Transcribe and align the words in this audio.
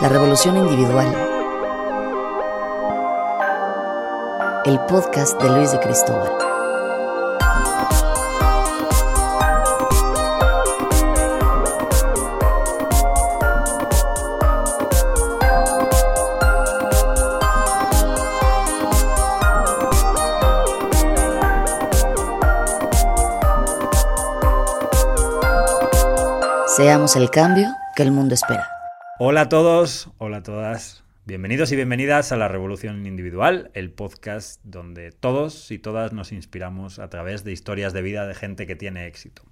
La 0.00 0.10
revolución 0.10 0.58
individual. 0.58 1.10
El 4.66 4.78
podcast 4.80 5.40
de 5.40 5.48
Luis 5.48 5.72
de 5.72 5.80
Cristóbal. 5.80 6.30
Seamos 26.76 27.16
el 27.16 27.30
cambio 27.30 27.74
que 27.94 28.02
el 28.02 28.12
mundo 28.12 28.34
espera. 28.34 28.75
Hola 29.18 29.40
a 29.40 29.48
todos, 29.48 30.10
hola 30.18 30.36
a 30.36 30.42
todas. 30.42 31.02
Bienvenidos 31.24 31.72
y 31.72 31.76
bienvenidas 31.76 32.32
a 32.32 32.36
La 32.36 32.48
Revolución 32.48 33.06
Individual, 33.06 33.70
el 33.72 33.90
podcast 33.90 34.60
donde 34.62 35.10
todos 35.10 35.70
y 35.70 35.78
todas 35.78 36.12
nos 36.12 36.32
inspiramos 36.32 36.98
a 36.98 37.08
través 37.08 37.42
de 37.42 37.50
historias 37.50 37.94
de 37.94 38.02
vida 38.02 38.26
de 38.26 38.34
gente 38.34 38.66
que 38.66 38.76
tiene 38.76 39.06
éxito. 39.06 39.42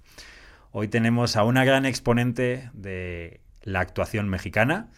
Hoy 0.71 0.87
tenemos 0.87 1.35
a 1.35 1.43
una 1.43 1.65
gran 1.65 1.87
exponente 1.87 2.69
de 2.73 3.41
la 3.63 3.79
actuación 3.79 4.29
mexicana, 4.29 4.91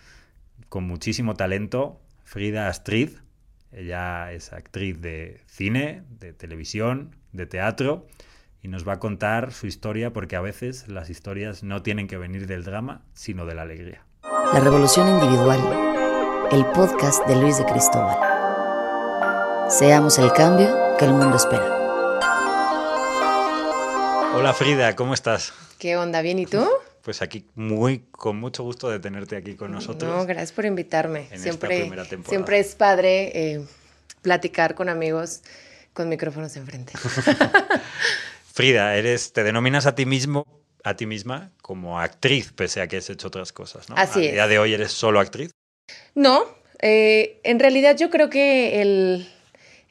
con 0.67 0.83
muchísimo 0.83 1.35
talento, 1.35 2.01
Frida 2.25 2.67
Astrid. 2.67 3.11
Ella 3.71 4.33
es 4.33 4.51
actriz 4.51 4.99
de 4.99 5.39
cine, 5.45 6.03
de 6.19 6.33
televisión, 6.33 7.15
de 7.31 7.45
teatro 7.45 8.05
y 8.61 8.67
nos 8.67 8.85
va 8.85 8.95
a 8.95 8.99
contar 8.99 9.53
su 9.53 9.65
historia 9.65 10.11
porque 10.11 10.35
a 10.35 10.41
veces 10.41 10.89
las 10.89 11.09
historias 11.09 11.63
no 11.63 11.83
tienen 11.83 12.07
que 12.07 12.17
venir 12.17 12.47
del 12.47 12.65
drama, 12.65 13.05
sino 13.13 13.45
de 13.45 13.55
la 13.55 13.61
alegría. 13.61 14.06
La 14.53 14.59
revolución 14.61 15.09
individual. 15.09 15.59
El 16.51 16.65
podcast 16.67 17.25
de 17.27 17.35
Luis 17.35 17.57
de 17.57 17.65
Cristóbal. 17.65 18.17
Seamos 19.69 20.17
el 20.17 20.31
cambio 20.31 20.95
que 20.97 21.05
el 21.05 21.11
mundo 21.11 21.35
espera. 21.37 21.65
Hola 24.35 24.53
Frida, 24.53 24.95
¿cómo 24.95 25.13
estás? 25.13 25.53
¿Qué 25.77 25.97
onda? 25.97 26.21
¿Bien 26.21 26.39
y 26.39 26.45
tú? 26.45 26.67
Pues 27.03 27.21
aquí 27.21 27.45
muy 27.55 28.05
con 28.11 28.39
mucho 28.39 28.63
gusto 28.63 28.89
de 28.89 28.99
tenerte 28.99 29.35
aquí 29.35 29.55
con 29.55 29.71
nosotros. 29.71 30.09
No, 30.09 30.25
gracias 30.25 30.53
por 30.53 30.65
invitarme. 30.65 31.27
En 31.31 31.39
siempre, 31.41 31.75
esta 31.75 31.83
primera 31.85 32.05
temporada. 32.05 32.29
siempre 32.29 32.59
es 32.59 32.75
padre 32.75 33.31
eh, 33.33 33.65
platicar 34.21 34.75
con 34.75 34.89
amigos 34.89 35.41
con 35.93 36.09
micrófonos 36.09 36.55
enfrente. 36.55 36.93
Frida, 38.53 38.95
eres, 38.95 39.33
te 39.33 39.43
denominas 39.43 39.85
a 39.85 39.93
ti 39.93 40.05
mismo, 40.05 40.45
a 40.87 40.95
ti 40.95 41.05
misma, 41.05 41.51
como 41.61 41.99
actriz, 41.99 42.53
pese 42.53 42.81
a 42.81 42.87
que 42.87 42.97
has 42.97 43.09
hecho 43.09 43.27
otras 43.27 43.51
cosas, 43.51 43.89
¿no? 43.89 43.95
Así 43.97 44.19
a 44.19 44.27
es. 44.27 44.33
día 44.33 44.47
de 44.47 44.59
hoy 44.59 44.73
eres 44.73 44.91
solo 44.91 45.19
actriz. 45.19 45.51
No, 46.15 46.45
eh, 46.79 47.41
en 47.43 47.59
realidad 47.59 47.97
yo 47.97 48.09
creo 48.09 48.29
que 48.29 48.81
el, 48.81 49.27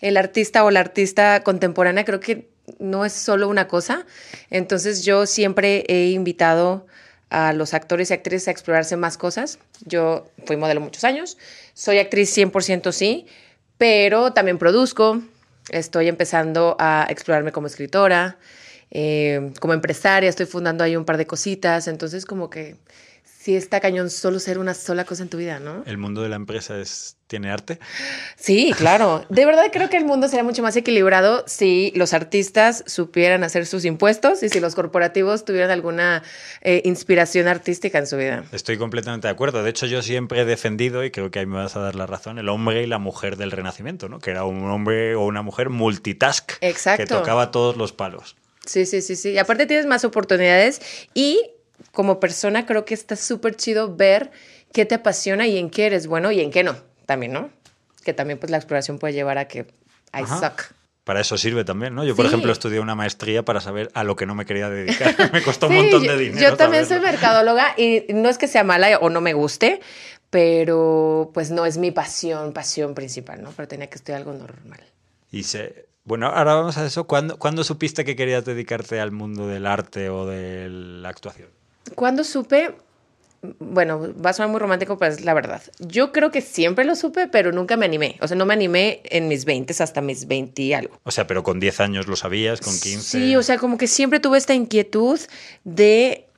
el 0.01 0.17
artista 0.17 0.65
o 0.65 0.71
la 0.71 0.81
artista 0.81 1.43
contemporánea 1.43 2.05
creo 2.05 2.21
que 2.21 2.49
no 2.79 3.05
es 3.05 3.13
solo 3.13 3.49
una 3.49 3.69
cosa. 3.69 4.07
Entonces 4.51 5.05
yo 5.05 5.27
siempre 5.27 5.85
he 5.89 6.11
invitado 6.11 6.87
a 7.29 7.53
los 7.53 7.75
actores 7.75 8.11
y 8.11 8.15
actrices 8.15 8.49
a 8.49 8.53
explorarse 8.53 8.97
más 8.97 9.19
cosas. 9.19 9.59
Yo 9.85 10.31
fui 10.47 10.57
modelo 10.57 10.81
muchos 10.81 11.05
años, 11.05 11.37
soy 11.75 11.99
actriz 11.99 12.35
100% 12.37 12.93
sí, 12.93 13.27
pero 13.79 14.33
también 14.33 14.59
produzco, 14.59 15.21
estoy 15.69 16.09
empezando 16.09 16.77
a 16.79 17.07
explorarme 17.11 17.53
como 17.53 17.67
escritora, 17.67 18.39
eh, 18.99 19.53
como 19.61 19.75
empresaria, 19.75 20.31
estoy 20.31 20.47
fundando 20.47 20.83
ahí 20.83 20.97
un 20.97 21.05
par 21.05 21.19
de 21.19 21.27
cositas, 21.27 21.87
entonces 21.87 22.25
como 22.25 22.49
que 22.49 22.77
sí 23.25 23.55
está 23.55 23.79
cañón 23.79 24.09
solo 24.09 24.39
ser 24.39 24.59
una 24.59 24.73
sola 24.73 25.05
cosa 25.05 25.23
en 25.23 25.29
tu 25.29 25.37
vida, 25.37 25.61
¿no? 25.61 25.83
El 25.85 25.99
mundo 25.99 26.23
de 26.23 26.31
la 26.31 26.37
empresa 26.37 26.79
es, 26.81 27.19
tiene 27.27 27.51
arte. 27.51 27.79
Sí, 28.37 28.73
claro. 28.75 29.27
De 29.29 29.45
verdad 29.45 29.65
creo 29.71 29.91
que 29.91 29.99
el 29.99 30.07
mundo 30.07 30.29
sería 30.29 30.45
mucho 30.45 30.63
más 30.63 30.75
equilibrado 30.77 31.45
si 31.47 31.93
los 31.95 32.15
artistas 32.15 32.85
supieran 32.87 33.45
hacer 33.45 33.67
sus 33.67 33.85
impuestos 33.85 34.43
y 34.43 34.49
si 34.49 34.61
los 34.61 34.75
corporativos 34.75 35.45
tuvieran 35.45 35.71
alguna 35.71 36.23
eh, 36.63 36.81
inspiración 36.87 37.49
artística 37.49 37.99
en 37.99 38.07
su 38.07 38.17
vida. 38.17 38.45
Estoy 38.51 38.79
completamente 38.79 39.29
de 39.29 39.33
acuerdo. 39.33 39.63
De 39.63 39.69
hecho, 39.69 39.85
yo 39.85 40.01
siempre 40.01 40.41
he 40.41 40.45
defendido, 40.47 41.05
y 41.05 41.11
creo 41.11 41.31
que 41.31 41.41
ahí 41.41 41.47
me 41.47 41.57
vas 41.57 41.77
a 41.77 41.81
dar 41.81 41.97
la 41.97 42.07
razón, 42.07 42.39
el 42.39 42.49
hombre 42.49 42.83
y 42.83 42.87
la 42.87 42.99
mujer 42.99 43.37
del 43.37 43.51
Renacimiento, 43.51 44.09
¿no? 44.09 44.21
Que 44.21 44.31
era 44.31 44.45
un 44.45 44.71
hombre 44.71 45.17
o 45.17 45.27
una 45.27 45.43
mujer 45.43 45.69
multitask. 45.69 46.53
Exacto. 46.63 47.03
Que 47.03 47.07
tocaba 47.07 47.51
todos 47.51 47.77
los 47.77 47.93
palos. 47.93 48.37
Sí, 48.67 48.85
sí, 48.87 49.01
sí, 49.03 49.17
sí. 49.17 49.31
Y 49.31 49.39
aparte 49.39 49.67
tienes 49.67 49.87
más 49.87 50.05
oportunidades 50.05 50.81
y 51.15 51.51
como 51.93 52.21
persona 52.21 52.67
creo 52.67 52.85
que 52.85 52.95
está 52.95 53.17
súper 53.17 53.55
chido 53.57 53.97
ver 53.97 54.31
qué 54.73 54.85
te 54.85 54.95
apasiona 54.97 55.47
y 55.47 55.57
en 55.59 55.71
qué 55.71 55.87
eres 55.87 56.07
bueno 56.07 56.31
y 56.33 56.41
en 56.41 56.51
qué 56.51 56.63
no, 56.65 56.77
también, 57.07 57.33
¿no? 57.33 57.51
Que 58.05 58.13
también 58.13 58.39
pues 58.39 58.51
la 58.51 58.57
exploración 58.59 58.99
puede 58.99 59.15
llevar 59.15 59.39
a 59.39 59.49
que 59.49 59.61
I 59.61 60.23
Ajá. 60.23 60.51
suck. 60.51 60.73
Para 61.05 61.21
eso 61.21 61.39
sirve 61.39 61.65
también, 61.65 61.95
¿no? 61.95 62.05
Yo, 62.05 62.17
por 62.17 62.27
ejemplo, 62.27 62.51
estudié 62.51 62.81
una 62.81 62.97
maestría 62.97 63.45
para 63.45 63.61
saber 63.61 63.91
a 63.95 64.03
lo 64.03 64.17
que 64.17 64.27
no 64.27 64.35
me 64.35 64.45
quería 64.45 64.69
dedicar. 64.69 65.15
me 65.33 65.41
costó 65.41 65.69
un 65.69 65.73
Sí, 65.75 65.79
montón 65.83 66.03
yo- 66.03 66.13
de 66.13 66.19
dinero. 66.19 66.41
Yo 66.51 66.57
también 66.57 66.85
soy 66.85 66.99
mercadóloga 66.99 67.75
y 67.77 68.07
no 68.13 68.29
es 68.29 68.39
que 68.39 68.49
sea 68.49 68.65
mala 68.65 68.99
o 68.99 69.09
no 69.09 69.21
me 69.21 69.33
guste, 69.33 69.81
pero 70.31 71.31
pues 71.33 71.51
no 71.51 71.65
es 71.65 71.79
mi 71.79 71.93
pasión, 71.93 72.53
pasión 72.53 72.95
principal, 72.95 73.43
¿no? 73.43 73.53
Pero 73.55 73.69
tenía 73.69 73.87
que 73.89 73.95
estudiar 73.97 74.19
algo 74.19 74.33
normal. 74.33 74.81
Y 75.31 75.45
se... 75.45 75.87
Bueno, 76.07 76.29
ahora 76.29 76.55
vamos 76.55 76.79
a 76.79 76.87
eso. 76.87 77.07
¿Cuándo, 77.07 77.37
¿Cuándo 77.37 77.65
supiste 77.65 78.05
que 78.05 78.15
querías 78.17 78.45
dedicarte 78.45 79.01
al 79.01 79.11
mundo 79.11 79.49
del 79.49 79.67
arte 79.67 80.09
o 80.09 80.25
de 80.25 80.69
la 80.71 81.09
actuación? 81.09 81.49
Cuando 81.97 82.23
supe, 82.23 82.77
bueno, 83.59 84.15
va 84.15 84.31
a 84.31 84.33
sonar 84.33 84.51
muy 84.51 84.61
romántico, 84.61 84.99
pero 84.99 85.13
es 85.13 85.25
la 85.25 85.35
verdad. 85.35 85.63
Yo 85.81 86.13
creo 86.13 86.31
que 86.31 86.41
siempre 86.41 86.85
lo 86.85 86.95
supe, 86.95 87.27
pero 87.27 87.51
nunca 87.51 87.77
me 87.77 87.87
animé. 87.87 88.17
O 88.21 88.29
sea, 88.29 88.37
no 88.37 88.47
me 88.47 88.55
animé 88.55 89.01
en 89.05 89.27
mis 89.27 89.45
20 89.45 89.75
hasta 89.83 90.01
mis 90.01 90.29
20 90.29 90.63
y 90.63 90.73
algo. 90.73 91.01
O 91.03 91.11
sea, 91.11 91.27
pero 91.27 91.43
con 91.43 91.59
10 91.59 91.81
años 91.81 92.07
lo 92.07 92.15
sabías, 92.15 92.61
con 92.61 92.79
15. 92.79 93.01
Sí, 93.03 93.35
o 93.37 93.43
sea, 93.43 93.59
como 93.59 93.77
que 93.77 93.89
siempre 93.89 94.21
tuve 94.21 94.39
esta 94.39 94.55
inquietud 94.55 95.19
de 95.65 96.29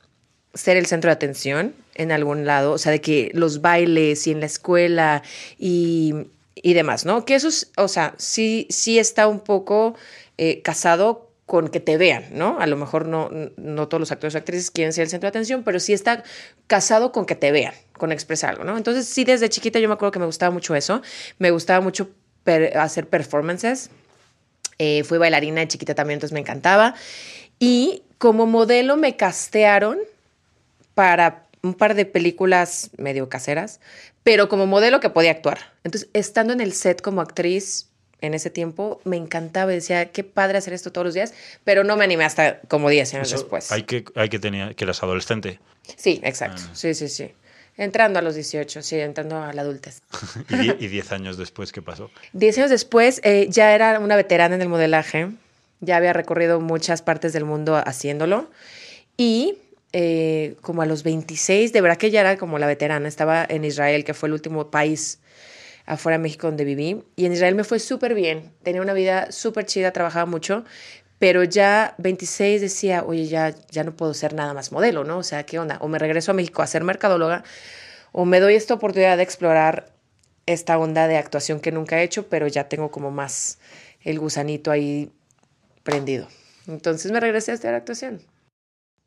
ser 0.55 0.77
el 0.77 0.87
centro 0.87 1.09
de 1.09 1.13
atención 1.13 1.75
en 1.93 2.11
algún 2.11 2.45
lado, 2.45 2.71
o 2.71 2.77
sea, 2.79 2.91
de 2.91 3.01
que 3.01 3.29
los 3.33 3.61
bailes 3.61 4.25
y 4.25 4.31
en 4.31 4.39
la 4.39 4.45
escuela 4.47 5.21
y, 5.59 6.15
y 6.61 6.73
demás, 6.73 7.05
¿no? 7.05 7.25
Que 7.25 7.35
eso, 7.35 7.47
es, 7.47 7.71
o 7.77 7.87
sea, 7.87 8.13
sí, 8.17 8.67
sí 8.69 8.99
está 8.99 9.27
un 9.27 9.39
poco 9.39 9.95
eh, 10.37 10.61
casado 10.61 11.29
con 11.45 11.67
que 11.67 11.79
te 11.79 11.97
vean, 11.97 12.25
¿no? 12.31 12.59
A 12.59 12.67
lo 12.67 12.77
mejor 12.77 13.07
no, 13.07 13.29
no 13.57 13.87
todos 13.87 13.99
los 13.99 14.11
actores 14.11 14.35
o 14.35 14.37
actrices 14.37 14.69
quieren 14.69 14.93
ser 14.93 15.03
el 15.03 15.09
centro 15.09 15.25
de 15.25 15.29
atención, 15.29 15.63
pero 15.63 15.79
sí 15.79 15.93
está 15.93 16.23
casado 16.67 17.11
con 17.11 17.25
que 17.25 17.35
te 17.35 17.51
vean, 17.51 17.73
con 17.93 18.11
expresar 18.11 18.51
algo, 18.51 18.63
¿no? 18.65 18.77
Entonces, 18.77 19.07
sí, 19.07 19.23
desde 19.23 19.49
chiquita 19.49 19.79
yo 19.79 19.87
me 19.87 19.95
acuerdo 19.95 20.11
que 20.11 20.19
me 20.19 20.27
gustaba 20.27 20.51
mucho 20.51 20.75
eso, 20.75 21.01
me 21.39 21.49
gustaba 21.49 21.81
mucho 21.81 22.11
hacer 22.75 23.07
performances, 23.07 23.89
eh, 24.77 25.03
fui 25.03 25.17
bailarina 25.17 25.61
de 25.61 25.67
chiquita 25.67 25.95
también, 25.95 26.17
entonces 26.17 26.33
me 26.33 26.39
encantaba. 26.39 26.93
Y 27.57 28.03
como 28.19 28.45
modelo 28.45 28.95
me 28.95 29.17
castearon 29.17 29.97
para 30.93 31.48
un 31.63 31.73
par 31.73 31.95
de 31.95 32.05
películas 32.05 32.89
medio 32.97 33.27
caseras, 33.29 33.79
pero 34.23 34.47
como 34.49 34.65
modelo 34.65 34.99
que 34.99 35.09
podía 35.09 35.31
actuar. 35.31 35.59
Entonces, 35.83 36.09
estando 36.13 36.53
en 36.53 36.61
el 36.61 36.73
set 36.73 37.01
como 37.01 37.21
actriz 37.21 37.87
en 38.21 38.33
ese 38.33 38.49
tiempo, 38.49 38.99
me 39.05 39.17
encantaba 39.17 39.71
y 39.71 39.75
decía, 39.75 40.11
qué 40.11 40.23
padre 40.23 40.57
hacer 40.57 40.73
esto 40.73 40.91
todos 40.91 41.05
los 41.05 41.13
días, 41.13 41.33
pero 41.63 41.83
no 41.83 41.95
me 41.97 42.03
animé 42.03 42.25
hasta 42.25 42.59
como 42.67 42.89
10 42.89 43.13
años 43.13 43.27
Eso 43.27 43.37
después. 43.41 43.71
Hay 43.71 43.83
que, 43.83 44.03
hay 44.15 44.29
que 44.29 44.39
tener 44.39 44.75
que 44.75 44.83
eras 44.83 45.01
adolescente. 45.03 45.59
Sí, 45.95 46.19
exacto. 46.23 46.61
Ah. 46.65 46.71
Sí, 46.73 46.93
sí, 46.93 47.07
sí. 47.07 47.31
Entrando 47.77 48.19
a 48.19 48.21
los 48.21 48.35
18, 48.35 48.81
sí, 48.81 48.99
entrando 48.99 49.41
a 49.41 49.53
la 49.53 49.61
adultez. 49.61 50.01
y, 50.49 50.55
die- 50.57 50.75
y 50.79 50.87
10 50.87 51.11
años 51.13 51.37
después, 51.37 51.71
¿qué 51.71 51.81
pasó? 51.81 52.11
Diez 52.33 52.57
años 52.57 52.69
después, 52.69 53.21
eh, 53.23 53.47
ya 53.49 53.73
era 53.73 53.99
una 53.99 54.17
veterana 54.17 54.55
en 54.55 54.61
el 54.61 54.67
modelaje, 54.69 55.29
ya 55.79 55.95
había 55.95 56.11
recorrido 56.11 56.59
muchas 56.59 57.01
partes 57.01 57.31
del 57.31 57.45
mundo 57.45 57.77
haciéndolo 57.77 58.49
y 59.15 59.57
eh, 59.93 60.55
como 60.61 60.81
a 60.81 60.85
los 60.85 61.03
26, 61.03 61.73
de 61.73 61.81
verdad 61.81 61.97
que 61.97 62.11
ya 62.11 62.21
era 62.21 62.37
como 62.37 62.59
la 62.59 62.67
veterana, 62.67 63.07
estaba 63.07 63.45
en 63.47 63.65
Israel, 63.65 64.03
que 64.03 64.13
fue 64.13 64.27
el 64.27 64.33
último 64.33 64.69
país 64.69 65.19
afuera 65.85 66.17
de 66.17 66.21
México 66.21 66.47
donde 66.47 66.65
viví, 66.65 67.03
y 67.15 67.25
en 67.25 67.33
Israel 67.33 67.55
me 67.55 67.63
fue 67.63 67.79
súper 67.79 68.13
bien, 68.13 68.51
tenía 68.63 68.81
una 68.81 68.93
vida 68.93 69.31
súper 69.31 69.65
chida, 69.65 69.91
trabajaba 69.91 70.25
mucho, 70.25 70.63
pero 71.17 71.43
ya 71.43 71.95
26 71.97 72.61
decía, 72.61 73.03
oye, 73.03 73.25
ya, 73.25 73.53
ya 73.71 73.83
no 73.83 73.95
puedo 73.95 74.13
ser 74.13 74.33
nada 74.33 74.53
más 74.53 74.71
modelo, 74.71 75.03
¿no? 75.03 75.17
O 75.17 75.23
sea, 75.23 75.43
¿qué 75.43 75.59
onda? 75.59 75.77
O 75.81 75.87
me 75.87 75.99
regreso 75.99 76.31
a 76.31 76.33
México 76.33 76.61
a 76.61 76.67
ser 76.67 76.83
mercadóloga, 76.83 77.43
o 78.11 78.25
me 78.25 78.39
doy 78.39 78.55
esta 78.55 78.75
oportunidad 78.75 79.17
de 79.17 79.23
explorar 79.23 79.91
esta 80.45 80.77
onda 80.77 81.07
de 81.07 81.17
actuación 81.17 81.59
que 81.59 81.71
nunca 81.71 81.99
he 81.99 82.03
hecho, 82.03 82.27
pero 82.27 82.47
ya 82.47 82.69
tengo 82.69 82.89
como 82.89 83.11
más 83.11 83.59
el 84.01 84.19
gusanito 84.19 84.71
ahí 84.71 85.11
prendido. 85.83 86.27
Entonces 86.67 87.11
me 87.11 87.19
regresé 87.19 87.51
a 87.51 87.55
estudiar 87.55 87.75
actuación. 87.75 88.21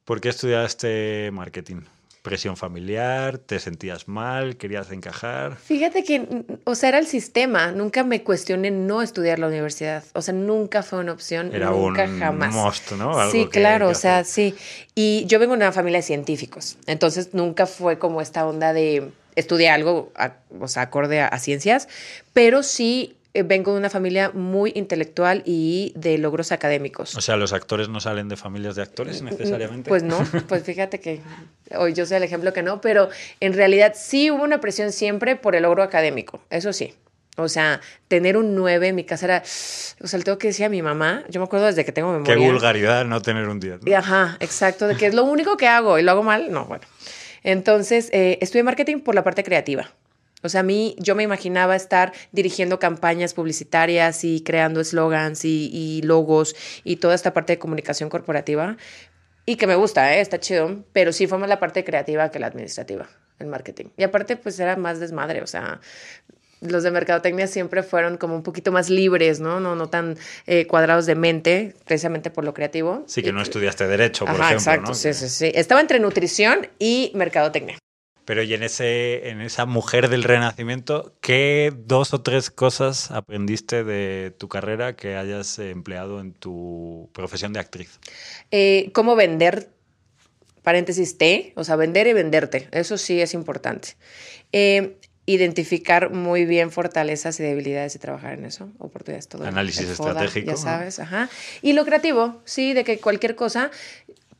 ¿Por 0.04 0.20
qué 0.20 0.28
estudiaste 0.30 1.30
marketing? 1.32 1.82
¿Presión 2.22 2.56
familiar? 2.56 3.38
¿Te 3.38 3.58
sentías 3.58 4.06
mal? 4.06 4.56
¿Querías 4.56 4.92
encajar? 4.92 5.56
Fíjate 5.56 6.04
que, 6.04 6.44
o 6.62 6.76
sea, 6.76 6.90
era 6.90 6.98
el 6.98 7.06
sistema. 7.08 7.72
Nunca 7.72 8.04
me 8.04 8.22
cuestioné 8.22 8.70
no 8.70 9.02
estudiar 9.02 9.40
la 9.40 9.48
universidad. 9.48 10.04
O 10.12 10.22
sea, 10.22 10.32
nunca 10.32 10.84
fue 10.84 11.00
una 11.00 11.12
opción. 11.12 11.52
Era 11.52 11.70
nunca, 11.70 12.04
un 12.04 12.20
jamás. 12.20 12.54
must, 12.54 12.92
¿no? 12.92 13.18
Algo 13.18 13.32
sí, 13.32 13.44
que 13.46 13.60
claro, 13.60 13.86
que 13.86 13.92
o 13.92 13.94
sea, 13.96 14.22
sí. 14.22 14.54
Y 14.94 15.24
yo 15.26 15.40
vengo 15.40 15.52
de 15.54 15.58
una 15.58 15.72
familia 15.72 15.98
de 15.98 16.04
científicos. 16.04 16.76
Entonces 16.86 17.34
nunca 17.34 17.66
fue 17.66 17.98
como 17.98 18.20
esta 18.20 18.46
onda 18.46 18.72
de 18.72 19.10
estudié 19.34 19.70
algo, 19.70 20.12
o 20.60 20.68
sea, 20.68 20.82
acorde 20.82 21.20
a, 21.20 21.38
ciencias, 21.38 21.88
pero 22.32 22.62
sí 22.62 23.16
vengo 23.34 23.72
de 23.72 23.78
una 23.78 23.90
familia 23.90 24.30
muy 24.34 24.72
intelectual 24.74 25.42
y 25.46 25.92
de 25.96 26.18
logros 26.18 26.52
académicos. 26.52 27.16
O 27.16 27.20
sea, 27.20 27.36
los 27.36 27.52
actores 27.52 27.88
no 27.88 28.00
salen 28.00 28.28
de 28.28 28.36
familias 28.36 28.76
de 28.76 28.82
actores 28.82 29.22
necesariamente. 29.22 29.88
Pues 29.88 30.02
no, 30.02 30.18
pues 30.48 30.62
fíjate 30.64 31.00
que 31.00 31.20
hoy 31.76 31.94
yo 31.94 32.04
soy 32.04 32.18
el 32.18 32.22
ejemplo 32.22 32.52
que 32.52 32.62
no, 32.62 32.80
pero 32.80 33.08
en 33.40 33.54
realidad 33.54 33.94
sí 33.96 34.30
hubo 34.30 34.44
una 34.44 34.60
presión 34.60 34.92
siempre 34.92 35.36
por 35.36 35.56
el 35.56 35.62
logro 35.62 35.82
académico, 35.82 36.42
eso 36.50 36.72
sí. 36.72 36.94
O 37.38 37.48
sea, 37.48 37.80
tener 38.08 38.36
un 38.36 38.54
9 38.54 38.88
en 38.88 38.94
mi 38.94 39.04
casa 39.04 39.24
era. 39.24 39.42
O 40.02 40.06
sea, 40.06 40.18
el 40.18 40.24
tengo 40.24 40.36
que 40.36 40.48
decía 40.48 40.68
mi 40.68 40.82
mamá. 40.82 41.24
Yo 41.30 41.40
me 41.40 41.44
acuerdo 41.44 41.64
desde 41.64 41.82
que 41.84 41.92
tengo 41.92 42.12
memoria. 42.12 42.34
Qué 42.34 42.40
vulgaridad 42.40 43.06
no 43.06 43.22
tener 43.22 43.48
un 43.48 43.58
10. 43.58 43.80
Ajá, 43.96 44.36
exacto. 44.40 44.86
De 44.86 44.96
que 44.96 45.06
es 45.06 45.14
lo 45.14 45.24
único 45.24 45.56
que 45.56 45.66
hago 45.66 45.98
y 45.98 46.02
lo 46.02 46.10
hago 46.10 46.22
mal. 46.22 46.52
No, 46.52 46.66
bueno. 46.66 46.84
Entonces, 47.42 48.10
eh, 48.12 48.38
estudié 48.42 48.64
marketing 48.64 49.00
por 49.00 49.14
la 49.14 49.24
parte 49.24 49.42
creativa. 49.42 49.90
O 50.42 50.48
sea, 50.48 50.60
a 50.60 50.64
mí 50.64 50.96
yo 50.98 51.14
me 51.14 51.22
imaginaba 51.22 51.76
estar 51.76 52.12
dirigiendo 52.32 52.78
campañas 52.78 53.34
publicitarias 53.34 54.24
y 54.24 54.42
creando 54.42 54.80
eslogans 54.80 55.44
y, 55.44 55.70
y, 55.72 56.02
logos 56.02 56.56
y 56.84 56.96
toda 56.96 57.14
esta 57.14 57.32
parte 57.32 57.54
de 57.54 57.58
comunicación 57.58 58.10
corporativa. 58.10 58.76
Y 59.44 59.56
que 59.56 59.66
me 59.66 59.74
gusta, 59.74 60.16
¿eh? 60.16 60.20
está 60.20 60.38
chido, 60.38 60.84
pero 60.92 61.12
sí 61.12 61.26
fue 61.26 61.38
más 61.38 61.48
la 61.48 61.58
parte 61.58 61.84
creativa 61.84 62.30
que 62.30 62.38
la 62.38 62.46
administrativa, 62.46 63.08
el 63.38 63.48
marketing. 63.48 63.86
Y 63.96 64.04
aparte, 64.04 64.36
pues 64.36 64.58
era 64.60 64.76
más 64.76 65.00
desmadre, 65.00 65.42
o 65.42 65.46
sea, 65.48 65.80
los 66.62 66.84
de 66.84 66.90
mercadotecnia 66.92 67.48
siempre 67.48 67.82
fueron 67.82 68.16
como 68.16 68.36
un 68.36 68.42
poquito 68.42 68.70
más 68.70 68.88
libres, 68.88 69.40
¿no? 69.40 69.58
No, 69.58 69.74
no 69.74 69.88
tan 69.88 70.16
eh, 70.46 70.66
cuadrados 70.66 71.06
de 71.06 71.16
mente, 71.16 71.74
precisamente 71.84 72.30
por 72.30 72.44
lo 72.44 72.54
creativo. 72.54 73.02
Sí, 73.06 73.22
que 73.22 73.32
no 73.32 73.42
estudiaste 73.42 73.86
Derecho, 73.88 74.24
por 74.24 74.36
ejemplo, 74.36 74.54
exacto, 74.54 74.94
Sí, 74.94 75.12
sí, 75.12 75.28
sí. 75.28 75.50
Estaba 75.54 75.80
entre 75.80 75.98
nutrición 75.98 76.68
y 76.78 77.10
mercadotecnia. 77.14 77.78
Pero 78.24 78.42
y 78.42 78.54
en, 78.54 78.62
ese, 78.62 79.28
en 79.30 79.40
esa 79.40 79.66
mujer 79.66 80.08
del 80.08 80.22
renacimiento, 80.22 81.14
¿qué 81.20 81.72
dos 81.76 82.14
o 82.14 82.22
tres 82.22 82.50
cosas 82.50 83.10
aprendiste 83.10 83.82
de 83.82 84.32
tu 84.36 84.48
carrera 84.48 84.94
que 84.94 85.16
hayas 85.16 85.58
empleado 85.58 86.20
en 86.20 86.32
tu 86.32 87.10
profesión 87.12 87.52
de 87.52 87.60
actriz? 87.60 87.98
Eh, 88.50 88.90
cómo 88.94 89.16
vender, 89.16 89.70
paréntesis 90.62 91.18
T, 91.18 91.52
o 91.56 91.64
sea, 91.64 91.76
vender 91.76 92.06
y 92.06 92.12
venderte, 92.12 92.68
eso 92.70 92.96
sí 92.96 93.20
es 93.20 93.34
importante. 93.34 93.96
Eh, 94.52 94.96
identificar 95.24 96.10
muy 96.10 96.44
bien 96.46 96.72
fortalezas 96.72 97.38
y 97.38 97.44
debilidades 97.44 97.94
y 97.94 97.98
trabajar 98.00 98.34
en 98.34 98.44
eso, 98.44 98.70
oportunidades 98.78 99.28
todo. 99.28 99.44
Análisis 99.44 99.88
estratégico. 99.88 100.50
Ya 100.50 100.56
sabes, 100.56 100.98
ajá. 100.98 101.30
Y 101.62 101.74
lo 101.74 101.84
creativo, 101.84 102.42
sí, 102.44 102.72
de 102.72 102.82
que 102.82 102.98
cualquier 102.98 103.36
cosa, 103.36 103.70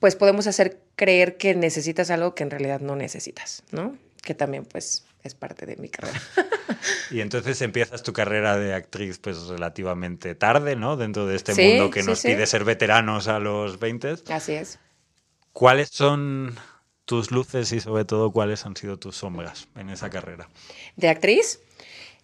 pues 0.02 0.16
podemos 0.16 0.48
hacer 0.48 0.80
creer 0.96 1.36
que 1.36 1.54
necesitas 1.54 2.10
algo 2.10 2.34
que 2.34 2.42
en 2.42 2.50
realidad 2.50 2.80
no 2.80 2.96
necesitas, 2.96 3.62
¿no? 3.70 3.96
Que 4.20 4.34
también, 4.34 4.64
pues, 4.64 5.04
es 5.22 5.36
parte 5.36 5.64
de 5.64 5.76
mi 5.76 5.88
carrera. 5.88 6.20
y 7.12 7.20
entonces 7.20 7.62
empiezas 7.62 8.02
tu 8.02 8.12
carrera 8.12 8.58
de 8.58 8.74
actriz, 8.74 9.20
pues, 9.20 9.46
relativamente 9.46 10.34
tarde, 10.34 10.74
¿no? 10.74 10.96
Dentro 10.96 11.28
de 11.28 11.36
este 11.36 11.54
mundo 11.54 11.92
que 11.92 12.02
nos 12.02 12.20
pide 12.20 12.44
ser 12.48 12.64
veteranos 12.64 13.28
a 13.28 13.38
los 13.38 13.78
20. 13.78 14.16
Así 14.30 14.54
es. 14.54 14.80
¿Cuáles 15.52 15.90
son 15.90 16.56
tus 17.04 17.30
luces 17.30 17.70
y 17.70 17.78
sobre 17.78 18.04
todo 18.04 18.32
cuáles 18.32 18.66
han 18.66 18.74
sido 18.74 18.98
tus 18.98 19.14
sombras 19.14 19.68
en 19.76 19.88
esa 19.88 20.10
carrera? 20.10 20.48
De 20.96 21.10
actriz, 21.10 21.60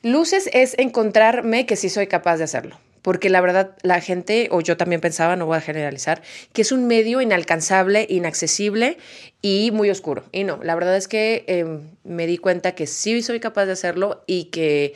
luces 0.03 0.51
es 0.53 0.77
encontrarme 0.79 1.65
que 1.65 1.77
sí 1.77 1.91
soy 1.91 2.09
capaz 2.09 2.39
de 2.39 2.45
hacerlo. 2.45 2.81
Porque 3.03 3.31
la 3.31 3.41
verdad, 3.41 3.77
la 3.83 4.01
gente, 4.01 4.49
o 4.51 4.61
yo 4.61 4.77
también 4.77 5.01
pensaba, 5.01 5.37
no 5.37 5.47
voy 5.47 5.57
a 5.57 5.61
generalizar, 5.61 6.23
que 6.53 6.63
es 6.63 6.73
un 6.73 6.87
medio 6.87 7.21
inalcanzable, 7.21 8.07
inaccesible 8.09 8.99
y 9.43 9.71
muy 9.73 9.91
oscuro. 9.91 10.25
Y 10.33 10.45
no, 10.45 10.61
la 10.63 10.75
verdad 10.75 10.97
es 10.97 11.09
que 11.09 11.45
em, 11.47 11.81
me 12.05 12.27
di 12.27 12.39
cuenta 12.39 12.73
que 12.73 12.87
sí 12.87 13.23
soy 13.23 13.41
capaz 13.41 13.67
de 13.67 13.73
hacerlo 13.73 14.25
y 14.27 14.45
que 14.45 14.95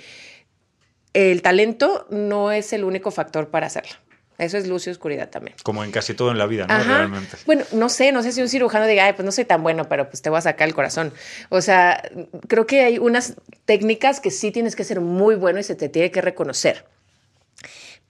el 1.14 1.42
talento 1.42 2.06
no 2.10 2.52
es 2.52 2.72
el 2.72 2.84
único 2.84 3.10
factor 3.10 3.48
para 3.48 3.66
hacerlo. 3.66 3.94
Eso 4.38 4.58
es 4.58 4.66
luz 4.66 4.86
y 4.86 4.90
oscuridad 4.90 5.28
también. 5.28 5.56
Como 5.62 5.84
en 5.84 5.92
casi 5.92 6.14
todo 6.14 6.32
en 6.32 6.38
la 6.38 6.46
vida, 6.46 6.66
¿no? 6.66 6.82
Realmente. 6.82 7.36
Bueno, 7.46 7.64
no 7.72 7.88
sé, 7.88 8.10
no 8.12 8.22
sé 8.22 8.32
si 8.32 8.40
un 8.42 8.48
cirujano 8.48 8.86
diga, 8.86 9.04
ay, 9.04 9.12
pues 9.12 9.24
no 9.24 9.30
soy 9.30 9.44
tan 9.44 9.62
bueno, 9.62 9.88
pero 9.88 10.08
pues 10.08 10.22
te 10.22 10.30
voy 10.30 10.38
a 10.38 10.42
sacar 10.42 10.66
el 10.66 10.74
corazón. 10.74 11.12
O 11.48 11.60
sea, 11.60 12.02
creo 12.48 12.66
que 12.66 12.82
hay 12.82 12.98
unas 12.98 13.36
técnicas 13.66 14.20
que 14.20 14.30
sí 14.30 14.50
tienes 14.50 14.74
que 14.74 14.84
ser 14.84 15.00
muy 15.00 15.36
bueno 15.36 15.60
y 15.60 15.62
se 15.62 15.76
te 15.76 15.88
tiene 15.88 16.10
que 16.10 16.20
reconocer. 16.22 16.86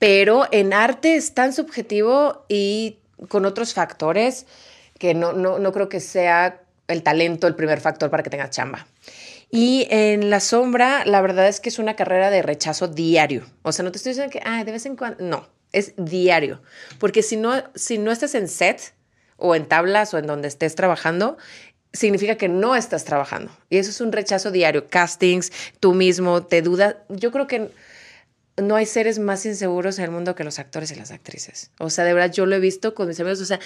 Pero 0.03 0.49
en 0.51 0.73
arte 0.73 1.15
es 1.15 1.33
tan 1.33 1.53
subjetivo 1.53 2.45
y 2.49 2.99
con 3.29 3.45
otros 3.45 3.73
factores 3.73 4.47
que 4.99 5.15
no, 5.15 5.33
no, 5.33 5.61
no 5.61 5.71
creo 5.71 5.89
que 5.89 6.01
sea 6.01 6.61
el 6.89 7.05
talento 7.05 7.47
el 7.47 7.55
primer 7.55 7.81
factor 7.81 8.11
para 8.11 8.25
que 8.25 8.31
tengas 8.31 8.51
chamba. 8.51 8.89
Y 9.49 9.87
en 9.91 10.29
la 10.29 10.41
sombra, 10.41 11.05
la 11.05 11.21
verdad 11.21 11.47
es 11.47 11.61
que 11.61 11.69
es 11.69 11.79
una 11.79 11.95
carrera 11.95 12.31
de 12.31 12.43
rechazo 12.43 12.89
diario. 12.89 13.47
O 13.63 13.71
sea, 13.71 13.85
no 13.85 13.93
te 13.93 13.99
estoy 13.99 14.11
diciendo 14.11 14.33
que, 14.33 14.41
ay, 14.45 14.65
de 14.65 14.73
vez 14.73 14.87
en 14.87 14.97
cuando, 14.97 15.23
no 15.23 15.47
es 15.71 15.95
diario. 15.97 16.61
Porque 16.99 17.23
si 17.23 17.37
no, 17.37 17.63
si 17.77 17.99
no 17.99 18.11
estás 18.11 18.35
en 18.35 18.49
set 18.49 18.95
o 19.37 19.55
en 19.55 19.67
tablas 19.67 20.13
o 20.15 20.19
en 20.19 20.27
donde 20.27 20.49
estés 20.49 20.75
trabajando, 20.75 21.39
significa 21.93 22.35
que 22.35 22.49
no 22.49 22.75
estás 22.75 23.05
trabajando. 23.05 23.53
Y 23.71 23.77
eso 23.77 23.91
es 23.91 24.01
un 24.01 24.11
rechazo 24.11 24.51
diario. 24.51 24.89
Castings, 24.89 25.53
tú 25.79 25.95
mismo, 25.95 26.43
te 26.43 26.61
dudas. 26.61 26.97
Yo 27.09 27.31
creo 27.31 27.47
que 27.47 27.71
no 28.57 28.77
hay 28.77 28.87
seres 28.87 29.19
más 29.19 29.47
inseguros 29.47 29.99
en 29.99 30.05
el 30.05 30.11
mundo 30.11 30.35
que 30.35 30.45
los 30.45 30.59
actores 30.59 30.93
y 30.93 30.95
las 30.95 31.11
actrices. 31.11 31.71
O 31.79 31.91
sea, 31.91 32.05
de 32.05 32.15
verdad, 32.15 32.33
yo 32.33 32.47
lo 32.47 32.55
he 32.55 32.61
visto 32.61 32.95
con 32.95 33.09
mis 33.09 33.19
amigos. 33.21 33.41
O 33.41 33.47
sea, 33.47 33.61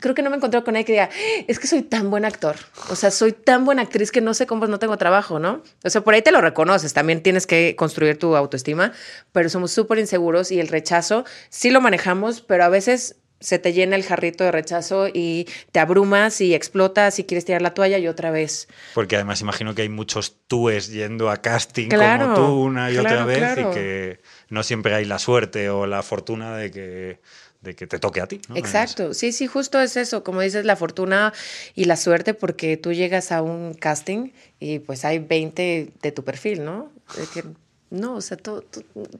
creo 0.00 0.14
que 0.14 0.22
no 0.22 0.30
me 0.30 0.36
he 0.36 0.38
encontrado 0.38 0.64
con 0.64 0.74
nadie 0.74 0.84
que 0.84 0.92
diga, 0.92 1.10
es 1.46 1.58
que 1.58 1.66
soy 1.66 1.82
tan 1.82 2.10
buen 2.10 2.24
actor, 2.24 2.56
o 2.88 2.96
sea, 2.96 3.10
soy 3.10 3.32
tan 3.32 3.64
buena 3.64 3.82
actriz 3.82 4.10
que 4.10 4.20
no 4.20 4.34
sé 4.34 4.46
cómo 4.46 4.66
no 4.66 4.78
tengo 4.78 4.96
trabajo, 4.96 5.38
¿no? 5.38 5.62
O 5.84 5.90
sea, 5.90 6.00
por 6.00 6.14
ahí 6.14 6.22
te 6.22 6.32
lo 6.32 6.40
reconoces, 6.40 6.92
también 6.92 7.22
tienes 7.22 7.46
que 7.46 7.76
construir 7.76 8.18
tu 8.18 8.34
autoestima, 8.36 8.92
pero 9.32 9.48
somos 9.48 9.72
súper 9.72 9.98
inseguros 9.98 10.50
y 10.50 10.60
el 10.60 10.68
rechazo 10.68 11.24
sí 11.48 11.70
lo 11.70 11.80
manejamos, 11.80 12.40
pero 12.40 12.64
a 12.64 12.68
veces 12.68 13.16
se 13.40 13.58
te 13.58 13.72
llena 13.72 13.96
el 13.96 14.04
jarrito 14.04 14.44
de 14.44 14.52
rechazo 14.52 15.08
y 15.08 15.48
te 15.72 15.80
abrumas 15.80 16.40
y 16.40 16.54
explotas 16.54 17.18
y 17.18 17.24
quieres 17.24 17.44
tirar 17.44 17.62
la 17.62 17.74
toalla 17.74 17.98
y 17.98 18.06
otra 18.06 18.30
vez. 18.30 18.68
Porque 18.94 19.16
además 19.16 19.40
imagino 19.40 19.74
que 19.74 19.82
hay 19.82 19.88
muchos 19.88 20.36
túes 20.46 20.90
yendo 20.90 21.30
a 21.30 21.38
casting 21.38 21.88
como 21.88 22.34
tú 22.34 22.62
una 22.62 22.90
y 22.90 22.98
otra 22.98 23.24
vez 23.24 23.58
y 23.58 23.64
que 23.74 24.20
no 24.50 24.62
siempre 24.62 24.94
hay 24.94 25.06
la 25.06 25.18
suerte 25.18 25.70
o 25.70 25.86
la 25.86 26.02
fortuna 26.02 26.56
de 26.56 26.70
que 26.70 27.20
de 27.60 27.74
que 27.74 27.86
te 27.86 27.98
toque 27.98 28.20
a 28.20 28.26
ti. 28.26 28.40
Exacto, 28.54 29.12
sí, 29.12 29.32
sí, 29.32 29.46
justo 29.46 29.80
es 29.80 29.96
eso, 29.96 30.24
como 30.24 30.40
dices, 30.40 30.64
la 30.64 30.76
fortuna 30.76 31.32
y 31.74 31.84
la 31.84 31.96
suerte, 31.96 32.32
porque 32.32 32.76
tú 32.76 32.92
llegas 32.92 33.32
a 33.32 33.42
un 33.42 33.74
casting 33.74 34.30
y 34.58 34.78
pues 34.78 35.04
hay 35.04 35.18
20 35.18 35.92
de 36.00 36.12
tu 36.12 36.24
perfil, 36.24 36.64
¿no? 36.64 36.90
que, 37.34 37.44
no, 37.90 38.14
o 38.14 38.20
sea, 38.20 38.36
tú, 38.36 38.64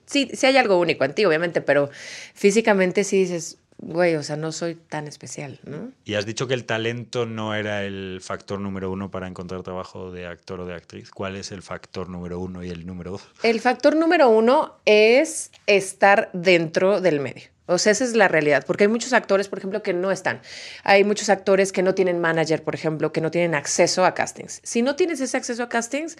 sí, 0.06 0.30
sí 0.32 0.46
hay 0.46 0.56
algo 0.56 0.78
único 0.78 1.04
en 1.04 1.14
ti, 1.14 1.24
obviamente, 1.24 1.60
pero 1.60 1.90
físicamente 2.34 3.04
sí 3.04 3.18
dices, 3.18 3.58
güey, 3.80 4.14
o 4.16 4.22
sea, 4.22 4.36
no 4.36 4.52
soy 4.52 4.74
tan 4.74 5.08
especial, 5.08 5.58
¿no? 5.64 5.90
Y 6.04 6.14
has 6.14 6.26
dicho 6.26 6.46
que 6.46 6.54
el 6.54 6.64
talento 6.64 7.26
no 7.26 7.54
era 7.54 7.84
el 7.84 8.20
factor 8.22 8.60
número 8.60 8.90
uno 8.90 9.10
para 9.10 9.26
encontrar 9.26 9.62
trabajo 9.62 10.12
de 10.12 10.26
actor 10.26 10.60
o 10.60 10.66
de 10.66 10.74
actriz. 10.74 11.10
¿Cuál 11.10 11.36
es 11.36 11.50
el 11.50 11.62
factor 11.62 12.08
número 12.08 12.38
uno 12.38 12.62
y 12.62 12.68
el 12.68 12.86
número 12.86 13.12
dos? 13.12 13.22
El 13.42 13.60
factor 13.60 13.96
número 13.96 14.28
uno 14.28 14.76
es 14.84 15.50
estar 15.66 16.30
dentro 16.32 17.00
del 17.00 17.20
medio. 17.20 17.44
O 17.66 17.78
sea, 17.78 17.92
esa 17.92 18.02
es 18.02 18.16
la 18.16 18.26
realidad, 18.26 18.64
porque 18.66 18.84
hay 18.84 18.88
muchos 18.88 19.12
actores, 19.12 19.46
por 19.46 19.58
ejemplo, 19.58 19.80
que 19.80 19.92
no 19.92 20.10
están. 20.10 20.40
Hay 20.82 21.04
muchos 21.04 21.28
actores 21.28 21.70
que 21.70 21.84
no 21.84 21.94
tienen 21.94 22.18
manager, 22.18 22.64
por 22.64 22.74
ejemplo, 22.74 23.12
que 23.12 23.20
no 23.20 23.30
tienen 23.30 23.54
acceso 23.54 24.04
a 24.04 24.12
castings. 24.12 24.60
Si 24.64 24.82
no 24.82 24.96
tienes 24.96 25.20
ese 25.20 25.36
acceso 25.36 25.62
a 25.62 25.68
castings, 25.68 26.18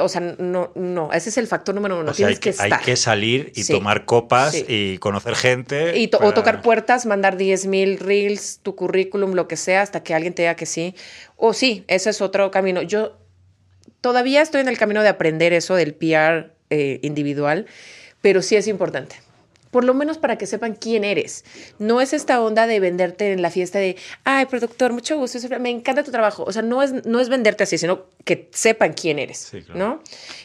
o 0.00 0.08
sea, 0.08 0.20
no, 0.20 0.72
no, 0.74 1.12
ese 1.12 1.30
es 1.30 1.38
el 1.38 1.46
factor 1.46 1.74
número 1.74 1.98
uno. 1.98 2.12
Tienes 2.12 2.36
hay 2.36 2.40
que, 2.40 2.50
estar. 2.50 2.72
Hay 2.72 2.84
que 2.84 2.96
salir 2.96 3.52
y 3.54 3.64
tomar 3.64 4.04
copas 4.04 4.54
y 4.68 4.98
conocer 4.98 5.34
gente. 5.34 5.98
Y 5.98 6.10
O 6.20 6.32
tocar 6.32 6.62
puertas, 6.62 7.06
mandar 7.06 7.36
10 7.36 7.66
mil 7.66 7.98
reels, 7.98 8.60
tu 8.62 8.74
currículum, 8.74 9.32
lo 9.32 9.48
que 9.48 9.56
sea, 9.56 9.82
hasta 9.82 10.02
que 10.02 10.14
alguien 10.14 10.34
te 10.34 10.42
diga 10.42 10.54
que 10.54 10.66
sí. 10.66 10.94
O 11.36 11.52
sí, 11.52 11.84
ese 11.88 12.10
es 12.10 12.20
otro 12.20 12.50
camino. 12.50 12.82
Yo 12.82 13.16
todavía 14.00 14.42
estoy 14.42 14.60
en 14.60 14.68
el 14.68 14.78
camino 14.78 15.02
de 15.02 15.08
aprender 15.08 15.52
eso 15.52 15.74
del 15.74 15.94
PR 15.94 16.52
eh, 16.70 17.00
individual, 17.02 17.66
pero 18.20 18.42
sí 18.42 18.56
es 18.56 18.68
importante 18.68 19.16
por 19.70 19.84
lo 19.84 19.94
menos 19.94 20.18
para 20.18 20.36
que 20.36 20.46
sepan 20.46 20.74
quién 20.74 21.04
eres. 21.04 21.44
No 21.78 22.00
es 22.00 22.12
esta 22.12 22.40
onda 22.40 22.66
de 22.66 22.80
venderte 22.80 23.32
en 23.32 23.42
la 23.42 23.50
fiesta 23.50 23.78
de, 23.78 23.96
ay, 24.24 24.46
productor, 24.46 24.92
mucho 24.92 25.16
gusto, 25.16 25.38
me 25.60 25.70
encanta 25.70 26.02
tu 26.02 26.10
trabajo. 26.10 26.44
O 26.44 26.52
sea, 26.52 26.62
no 26.62 26.82
es, 26.82 27.06
no 27.06 27.20
es 27.20 27.28
venderte 27.28 27.64
así, 27.64 27.78
sino 27.78 28.06
que 28.24 28.48
sepan 28.52 28.92
quién 28.92 29.18
eres, 29.18 29.52
¿no? 29.74 30.02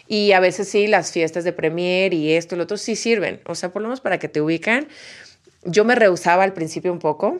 Y 0.07 0.31
a 0.31 0.39
veces 0.39 0.69
sí, 0.69 0.87
las 0.87 1.11
fiestas 1.11 1.43
de 1.43 1.53
premier 1.53 2.13
y 2.13 2.33
esto 2.33 2.55
y 2.55 2.57
lo 2.57 2.63
otro 2.63 2.77
sí 2.77 2.95
sirven. 2.95 3.41
O 3.45 3.55
sea, 3.55 3.71
por 3.71 3.81
lo 3.81 3.87
menos 3.87 4.01
para 4.01 4.19
que 4.19 4.29
te 4.29 4.41
ubican. 4.41 4.87
Yo 5.63 5.83
me 5.83 5.95
rehusaba 5.95 6.43
al 6.43 6.53
principio 6.53 6.91
un 6.91 6.99
poco, 6.99 7.39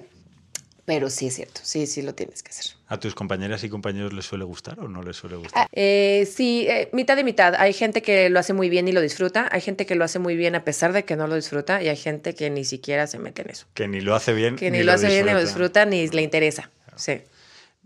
pero 0.85 1.09
sí 1.09 1.27
es 1.27 1.35
cierto, 1.35 1.61
sí, 1.63 1.87
sí 1.87 2.03
lo 2.03 2.13
tienes 2.13 2.43
que 2.43 2.51
hacer. 2.51 2.73
¿A 2.87 2.99
tus 2.99 3.15
compañeras 3.15 3.63
y 3.63 3.69
compañeros 3.69 4.13
les 4.13 4.25
suele 4.25 4.43
gustar 4.43 4.79
o 4.79 4.87
no 4.87 5.01
les 5.01 5.15
suele 5.15 5.35
gustar? 5.35 5.63
Ah, 5.63 5.67
eh, 5.71 6.29
sí, 6.31 6.67
eh, 6.69 6.89
mitad 6.93 7.15
de 7.15 7.23
mitad. 7.23 7.55
Hay 7.55 7.73
gente 7.73 8.03
que 8.03 8.29
lo 8.29 8.39
hace 8.39 8.53
muy 8.53 8.69
bien 8.69 8.87
y 8.87 8.91
lo 8.91 9.01
disfruta, 9.01 9.49
hay 9.51 9.61
gente 9.61 9.87
que 9.87 9.95
lo 9.95 10.05
hace 10.05 10.19
muy 10.19 10.35
bien 10.35 10.53
a 10.53 10.63
pesar 10.63 10.93
de 10.93 11.03
que 11.03 11.15
no 11.15 11.25
lo 11.25 11.33
disfruta 11.33 11.81
y 11.81 11.89
hay 11.89 11.97
gente 11.97 12.35
que 12.35 12.51
ni 12.51 12.63
siquiera 12.65 13.07
se 13.07 13.17
mete 13.17 13.41
en 13.41 13.49
eso. 13.49 13.65
Que 13.73 13.87
ni 13.87 13.99
lo 13.99 14.13
hace 14.13 14.33
bien. 14.33 14.57
Que 14.57 14.69
ni, 14.69 14.83
lo, 14.83 14.91
hace 14.91 15.07
bien 15.07 15.25
ni 15.25 15.33
lo 15.33 15.41
disfruta 15.41 15.85
ni 15.85 16.07
le 16.07 16.21
interesa. 16.21 16.69
Sí. 16.95 17.23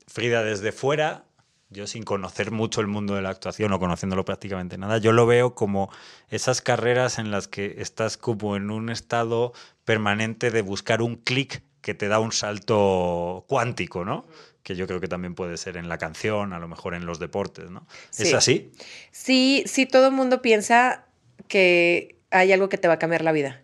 Frida, 0.07 0.43
desde 0.43 0.73
fuera, 0.73 1.23
yo 1.69 1.87
sin 1.87 2.03
conocer 2.03 2.51
mucho 2.51 2.81
el 2.81 2.87
mundo 2.87 3.15
de 3.15 3.21
la 3.21 3.29
actuación 3.29 3.71
o 3.71 3.79
conociéndolo 3.79 4.25
prácticamente 4.25 4.77
nada, 4.77 4.97
yo 4.97 5.13
lo 5.13 5.25
veo 5.25 5.55
como 5.55 5.89
esas 6.29 6.61
carreras 6.61 7.17
en 7.17 7.31
las 7.31 7.47
que 7.47 7.75
estás 7.77 8.17
como 8.17 8.57
en 8.57 8.71
un 8.71 8.89
estado 8.89 9.53
permanente 9.85 10.51
de 10.51 10.61
buscar 10.61 11.01
un 11.01 11.15
clic 11.15 11.63
que 11.81 11.93
te 11.93 12.07
da 12.07 12.19
un 12.19 12.31
salto 12.31 13.45
cuántico, 13.47 14.03
¿no? 14.05 14.25
Que 14.63 14.75
yo 14.75 14.85
creo 14.87 14.99
que 14.99 15.07
también 15.07 15.35
puede 15.35 15.57
ser 15.57 15.77
en 15.77 15.87
la 15.89 15.97
canción, 15.97 16.53
a 16.53 16.59
lo 16.59 16.67
mejor 16.67 16.93
en 16.93 17.05
los 17.05 17.19
deportes, 17.19 17.69
¿no? 17.71 17.87
¿Es 18.17 18.29
Sí. 18.29 18.33
así? 18.35 18.71
Sí, 19.11 19.63
sí, 19.65 19.85
todo 19.85 20.07
el 20.07 20.13
mundo 20.13 20.41
piensa 20.41 21.05
que 21.47 22.17
hay 22.31 22.51
algo 22.51 22.69
que 22.69 22.77
te 22.77 22.87
va 22.87 22.95
a 22.95 22.99
cambiar 22.99 23.23
la 23.23 23.31
vida. 23.31 23.61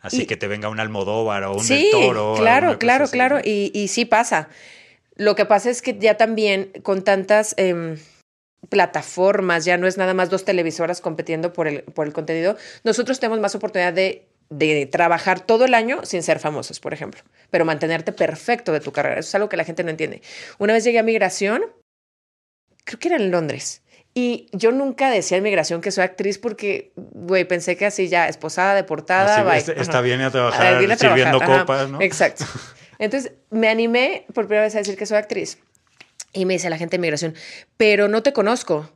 Así 0.00 0.22
Y- 0.22 0.26
que 0.26 0.36
te 0.36 0.48
venga 0.48 0.68
un 0.68 0.80
Almodóvar 0.80 1.44
o 1.44 1.54
un 1.54 1.64
sí, 1.64 1.74
Del 1.74 1.90
Toro. 1.90 2.34
claro, 2.38 2.78
claro, 2.78 3.04
así, 3.04 3.12
claro. 3.12 3.36
¿no? 3.36 3.42
Y, 3.44 3.70
y 3.74 3.88
sí 3.88 4.04
pasa. 4.04 4.48
Lo 5.16 5.34
que 5.36 5.44
pasa 5.46 5.70
es 5.70 5.80
que 5.82 5.96
ya 5.98 6.16
también 6.16 6.72
con 6.82 7.04
tantas 7.04 7.54
em, 7.58 7.96
plataformas, 8.68 9.64
ya 9.64 9.76
no 9.76 9.86
es 9.86 9.96
nada 9.98 10.14
más 10.14 10.30
dos 10.30 10.44
televisoras 10.44 11.00
compitiendo 11.00 11.52
por 11.52 11.68
el, 11.68 11.82
por 11.84 12.06
el 12.06 12.12
contenido, 12.12 12.56
nosotros 12.82 13.20
tenemos 13.20 13.40
más 13.40 13.54
oportunidad 13.54 13.92
de, 13.92 14.26
de 14.50 14.86
trabajar 14.86 15.40
todo 15.40 15.64
el 15.64 15.74
año 15.74 16.04
sin 16.04 16.22
ser 16.22 16.38
famosos, 16.38 16.80
por 16.80 16.92
ejemplo, 16.92 17.22
pero 17.50 17.64
mantenerte 17.64 18.12
perfecto 18.12 18.72
de 18.72 18.80
tu 18.80 18.92
carrera. 18.92 19.20
Eso 19.20 19.28
es 19.28 19.34
algo 19.34 19.48
que 19.48 19.56
la 19.56 19.64
gente 19.64 19.82
no 19.84 19.90
entiende. 19.90 20.22
Una 20.58 20.72
vez 20.72 20.84
llegué 20.84 20.98
a 20.98 21.02
migración, 21.02 21.62
creo 22.84 22.98
que 22.98 23.08
era 23.08 23.16
en 23.16 23.30
Londres. 23.30 23.82
Y 24.16 24.46
yo 24.52 24.70
nunca 24.70 25.10
decía 25.10 25.38
en 25.38 25.42
migración 25.42 25.80
que 25.80 25.90
soy 25.90 26.04
actriz 26.04 26.38
porque, 26.38 26.92
güey, 26.96 27.44
pensé 27.44 27.76
que 27.76 27.84
así 27.86 28.06
ya, 28.08 28.28
esposada, 28.28 28.74
deportada, 28.74 29.42
bye. 29.42 29.58
este- 29.58 29.80
esta 29.80 30.00
viene 30.00 30.22
a 30.24 30.26
Ah, 30.28 30.48
a 30.48 30.52
sirviendo 30.96 30.96
trabajar, 30.96 31.34
ajá, 31.42 31.60
copas, 31.60 31.88
¿no? 31.90 32.00
Exacto. 32.00 32.44
Entonces 33.00 33.32
me 33.50 33.68
animé 33.68 34.24
por 34.32 34.46
primera 34.46 34.62
vez 34.66 34.74
a 34.76 34.78
decir 34.78 34.96
que 34.96 35.06
soy 35.06 35.16
actriz. 35.18 35.58
Y 36.32 36.44
me 36.46 36.54
dice 36.54 36.70
la 36.70 36.78
gente 36.78 36.96
de 36.96 37.00
migración, 37.00 37.34
pero 37.76 38.06
no 38.06 38.22
te 38.22 38.32
conozco. 38.32 38.88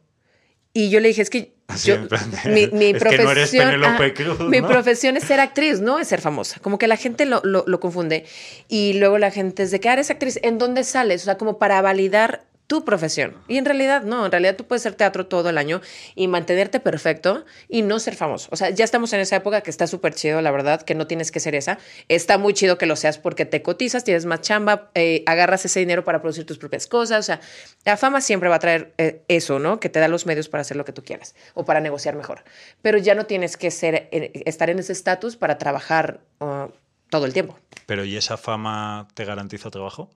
Y 0.73 0.91
yo 0.91 1.01
le 1.01 1.09
dije, 1.09 1.23
es 1.23 1.31
que 1.31 1.58
Así 1.69 1.89
yo, 1.89 1.97
en 1.97 2.09
plan 2.09 2.31
de, 2.31 2.51
mi, 2.51 2.67
mi 2.79 2.87
es 2.87 3.05
que 3.05 3.19
no 3.19 3.31
eres 3.31 3.51
profesión, 3.51 4.15
Cruz, 4.15 4.41
mi 4.49 4.63
profesión 4.63 5.17
es 5.19 5.25
ser 5.25 5.39
actriz, 5.39 5.81
no 5.81 5.99
es 5.99 6.09
ser 6.09 6.23
famosa. 6.23 6.59
Como 6.61 6.79
que 6.79 6.89
la 6.89 6.97
gente 6.97 7.27
lo, 7.27 7.43
lo, 7.45 7.65
lo 7.67 7.79
confunde. 7.79 8.25
Y 8.69 8.95
luego 8.95 9.19
la 9.19 9.31
gente 9.31 9.63
es 9.65 9.71
de 9.71 9.79
que 9.79 9.91
"Ah, 9.91 9.93
eres 9.93 10.11
actriz, 10.11 10.41
¿en 10.43 10.57
dónde 10.57 10.83
sales? 10.83 11.23
O 11.23 11.25
sea, 11.27 11.37
como 11.37 11.59
para 11.59 11.81
validar 11.83 12.43
tu 12.69 12.85
profesión. 12.85 13.35
Y 13.49 13.57
en 13.57 13.65
realidad 13.65 14.03
no, 14.03 14.27
en 14.27 14.31
realidad 14.31 14.55
tú 14.55 14.67
puedes 14.67 14.83
hacer 14.83 14.95
teatro 14.95 15.27
todo 15.27 15.49
el 15.49 15.57
año 15.57 15.81
y 16.15 16.29
mantenerte 16.29 16.81
perfecto 16.81 17.47
y 17.67 17.81
no 17.81 17.99
ser 17.99 18.15
famoso. 18.15 18.49
O 18.53 18.57
sea, 18.57 18.69
ya 18.69 18.85
estamos 18.85 19.11
en 19.15 19.21
esa 19.21 19.37
época 19.37 19.63
que 19.63 19.71
está 19.71 19.87
súper 19.87 20.15
chido, 20.15 20.43
la 20.43 20.51
verdad, 20.51 20.83
que 20.83 20.95
no 20.95 21.07
tienes 21.07 21.33
que 21.33 21.41
ser 21.41 21.55
esa. 21.55 21.79
Está 22.09 22.37
muy 22.37 22.53
chido 22.53 22.77
que 22.77 22.85
lo 22.85 22.95
seas 22.95 23.17
porque 23.17 23.47
te 23.47 23.63
cotizas, 23.63 24.05
tienes 24.05 24.27
más 24.27 24.43
chamba, 24.43 24.91
eh, 24.95 25.23
agarras 25.25 25.65
ese 25.65 25.81
dinero 25.81 26.05
para 26.05 26.21
producir 26.21 26.45
tus 26.45 26.59
propias 26.59 26.87
cosas. 26.87 27.21
O 27.21 27.23
sea, 27.23 27.41
la 27.87 27.97
fama 27.97 28.21
siempre 28.21 28.51
va 28.51 28.57
a 28.57 28.61
traer 28.61 28.93
eh, 28.99 29.25
eso, 29.29 29.59
¿no? 29.59 29.81
Que 29.81 29.89
te 29.89 29.99
da 29.99 30.07
los 30.07 30.27
medios 30.27 30.51
para 30.51 30.61
hacer 30.61 30.77
lo 30.77 30.85
que 30.85 30.93
tú 30.93 31.03
quieras 31.03 31.35
o 31.55 31.65
para 31.65 31.81
negociar 31.81 32.17
mejor. 32.17 32.45
Pero 32.83 32.99
ya 32.99 33.15
no 33.15 33.25
tienes 33.25 33.57
que 33.57 33.71
ser, 33.71 34.11
eh, 34.13 34.43
estar 34.45 34.69
en 34.69 34.79
ese 34.79 34.93
estatus 34.93 35.37
para 35.37 35.57
trabajar 35.57 36.21
uh, 36.41 36.67
todo 37.09 37.25
el 37.25 37.33
tiempo. 37.33 37.59
Pero 37.87 38.05
¿y 38.05 38.19
esa 38.19 38.37
fama 38.37 39.09
te 39.15 39.25
garantiza 39.25 39.71
trabajo? 39.71 40.11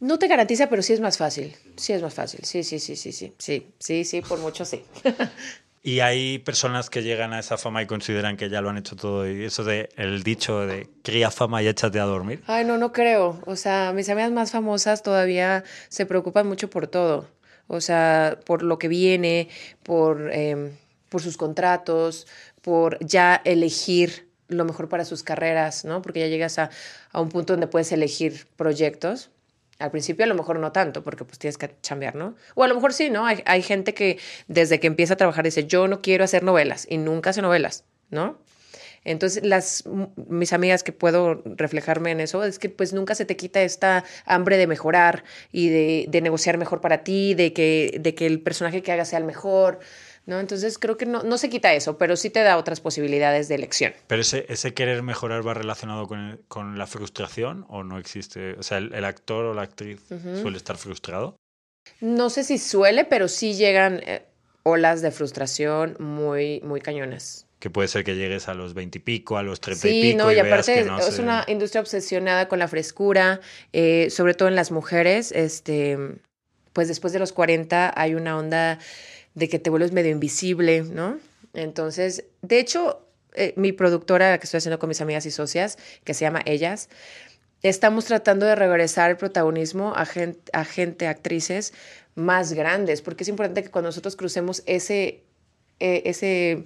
No 0.00 0.18
te 0.18 0.28
garantiza, 0.28 0.68
pero 0.68 0.82
sí 0.82 0.92
es 0.92 1.00
más 1.00 1.16
fácil. 1.16 1.54
Sí 1.76 1.92
es 1.92 2.02
más 2.02 2.14
fácil. 2.14 2.40
Sí, 2.44 2.62
sí, 2.64 2.78
sí, 2.78 2.96
sí, 2.96 3.12
sí. 3.12 3.32
Sí, 3.38 3.66
sí, 3.78 4.04
sí, 4.04 4.20
por 4.20 4.38
mucho 4.38 4.64
sí. 4.64 4.84
Y 5.86 6.00
hay 6.00 6.40
personas 6.40 6.90
que 6.90 7.04
llegan 7.04 7.32
a 7.32 7.38
esa 7.38 7.58
fama 7.58 7.80
y 7.80 7.86
consideran 7.86 8.36
que 8.36 8.50
ya 8.50 8.60
lo 8.60 8.70
han 8.70 8.76
hecho 8.76 8.96
todo. 8.96 9.30
Y 9.30 9.44
eso 9.44 9.62
de 9.62 9.88
el 9.94 10.24
dicho 10.24 10.66
de 10.66 10.88
cría 11.04 11.30
fama 11.30 11.62
y 11.62 11.68
échate 11.68 12.00
a 12.00 12.04
dormir. 12.06 12.42
Ay, 12.48 12.64
no, 12.64 12.76
no 12.76 12.90
creo. 12.90 13.40
O 13.46 13.54
sea, 13.54 13.92
mis 13.94 14.08
amigas 14.08 14.32
más 14.32 14.50
famosas 14.50 15.04
todavía 15.04 15.62
se 15.88 16.04
preocupan 16.04 16.48
mucho 16.48 16.68
por 16.68 16.88
todo. 16.88 17.28
O 17.68 17.80
sea, 17.80 18.40
por 18.44 18.64
lo 18.64 18.80
que 18.80 18.88
viene, 18.88 19.48
por, 19.84 20.28
eh, 20.32 20.72
por 21.08 21.22
sus 21.22 21.36
contratos, 21.36 22.26
por 22.62 22.98
ya 22.98 23.40
elegir 23.44 24.28
lo 24.48 24.64
mejor 24.64 24.88
para 24.88 25.04
sus 25.04 25.22
carreras, 25.22 25.84
¿no? 25.84 26.02
Porque 26.02 26.18
ya 26.18 26.26
llegas 26.26 26.58
a, 26.58 26.70
a 27.12 27.20
un 27.20 27.28
punto 27.28 27.52
donde 27.52 27.68
puedes 27.68 27.92
elegir 27.92 28.48
proyectos. 28.56 29.30
Al 29.78 29.90
principio 29.90 30.24
a 30.24 30.28
lo 30.28 30.34
mejor 30.34 30.58
no 30.58 30.72
tanto, 30.72 31.04
porque 31.04 31.24
pues 31.24 31.38
tienes 31.38 31.58
que 31.58 31.70
chambear, 31.82 32.14
¿no? 32.14 32.34
O 32.54 32.64
a 32.64 32.68
lo 32.68 32.74
mejor 32.74 32.92
sí, 32.94 33.10
¿no? 33.10 33.26
Hay, 33.26 33.42
hay 33.46 33.62
gente 33.62 33.92
que 33.94 34.18
desde 34.48 34.80
que 34.80 34.86
empieza 34.86 35.14
a 35.14 35.16
trabajar 35.16 35.44
dice, 35.44 35.66
yo 35.66 35.86
no 35.88 36.00
quiero 36.00 36.24
hacer 36.24 36.42
novelas 36.42 36.86
y 36.88 36.96
nunca 36.98 37.30
hace 37.30 37.42
novelas, 37.42 37.84
¿no? 38.10 38.38
Entonces, 39.04 39.44
las, 39.44 39.84
m- 39.86 40.08
mis 40.28 40.52
amigas 40.52 40.82
que 40.82 40.92
puedo 40.92 41.42
reflejarme 41.44 42.10
en 42.10 42.20
eso 42.20 42.42
es 42.42 42.58
que 42.58 42.68
pues 42.70 42.92
nunca 42.92 43.14
se 43.14 43.24
te 43.24 43.36
quita 43.36 43.62
esta 43.62 44.02
hambre 44.24 44.56
de 44.56 44.66
mejorar 44.66 45.22
y 45.52 45.68
de, 45.68 46.06
de 46.08 46.20
negociar 46.22 46.58
mejor 46.58 46.80
para 46.80 47.04
ti, 47.04 47.34
de 47.34 47.52
que, 47.52 47.98
de 48.00 48.14
que 48.14 48.26
el 48.26 48.40
personaje 48.40 48.82
que 48.82 48.92
hagas 48.92 49.08
sea 49.10 49.18
el 49.18 49.24
mejor, 49.24 49.78
¿no? 50.26 50.38
Entonces, 50.40 50.78
creo 50.78 50.96
que 50.96 51.06
no, 51.06 51.22
no 51.22 51.38
se 51.38 51.48
quita 51.48 51.72
eso, 51.72 51.96
pero 51.98 52.16
sí 52.16 52.30
te 52.30 52.42
da 52.42 52.56
otras 52.58 52.80
posibilidades 52.80 53.48
de 53.48 53.54
elección. 53.54 53.92
Pero 54.06 54.22
ese, 54.22 54.44
ese 54.48 54.74
querer 54.74 55.02
mejorar 55.02 55.46
va 55.46 55.54
relacionado 55.54 56.06
con, 56.06 56.18
el- 56.20 56.40
con 56.48 56.78
la 56.78 56.86
frustración 56.86 57.64
o 57.68 57.82
no 57.84 57.98
existe. 57.98 58.54
O 58.58 58.62
sea, 58.62 58.78
el, 58.78 58.92
el 58.92 59.04
actor 59.04 59.44
o 59.46 59.54
la 59.54 59.62
actriz 59.62 60.00
suele 60.42 60.56
estar 60.58 60.76
frustrado. 60.76 61.36
No 62.00 62.28
sé 62.30 62.42
si 62.44 62.58
suele, 62.58 63.04
pero 63.04 63.28
sí 63.28 63.54
llegan 63.54 64.00
eh, 64.04 64.26
olas 64.64 65.00
de 65.02 65.12
frustración 65.12 65.96
muy, 66.00 66.60
muy 66.62 66.80
cañonas. 66.80 67.46
Que 67.60 67.70
puede 67.70 67.88
ser 67.88 68.04
que 68.04 68.16
llegues 68.16 68.48
a 68.48 68.54
los 68.54 68.74
20 68.74 68.98
y 68.98 69.00
pico, 69.00 69.38
a 69.38 69.42
los 69.42 69.60
30 69.60 69.88
y 69.88 69.90
Sí, 69.92 70.00
pico. 70.12 70.24
no, 70.24 70.30
y 70.32 70.34
veas 70.34 70.46
aparte 70.46 70.74
que 70.74 70.80
es, 70.80 70.86
no 70.86 70.98
es 70.98 71.14
se- 71.14 71.22
una 71.22 71.44
industria 71.48 71.80
obsesionada 71.80 72.48
con 72.48 72.58
la 72.58 72.68
frescura, 72.68 73.40
eh, 73.72 74.08
sobre 74.10 74.34
todo 74.34 74.48
en 74.48 74.56
las 74.56 74.70
mujeres. 74.72 75.32
Este, 75.32 75.96
pues 76.72 76.88
después 76.88 77.12
de 77.14 77.18
los 77.20 77.32
40 77.32 77.92
hay 77.98 78.14
una 78.14 78.36
onda 78.36 78.78
de 79.36 79.48
que 79.48 79.60
te 79.60 79.70
vuelves 79.70 79.92
medio 79.92 80.10
invisible, 80.10 80.82
¿no? 80.82 81.18
Entonces, 81.52 82.24
de 82.42 82.58
hecho, 82.58 83.06
eh, 83.34 83.52
mi 83.56 83.70
productora 83.72 84.36
que 84.38 84.44
estoy 84.44 84.58
haciendo 84.58 84.78
con 84.78 84.88
mis 84.88 85.00
amigas 85.00 85.26
y 85.26 85.30
socias, 85.30 85.78
que 86.04 86.14
se 86.14 86.24
llama 86.24 86.40
Ellas, 86.46 86.88
estamos 87.62 88.06
tratando 88.06 88.46
de 88.46 88.54
regresar 88.54 89.10
el 89.10 89.18
protagonismo 89.18 89.94
a 89.94 90.06
gente, 90.06 90.50
a 90.54 90.64
gente, 90.64 91.06
actrices 91.06 91.74
más 92.14 92.54
grandes, 92.54 93.02
porque 93.02 93.24
es 93.24 93.28
importante 93.28 93.62
que 93.62 93.70
cuando 93.70 93.88
nosotros 93.88 94.16
crucemos 94.16 94.62
ese, 94.64 95.22
eh, 95.80 96.02
ese, 96.06 96.64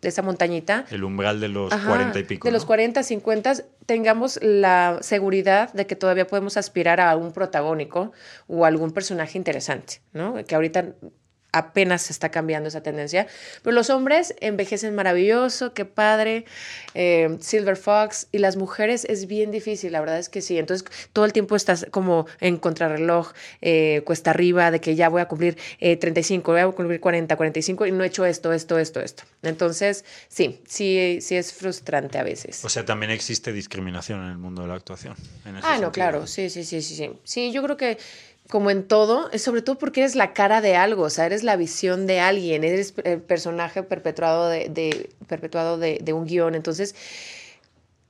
esa 0.00 0.22
montañita, 0.22 0.86
El 0.90 1.04
umbral 1.04 1.40
de 1.40 1.48
los 1.48 1.70
Ajá, 1.74 1.88
40 1.88 2.18
y 2.18 2.24
pico. 2.24 2.48
De 2.48 2.52
los 2.52 2.62
¿no? 2.62 2.68
40, 2.68 3.02
50, 3.02 3.52
tengamos 3.84 4.38
la 4.42 4.96
seguridad 5.02 5.70
de 5.74 5.86
que 5.86 5.94
todavía 5.94 6.26
podemos 6.26 6.56
aspirar 6.56 7.00
a 7.00 7.10
algún 7.10 7.32
protagónico 7.32 8.12
o 8.46 8.64
algún 8.64 8.92
personaje 8.92 9.36
interesante, 9.36 10.00
¿no? 10.14 10.42
Que 10.46 10.54
ahorita 10.54 10.94
apenas 11.52 12.02
se 12.02 12.12
está 12.12 12.30
cambiando 12.30 12.68
esa 12.68 12.82
tendencia. 12.82 13.26
Pero 13.62 13.74
los 13.74 13.90
hombres 13.90 14.34
envejecen 14.40 14.94
maravilloso, 14.94 15.74
qué 15.74 15.84
padre. 15.84 16.44
eh, 16.94 17.36
Silver 17.40 17.76
Fox. 17.76 18.26
Y 18.32 18.38
las 18.38 18.56
mujeres 18.56 19.04
es 19.04 19.26
bien 19.26 19.50
difícil, 19.50 19.92
la 19.92 20.00
verdad 20.00 20.18
es 20.18 20.28
que 20.28 20.40
sí. 20.42 20.58
Entonces, 20.58 20.86
todo 21.12 21.24
el 21.24 21.32
tiempo 21.32 21.56
estás 21.56 21.86
como 21.90 22.26
en 22.40 22.56
contrarreloj, 22.56 23.32
eh, 23.60 24.02
cuesta 24.04 24.30
arriba, 24.30 24.70
de 24.70 24.80
que 24.80 24.94
ya 24.94 25.08
voy 25.08 25.20
a 25.20 25.26
cumplir 25.28 25.56
eh, 25.80 25.96
35, 25.96 26.52
voy 26.52 26.60
a 26.60 26.66
cumplir 26.68 27.00
40, 27.00 27.36
45 27.36 27.86
y 27.86 27.92
no 27.92 28.04
he 28.04 28.06
hecho 28.08 28.24
esto, 28.24 28.52
esto, 28.52 28.78
esto, 28.78 29.00
esto. 29.00 29.24
Entonces, 29.42 30.04
sí, 30.28 30.60
sí, 30.66 31.18
sí 31.20 31.36
es 31.36 31.52
frustrante 31.52 32.18
a 32.18 32.22
veces. 32.22 32.64
O 32.64 32.68
sea, 32.68 32.84
también 32.84 33.10
existe 33.10 33.52
discriminación 33.52 34.22
en 34.24 34.30
el 34.30 34.38
mundo 34.38 34.62
de 34.62 34.68
la 34.68 34.74
actuación. 34.74 35.14
en 35.44 35.56
ese 35.56 35.66
Ah, 35.66 35.78
no, 35.78 35.92
claro, 35.92 36.26
sí, 36.26 36.48
sí, 36.50 36.64
sí, 36.64 36.82
sí, 36.82 36.94
sí. 36.96 37.10
Sí, 37.24 37.52
yo 37.52 37.62
creo 37.62 37.76
que 37.76 37.98
como 38.52 38.70
en 38.70 38.86
todo, 38.86 39.30
es 39.30 39.40
sobre 39.40 39.62
todo 39.62 39.78
porque 39.78 40.00
eres 40.00 40.14
la 40.14 40.34
cara 40.34 40.60
de 40.60 40.76
algo, 40.76 41.04
o 41.04 41.08
sea, 41.08 41.24
eres 41.24 41.42
la 41.42 41.56
visión 41.56 42.06
de 42.06 42.20
alguien, 42.20 42.64
eres 42.64 42.92
el 43.02 43.18
personaje 43.18 43.82
perpetuado 43.82 44.50
de, 44.50 45.08
perpetuado 45.26 45.78
de, 45.78 46.12
un 46.12 46.26
guion. 46.26 46.54
Entonces, 46.54 46.94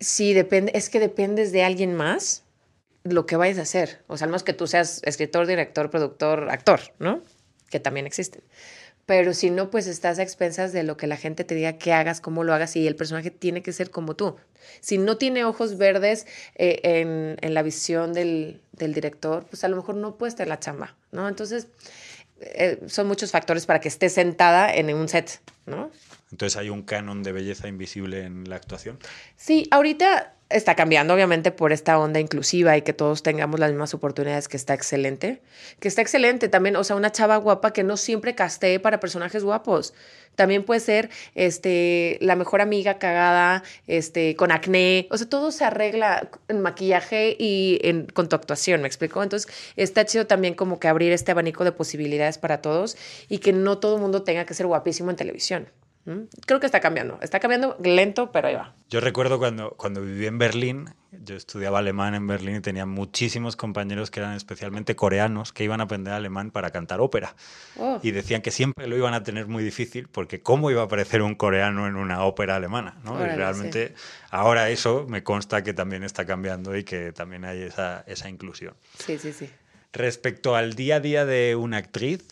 sí, 0.01 0.35
depende, 0.35 0.73
es 0.75 0.91
que 0.91 0.99
dependes 0.99 1.53
de 1.53 1.63
alguien 1.63 1.95
más 1.95 2.43
lo 3.05 3.25
que 3.25 3.37
vayas 3.37 3.59
a 3.59 3.63
hacer. 3.63 4.03
O 4.09 4.17
sea, 4.17 4.25
al 4.25 4.31
menos 4.31 4.43
que 4.43 4.53
tú 4.53 4.67
seas 4.67 5.01
escritor, 5.05 5.47
director, 5.47 5.91
productor, 5.91 6.51
actor, 6.51 6.81
¿no? 6.99 7.23
Que 7.71 7.79
también 7.79 8.07
existen. 8.07 8.43
Pero 9.07 9.35
si 9.35 9.51
no, 9.51 9.71
pues 9.71 9.87
estás 9.87 10.19
a 10.19 10.23
expensas 10.23 10.73
de 10.73 10.85
lo 10.85 10.97
que 10.97 11.07
la 11.07 11.17
gente 11.17 11.45
te 11.45 11.55
diga 11.55 11.75
que 11.75 11.93
hagas, 11.93 12.21
cómo 12.21 12.45
lo 12.45 12.55
hagas, 12.55 12.77
y 12.77 12.87
el 12.87 12.97
personaje 12.97 13.31
tiene 13.31 13.63
que 13.63 13.73
ser 13.73 13.91
como 13.91 14.15
tú. 14.15 14.37
Si 14.81 14.97
no 14.99 15.19
tiene 15.19 15.45
ojos 15.45 15.77
verdes 15.77 16.27
eh, 16.55 17.37
en, 17.41 17.55
la 17.55 17.63
visión 17.63 18.13
del, 18.13 18.61
director, 18.73 19.45
pues 19.51 19.65
a 19.65 19.69
lo 19.69 19.77
mejor 19.77 19.97
no 19.97 20.17
puede 20.17 20.31
estar 20.31 20.45
en 20.45 20.51
la 20.51 20.61
chamba, 20.61 20.97
¿no? 21.11 21.29
Entonces, 21.29 21.67
eh, 22.41 22.81
son 22.87 23.09
muchos 23.09 23.33
factores 23.33 23.67
para 23.67 23.81
que 23.81 23.89
estés 23.89 24.13
sentada 24.13 24.73
en 24.73 24.95
un 24.95 25.09
set, 25.09 25.41
¿no? 25.67 25.91
Entonces 26.33 26.57
hay 26.57 26.71
un 26.71 26.83
canon 26.83 27.23
de 27.23 27.31
belleza 27.31 27.69
invisible 27.69 28.25
en 28.25 28.49
la 28.49 28.57
actuación. 28.57 28.99
Sí, 29.37 29.69
ahorita 29.71 30.35
está 30.49 30.75
cambiando, 30.75 31.15
obviamente, 31.15 31.51
por 31.51 31.73
esta 31.73 31.99
onda 31.99 32.21
inclusiva 32.21 32.77
y 32.77 32.83
que 32.83 32.93
todos 32.93 33.23
tengamos 33.23 33.61
las 33.61 33.71
mismas 33.71 33.95
oportunidades, 33.95 34.49
que 34.49 34.57
está 34.57 34.75
excelente. 34.75 35.43
Que 35.79 35.89
está 35.89 36.03
excelente 36.03 36.49
también, 36.49 36.77
o 36.77 36.85
sea, 36.85 36.97
una 36.97 37.13
chava 37.13 37.37
guapa 37.37 37.73
que 37.73 37.83
no 37.85 37.97
siempre 37.97 38.35
castee 38.35 38.81
para 38.81 39.01
personajes 39.01 39.45
guapos. 39.45 39.95
También 40.35 40.65
puede 40.65 40.81
ser 40.81 41.11
este, 41.35 42.17
la 42.23 42.37
mejor 42.37 42.63
amiga 42.63 42.99
cagada, 42.99 43.63
este, 43.87 44.35
con 44.37 44.51
acné. 44.51 45.09
O 45.11 45.19
sea, 45.19 45.29
todo 45.29 45.53
se 45.53 45.65
arregla 45.65 46.31
en 46.49 46.63
maquillaje 46.63 47.37
y 47.39 47.79
en, 47.83 48.07
con 48.07 48.29
tu 48.29 48.37
actuación, 48.37 48.81
¿me 48.81 48.87
explico? 48.87 49.23
Entonces, 49.23 49.53
está 49.77 50.07
chido 50.07 50.27
también 50.27 50.55
como 50.55 50.81
que 50.81 50.89
abrir 50.89 51.13
este 51.13 51.33
abanico 51.33 51.65
de 51.65 51.73
posibilidades 51.73 52.39
para 52.39 52.63
todos 52.63 52.97
y 53.29 53.39
que 53.39 53.53
no 53.53 53.79
todo 53.79 53.97
el 53.97 54.01
mundo 54.01 54.23
tenga 54.23 54.47
que 54.47 54.55
ser 54.55 54.67
guapísimo 54.67 55.11
en 55.11 55.17
televisión. 55.17 55.69
Creo 56.05 56.59
que 56.59 56.67
está 56.67 56.81
cambiando. 56.81 57.19
Está 57.23 57.39
cambiando 57.39 57.77
lento, 57.83 58.33
pero 58.33 58.49
ahí 58.49 58.55
va. 58.55 58.75
Yo 58.91 59.01
recuerdo 59.01 59.39
cuando, 59.39 59.71
cuando 59.71 60.03
viví 60.03 60.27
en 60.27 60.37
Berlín, 60.37 60.91
yo 61.13 61.37
estudiaba 61.37 61.79
alemán 61.79 62.15
en 62.15 62.27
Berlín 62.27 62.57
y 62.57 62.61
tenía 62.61 62.87
muchísimos 62.87 63.55
compañeros 63.55 64.11
que 64.11 64.19
eran 64.19 64.35
especialmente 64.35 64.97
coreanos 64.97 65.53
que 65.53 65.63
iban 65.63 65.81
a 65.81 65.85
aprender 65.85 66.13
alemán 66.13 66.51
para 66.51 66.71
cantar 66.71 67.01
ópera. 67.01 67.37
Oh. 67.77 68.01
Y 68.03 68.11
decían 68.11 68.43
que 68.43 68.51
siempre 68.51 68.89
lo 68.89 68.97
iban 68.97 69.15
a 69.15 69.23
tener 69.23 69.47
muy 69.47 69.63
difícil 69.63 70.09
porque 70.09 70.43
cómo 70.43 70.73
iba 70.73 70.83
a 70.83 70.87
aparecer 70.87 71.23
un 71.23 71.37
coreano 71.37 71.87
en 71.87 71.95
una 71.95 72.25
ópera 72.25 72.57
alemana. 72.57 72.97
¿no? 73.05 73.23
y 73.25 73.29
realmente 73.29 73.95
ahora 74.31 74.71
eso 74.71 75.07
me 75.09 75.23
consta 75.23 75.63
que 75.63 75.73
también 75.73 76.03
está 76.03 76.27
cambiando 76.27 76.77
y 76.77 76.83
que 76.83 77.13
también 77.13 77.45
hay 77.45 77.63
esa, 77.63 78.03
esa 78.09 78.29
inclusión. 78.29 78.75
Sí, 78.99 79.19
sí, 79.19 79.33
sí. 79.33 79.49
Respecto 79.93 80.57
al 80.57 80.73
día 80.75 80.97
a 80.97 81.01
día 81.01 81.27
de 81.27 81.55
una 81.55 81.77
actriz, 81.77 82.27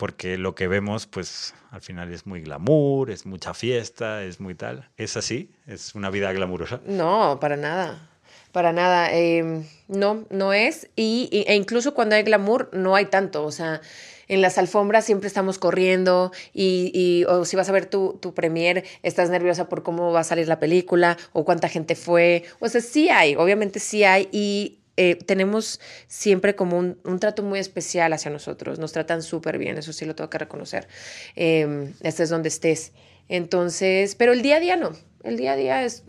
porque 0.00 0.38
lo 0.38 0.54
que 0.54 0.66
vemos, 0.66 1.06
pues 1.06 1.52
al 1.70 1.82
final 1.82 2.10
es 2.10 2.24
muy 2.26 2.40
glamour, 2.40 3.10
es 3.10 3.26
mucha 3.26 3.52
fiesta, 3.52 4.24
es 4.24 4.40
muy 4.40 4.54
tal. 4.54 4.88
¿Es 4.96 5.18
así? 5.18 5.50
¿Es 5.66 5.94
una 5.94 6.08
vida 6.08 6.32
glamurosa? 6.32 6.80
No, 6.86 7.36
para 7.38 7.58
nada. 7.58 8.08
Para 8.50 8.72
nada. 8.72 9.12
Em, 9.12 9.66
no, 9.88 10.24
no 10.30 10.54
es. 10.54 10.88
Y, 10.96 11.44
e 11.46 11.54
incluso 11.54 11.92
cuando 11.92 12.14
hay 12.16 12.22
glamour, 12.22 12.70
no 12.72 12.96
hay 12.96 13.04
tanto. 13.04 13.44
O 13.44 13.52
sea, 13.52 13.82
en 14.26 14.40
las 14.40 14.56
alfombras 14.56 15.04
siempre 15.04 15.26
estamos 15.26 15.58
corriendo 15.58 16.32
y, 16.54 16.90
y 16.94 17.24
o 17.24 17.44
si 17.44 17.56
vas 17.56 17.68
a 17.68 17.72
ver 17.72 17.84
tu, 17.84 18.18
tu 18.22 18.32
premier, 18.32 18.84
estás 19.02 19.28
nerviosa 19.28 19.68
por 19.68 19.82
cómo 19.82 20.12
va 20.12 20.20
a 20.20 20.24
salir 20.24 20.48
la 20.48 20.58
película 20.58 21.18
o 21.34 21.44
cuánta 21.44 21.68
gente 21.68 21.94
fue. 21.94 22.44
O 22.58 22.70
sea, 22.70 22.80
sí 22.80 23.10
hay, 23.10 23.36
obviamente 23.36 23.80
sí 23.80 24.02
hay. 24.04 24.30
Y 24.32 24.79
eh, 25.02 25.14
tenemos 25.14 25.80
siempre 26.08 26.54
como 26.54 26.76
un, 26.76 27.18
trato 27.20 27.42
muy 27.42 27.58
especial 27.58 28.12
hacia 28.12 28.30
nosotros. 28.30 28.78
Nos 28.78 28.92
tratan 28.92 29.22
súper 29.22 29.56
bien, 29.56 29.78
eso 29.78 29.94
sí 29.94 30.04
lo 30.04 30.14
tengo 30.14 30.28
que 30.28 30.36
reconocer. 30.36 30.88
Eh, 31.36 31.90
estés 32.02 32.28
donde 32.28 32.50
estés. 32.50 32.92
Entonces, 33.26 34.14
pero 34.14 34.34
el 34.34 34.42
día 34.42 34.56
a 34.56 34.60
día 34.60 34.76
no. 34.76 34.92
El 35.24 35.38
día 35.38 35.52
a 35.52 35.56
día 35.56 35.84
es 35.84 36.02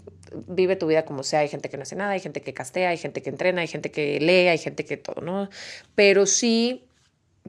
vive 0.46 0.76
tu 0.76 0.88
vida 0.88 1.06
como 1.06 1.24
sea. 1.24 1.40
Hay 1.40 1.48
gente 1.48 1.70
que 1.70 1.78
no 1.78 1.84
hace 1.84 1.96
nada, 1.96 2.12
hay 2.12 2.20
gente 2.20 2.42
que 2.42 2.54
castea, 2.54 2.90
hay 2.90 2.98
gente 2.98 3.22
que 3.22 3.30
entrena, 3.30 3.62
hay 3.62 3.68
gente 3.68 3.92
que 3.92 4.20
lee, 4.20 4.50
hay 4.50 4.58
gente 4.58 4.84
que 4.84 4.98
todo, 4.98 5.22
¿no? 5.22 5.50
Pero 5.96 6.26
sí 6.26 6.84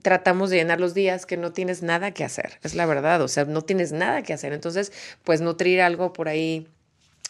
tratamos 0.01 0.49
de 0.49 0.59
llenar 0.59 0.79
los 0.79 0.95
días 0.95 1.27
que 1.27 1.37
no 1.37 1.53
tienes 1.53 1.83
nada 1.83 2.13
que 2.13 2.23
hacer, 2.23 2.61
es 2.63 2.77
la 2.77 2.87
verdad, 2.87 3.21
o 3.21 3.29
sea, 3.29 3.47
no 3.47 3.63
tienes 3.63 3.91
nada 3.91 4.23
que 4.23 4.33
hacer. 4.33 4.53
Entonces, 4.53 4.93
pues 5.25 5.41
nutrir 5.41 5.81
algo 5.81 6.13
por 6.13 6.29
ahí 6.29 6.69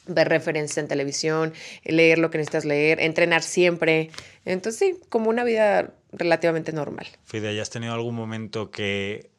ver 0.06 0.28
referencias 0.28 0.78
en 0.78 0.88
televisión, 0.88 1.52
leer 1.84 2.18
lo 2.18 2.30
que 2.30 2.38
necesitas 2.38 2.64
leer, 2.64 3.00
entrenar 3.00 3.42
siempre. 3.42 4.10
Entonces, 4.44 4.78
sí, 4.78 5.00
como 5.08 5.30
una 5.30 5.44
vida 5.44 5.94
relativamente 6.12 6.72
normal. 6.72 7.06
Fide, 7.24 7.60
¿has 7.60 7.70
tenido 7.70 7.94
algún 7.94 8.14
momento 8.14 8.70
que 8.70 9.30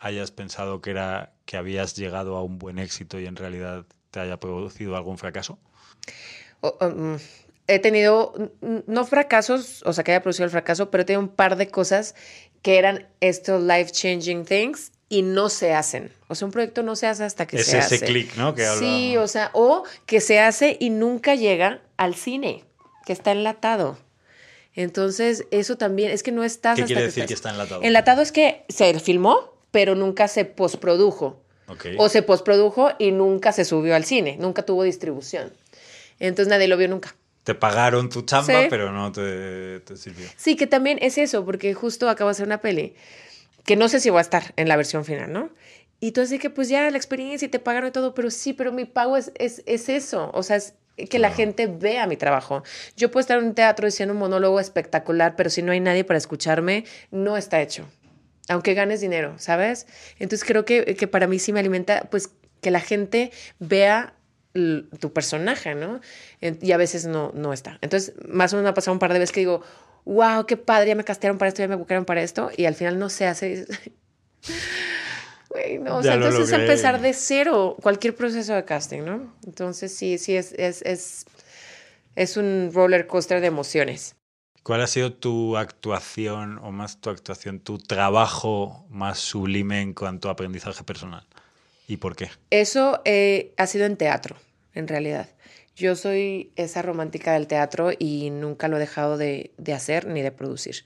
hayas 0.00 0.30
pensado 0.30 0.80
que 0.80 0.90
era 0.90 1.32
que 1.44 1.56
habías 1.56 1.96
llegado 1.96 2.36
a 2.36 2.42
un 2.42 2.58
buen 2.58 2.78
éxito 2.78 3.18
y 3.18 3.26
en 3.26 3.36
realidad 3.36 3.86
te 4.10 4.20
haya 4.20 4.38
producido 4.38 4.96
algún 4.96 5.18
fracaso? 5.18 5.58
Mm, 6.62 7.16
he 7.66 7.78
tenido, 7.78 8.34
no 8.60 9.04
fracasos, 9.04 9.82
o 9.84 9.92
sea, 9.92 10.04
que 10.04 10.12
haya 10.12 10.22
producido 10.22 10.44
el 10.44 10.50
fracaso, 10.50 10.90
pero 10.90 11.02
he 11.02 11.04
tenido 11.04 11.20
un 11.20 11.28
par 11.28 11.56
de 11.56 11.68
cosas 11.68 12.14
que 12.62 12.78
eran 12.78 13.08
estos 13.20 13.62
life 13.62 13.92
changing 13.92 14.44
things 14.44 14.92
y 15.08 15.22
no 15.22 15.48
se 15.48 15.72
hacen. 15.72 16.12
O 16.28 16.34
sea, 16.34 16.46
un 16.46 16.52
proyecto 16.52 16.82
no 16.82 16.96
se 16.96 17.06
hace 17.06 17.24
hasta 17.24 17.46
que 17.46 17.62
se 17.62 17.78
hace. 17.78 17.96
Es 17.96 18.02
ese 18.02 18.12
clic, 18.12 18.36
¿no? 18.36 18.54
Que 18.54 18.66
sí, 18.78 19.16
o 19.16 19.26
sea, 19.26 19.50
o 19.54 19.84
que 20.06 20.20
se 20.20 20.40
hace 20.40 20.76
y 20.78 20.90
nunca 20.90 21.34
llega 21.34 21.80
al 21.96 22.14
cine, 22.14 22.64
que 23.06 23.12
está 23.12 23.32
enlatado. 23.32 23.98
Entonces, 24.74 25.46
eso 25.50 25.76
también, 25.76 26.10
es 26.10 26.22
que 26.22 26.30
no 26.30 26.44
estás 26.44 26.78
¿Qué 26.78 26.84
quiere 26.84 27.02
decir 27.02 27.26
que, 27.26 27.34
está 27.34 27.50
enlatado? 27.50 27.82
Enlatado 27.82 28.22
es 28.22 28.32
que 28.32 28.64
se 28.68 28.98
filmó, 29.00 29.54
pero 29.70 29.94
nunca 29.94 30.28
se 30.28 30.44
postprodujo. 30.44 31.42
O 31.98 32.08
se 32.08 32.22
postprodujo 32.22 32.92
y 32.98 33.10
nunca 33.10 33.52
se 33.52 33.66
subió 33.66 33.94
al 33.94 34.04
cine, 34.04 34.38
nunca 34.40 34.62
tuvo 34.62 34.84
distribución. 34.84 35.52
Entonces 36.18 36.48
nadie 36.48 36.66
lo 36.66 36.78
vio 36.78 36.88
nunca. 36.88 37.14
Te 37.44 37.54
pagaron 37.54 38.08
tu 38.08 38.22
chamba, 38.22 38.66
pero 38.70 38.90
no 38.90 39.12
te, 39.12 39.80
te, 39.80 39.96
sirvió. 39.96 40.26
Sí, 40.36 40.56
que 40.56 40.66
también 40.66 40.98
es 41.02 41.18
eso, 41.18 41.44
porque 41.44 41.74
justo 41.74 42.08
acabo 42.08 42.28
de 42.28 42.32
hacer 42.32 42.46
una 42.46 42.60
peli 42.60 42.94
que 43.68 43.76
no 43.76 43.90
sé 43.90 44.00
si 44.00 44.08
va 44.08 44.20
a 44.20 44.22
estar 44.22 44.54
en 44.56 44.66
la 44.66 44.76
versión 44.76 45.04
final, 45.04 45.30
¿no? 45.30 45.50
Y 46.00 46.12
tú 46.12 46.22
así 46.22 46.38
que 46.38 46.48
pues 46.48 46.70
ya 46.70 46.90
la 46.90 46.96
experiencia 46.96 47.44
y 47.44 47.50
te 47.50 47.58
pagaron 47.58 47.90
y 47.90 47.92
todo, 47.92 48.14
pero 48.14 48.30
sí, 48.30 48.54
pero 48.54 48.72
mi 48.72 48.86
pago 48.86 49.18
es, 49.18 49.30
es, 49.34 49.62
es 49.66 49.90
eso, 49.90 50.30
o 50.32 50.42
sea, 50.42 50.56
es 50.56 50.72
que 51.10 51.18
la 51.18 51.30
gente 51.30 51.66
vea 51.66 52.06
mi 52.06 52.16
trabajo. 52.16 52.62
Yo 52.96 53.10
puedo 53.10 53.20
estar 53.20 53.36
en 53.38 53.44
un 53.44 53.54
teatro 53.54 53.84
diciendo 53.84 54.14
un 54.14 54.20
monólogo 54.20 54.58
espectacular, 54.58 55.36
pero 55.36 55.50
si 55.50 55.60
no 55.60 55.72
hay 55.72 55.80
nadie 55.80 56.02
para 56.02 56.16
escucharme, 56.16 56.86
no 57.10 57.36
está 57.36 57.60
hecho, 57.60 57.86
aunque 58.48 58.72
ganes 58.72 59.02
dinero, 59.02 59.34
¿sabes? 59.36 59.86
Entonces 60.18 60.48
creo 60.48 60.64
que, 60.64 60.96
que 60.96 61.06
para 61.06 61.26
mí 61.26 61.38
sí 61.38 61.52
me 61.52 61.60
alimenta, 61.60 62.08
pues 62.10 62.30
que 62.62 62.70
la 62.70 62.80
gente 62.80 63.32
vea 63.58 64.14
tu 64.98 65.12
personaje, 65.12 65.74
¿no? 65.74 66.00
Y 66.40 66.72
a 66.72 66.78
veces 66.78 67.04
no, 67.04 67.32
no 67.34 67.52
está. 67.52 67.78
Entonces, 67.82 68.14
más 68.26 68.54
o 68.54 68.56
menos 68.56 68.64
me 68.64 68.70
ha 68.70 68.74
pasado 68.74 68.94
un 68.94 68.98
par 68.98 69.12
de 69.12 69.18
veces 69.18 69.32
que 69.32 69.40
digo, 69.40 69.62
wow, 70.08 70.46
qué 70.46 70.56
padre, 70.56 70.88
ya 70.88 70.94
me 70.94 71.04
castearon 71.04 71.36
para 71.36 71.50
esto, 71.50 71.60
ya 71.60 71.68
me 71.68 71.76
buscaron 71.76 72.06
para 72.06 72.22
esto, 72.22 72.50
y 72.56 72.64
al 72.64 72.74
final 72.74 72.98
no 72.98 73.10
se 73.10 73.26
hace. 73.26 73.66
no, 75.80 75.98
o 75.98 76.02
sea, 76.02 76.14
entonces 76.14 76.50
empezar 76.50 77.00
de 77.00 77.12
cero 77.12 77.76
cualquier 77.82 78.16
proceso 78.16 78.54
de 78.54 78.64
casting, 78.64 79.02
¿no? 79.02 79.34
Entonces 79.46 79.94
sí, 79.94 80.16
sí, 80.16 80.34
es, 80.34 80.52
es, 80.52 80.80
es, 80.82 81.26
es 82.16 82.38
un 82.38 82.70
roller 82.72 83.06
coaster 83.06 83.42
de 83.42 83.48
emociones. 83.48 84.16
¿Cuál 84.62 84.80
ha 84.80 84.86
sido 84.86 85.12
tu 85.12 85.58
actuación, 85.58 86.58
o 86.62 86.72
más 86.72 87.00
tu 87.00 87.10
actuación, 87.10 87.60
tu 87.60 87.78
trabajo 87.78 88.86
más 88.88 89.18
sublime 89.18 89.82
en 89.82 89.92
cuanto 89.92 90.28
a 90.28 90.32
aprendizaje 90.32 90.84
personal? 90.84 91.26
¿Y 91.86 91.98
por 91.98 92.16
qué? 92.16 92.30
Eso 92.50 93.02
eh, 93.04 93.52
ha 93.58 93.66
sido 93.66 93.84
en 93.84 93.96
teatro, 93.96 94.36
en 94.74 94.88
realidad. 94.88 95.28
Yo 95.78 95.94
soy 95.94 96.50
esa 96.56 96.82
romántica 96.82 97.34
del 97.34 97.46
teatro 97.46 97.92
y 97.96 98.30
nunca 98.30 98.66
lo 98.66 98.78
he 98.78 98.80
dejado 98.80 99.16
de, 99.16 99.52
hacer 99.72 100.08
ni 100.08 100.22
de 100.22 100.32
producir. 100.32 100.84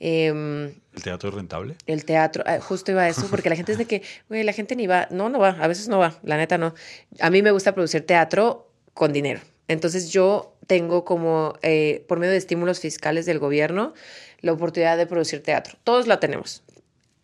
Em, 0.00 0.72
¿El 0.94 1.02
teatro 1.02 1.28
es 1.28 1.34
rentable? 1.34 1.76
El 1.86 2.06
teatro, 2.06 2.42
ah, 2.46 2.58
justo 2.58 2.90
iba 2.92 3.02
a 3.02 3.08
eso, 3.10 3.26
porque 3.28 3.50
la 3.50 3.56
gente 3.56 3.72
es 3.72 3.78
de 3.78 3.84
que, 3.84 4.02
güey, 4.30 4.42
la 4.42 4.54
gente 4.54 4.74
ni 4.74 4.86
va, 4.86 5.06
no, 5.10 5.28
no 5.28 5.38
va, 5.38 5.50
a 5.60 5.68
veces 5.68 5.88
no 5.88 5.98
va, 5.98 6.18
la 6.22 6.38
neta 6.38 6.56
no. 6.56 6.74
A 7.20 7.28
mí 7.28 7.42
me 7.42 7.50
gusta 7.50 7.74
producir 7.74 8.06
teatro 8.06 8.72
con 8.94 9.12
dinero. 9.12 9.40
Entonces 9.68 10.10
yo 10.10 10.56
tengo 10.66 11.04
como, 11.04 11.52
eh, 11.60 12.06
por 12.08 12.18
medio 12.18 12.32
de 12.32 12.38
estímulos 12.38 12.80
fiscales 12.80 13.26
del 13.26 13.38
gobierno, 13.38 13.92
la 14.40 14.52
oportunidad 14.52 14.96
de 14.96 15.06
producir 15.06 15.42
teatro. 15.42 15.76
Todos 15.84 16.06
la 16.06 16.20
tenemos. 16.20 16.62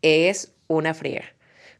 Es 0.02 0.52
una 0.66 0.92
friega 0.92 1.24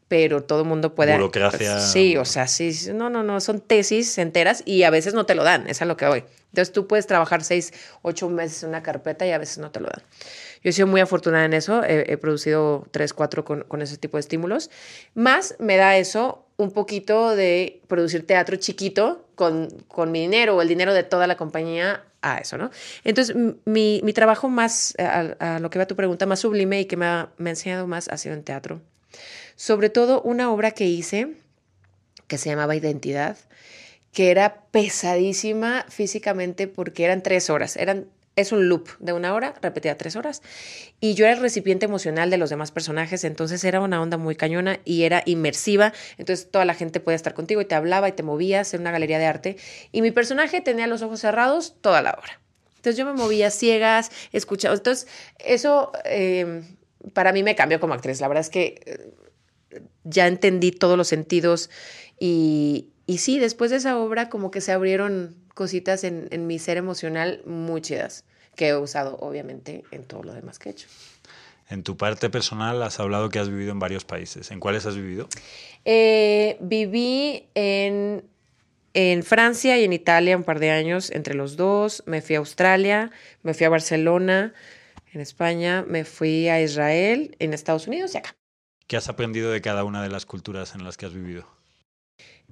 pero 0.09 0.43
todo 0.43 0.63
el 0.63 0.67
mundo 0.67 0.95
puede... 0.95 1.13
Burocracia. 1.13 1.79
Sí, 1.79 2.17
o 2.17 2.25
sea, 2.25 2.47
sí, 2.47 2.75
no, 2.93 3.09
no, 3.09 3.23
no, 3.23 3.39
son 3.39 3.61
tesis 3.61 4.17
enteras 4.17 4.63
y 4.65 4.83
a 4.83 4.89
veces 4.89 5.13
no 5.13 5.25
te 5.25 5.35
lo 5.35 5.43
dan, 5.43 5.69
es 5.69 5.81
a 5.81 5.85
lo 5.85 5.95
que 5.95 6.07
voy. 6.07 6.23
Entonces 6.47 6.73
tú 6.73 6.87
puedes 6.87 7.05
trabajar 7.05 7.43
seis, 7.43 7.71
ocho 8.01 8.27
meses 8.27 8.63
en 8.63 8.69
una 8.69 8.81
carpeta 8.81 9.25
y 9.27 9.31
a 9.31 9.37
veces 9.37 9.59
no 9.59 9.69
te 9.69 9.79
lo 9.79 9.85
dan. 9.85 10.03
Yo 10.63 10.71
he 10.71 10.73
sido 10.73 10.87
muy 10.87 10.99
afortunada 10.99 11.45
en 11.45 11.53
eso, 11.53 11.83
he, 11.85 12.17
producido 12.17 12.85
tres, 12.91 13.13
cuatro 13.13 13.45
con, 13.45 13.61
con, 13.63 13.83
ese 13.83 13.97
tipo 13.97 14.17
de 14.17 14.21
estímulos. 14.21 14.71
Más 15.13 15.55
me 15.59 15.77
da 15.77 15.95
eso 15.95 16.43
un 16.57 16.71
poquito 16.71 17.35
de 17.35 17.81
producir 17.87 18.25
teatro 18.25 18.57
chiquito 18.57 19.25
con, 19.35 19.69
con 19.87 20.11
mi 20.11 20.21
dinero 20.21 20.57
o 20.57 20.61
el 20.61 20.67
dinero 20.67 20.93
de 20.93 21.03
toda 21.03 21.27
la 21.27 21.37
compañía 21.37 22.03
a 22.21 22.39
eso, 22.39 22.57
¿no? 22.57 22.71
Entonces, 23.05 23.37
mi, 23.63 24.01
mi 24.03 24.11
trabajo 24.11 24.49
más, 24.49 24.95
a, 24.99 25.35
a, 25.39 25.59
lo 25.59 25.69
que 25.69 25.79
va 25.79 25.85
tu 25.85 25.95
pregunta, 25.95 26.25
más 26.25 26.39
sublime 26.39 26.81
y 26.81 26.85
que 26.85 26.97
me 26.97 27.05
ha, 27.05 27.29
me 27.37 27.51
ha 27.51 27.51
enseñado 27.51 27.87
más 27.87 28.09
ha 28.09 28.17
sido 28.17 28.33
en 28.33 28.43
teatro 28.43 28.81
sobre 29.59 29.89
todo 29.89 30.21
una 30.21 30.53
obra 30.53 30.71
que 30.71 30.85
hice 30.85 31.33
que 32.27 32.37
se 32.37 32.49
llamaba 32.49 32.77
Identidad, 32.77 33.35
que 34.13 34.31
era 34.31 34.61
pesadísima 34.71 35.85
físicamente 35.89 36.69
porque 36.69 37.03
eran 37.03 37.21
tres 37.23 37.49
horas, 37.49 37.75
eran 37.75 38.07
es 38.37 38.53
un 38.53 38.69
loop 38.69 38.87
de 38.99 39.11
una 39.11 39.33
hora, 39.33 39.53
repetida 39.61 39.97
tres 39.97 40.15
horas, 40.15 40.41
y 41.01 41.13
yo 41.13 41.25
era 41.25 41.33
el 41.33 41.41
recipiente 41.41 41.87
emocional 41.87 42.29
de 42.29 42.37
los 42.37 42.49
demás 42.49 42.71
personajes, 42.71 43.25
entonces 43.25 43.61
era 43.65 43.81
una 43.81 44.01
onda 44.01 44.15
muy 44.15 44.37
cañona 44.37 44.79
y 44.85 45.03
era 45.03 45.23
inmersiva, 45.25 45.91
entonces 46.17 46.49
toda 46.49 46.63
la 46.63 46.73
gente 46.73 47.01
podía 47.01 47.17
estar 47.17 47.33
contigo 47.33 47.59
y 47.59 47.65
te 47.65 47.75
hablaba 47.75 48.07
y 48.07 48.13
te 48.13 48.23
movías 48.23 48.73
en 48.73 48.79
una 48.79 48.91
galería 48.91 49.19
de 49.19 49.25
arte, 49.25 49.57
y 49.91 50.01
mi 50.01 50.11
personaje 50.11 50.61
tenía 50.61 50.87
los 50.87 51.01
ojos 51.01 51.19
cerrados 51.19 51.75
toda 51.81 52.01
la 52.01 52.11
hora. 52.11 52.39
Entonces 52.77 52.95
yo 52.95 53.05
me 53.05 53.11
movía 53.11 53.51
ciegas, 53.51 54.09
escuchaba, 54.31 54.73
entonces 54.73 55.09
eso 55.37 55.91
eh, 56.05 56.63
para 57.11 57.33
mí 57.33 57.43
me 57.43 57.57
cambió 57.57 57.81
como 57.81 57.93
actriz, 57.93 58.21
la 58.21 58.29
verdad 58.29 58.41
es 58.41 58.49
que 58.49 59.19
ya 60.03 60.27
entendí 60.27 60.71
todos 60.71 60.97
los 60.97 61.07
sentidos 61.07 61.69
y, 62.19 62.89
y 63.05 63.19
sí, 63.19 63.39
después 63.39 63.71
de 63.71 63.77
esa 63.77 63.97
obra 63.97 64.29
como 64.29 64.51
que 64.51 64.61
se 64.61 64.71
abrieron 64.71 65.35
cositas 65.53 66.03
en, 66.03 66.27
en 66.31 66.47
mi 66.47 66.59
ser 66.59 66.77
emocional 66.77 67.41
muy 67.45 67.81
chidas, 67.81 68.23
que 68.55 68.69
he 68.69 68.75
usado 68.75 69.17
obviamente 69.17 69.83
en 69.91 70.03
todo 70.03 70.23
lo 70.23 70.33
demás 70.33 70.59
que 70.59 70.69
he 70.69 70.71
hecho. 70.71 70.87
En 71.69 71.83
tu 71.83 71.97
parte 71.97 72.29
personal 72.31 72.81
has 72.81 72.99
hablado 72.99 73.29
que 73.29 73.37
has 73.37 73.49
vivido 73.49 73.71
en 73.71 73.79
varios 73.79 74.03
países. 74.03 74.49
¿En 74.49 74.59
cuáles 74.59 74.87
has 74.87 74.95
vivido? 74.95 75.29
Eh, 75.85 76.57
viví 76.61 77.47
en, 77.53 78.23
en 78.95 79.23
Francia 79.23 79.77
y 79.77 79.83
en 79.83 79.93
Italia 79.93 80.35
un 80.35 80.43
par 80.43 80.59
de 80.59 80.71
años, 80.71 81.11
entre 81.11 81.35
los 81.35 81.57
dos. 81.57 82.01
Me 82.07 82.23
fui 82.23 82.35
a 82.35 82.39
Australia, 82.39 83.11
me 83.43 83.53
fui 83.53 83.67
a 83.67 83.69
Barcelona, 83.69 84.53
en 85.13 85.21
España, 85.21 85.85
me 85.87 86.05
fui 86.05 86.49
a 86.49 86.59
Israel, 86.59 87.35
en 87.37 87.53
Estados 87.53 87.87
Unidos 87.87 88.15
y 88.15 88.17
acá. 88.17 88.38
¿Qué 88.89 88.97
has 88.97 89.07
aprendido 89.07 89.51
de 89.51 89.61
cada 89.61 89.83
una 89.83 90.01
de 90.01 90.09
las 90.09 90.25
culturas 90.25 90.73
en 90.73 90.83
las 90.83 90.97
que 90.97 91.05
has 91.05 91.13
vivido? 91.13 91.45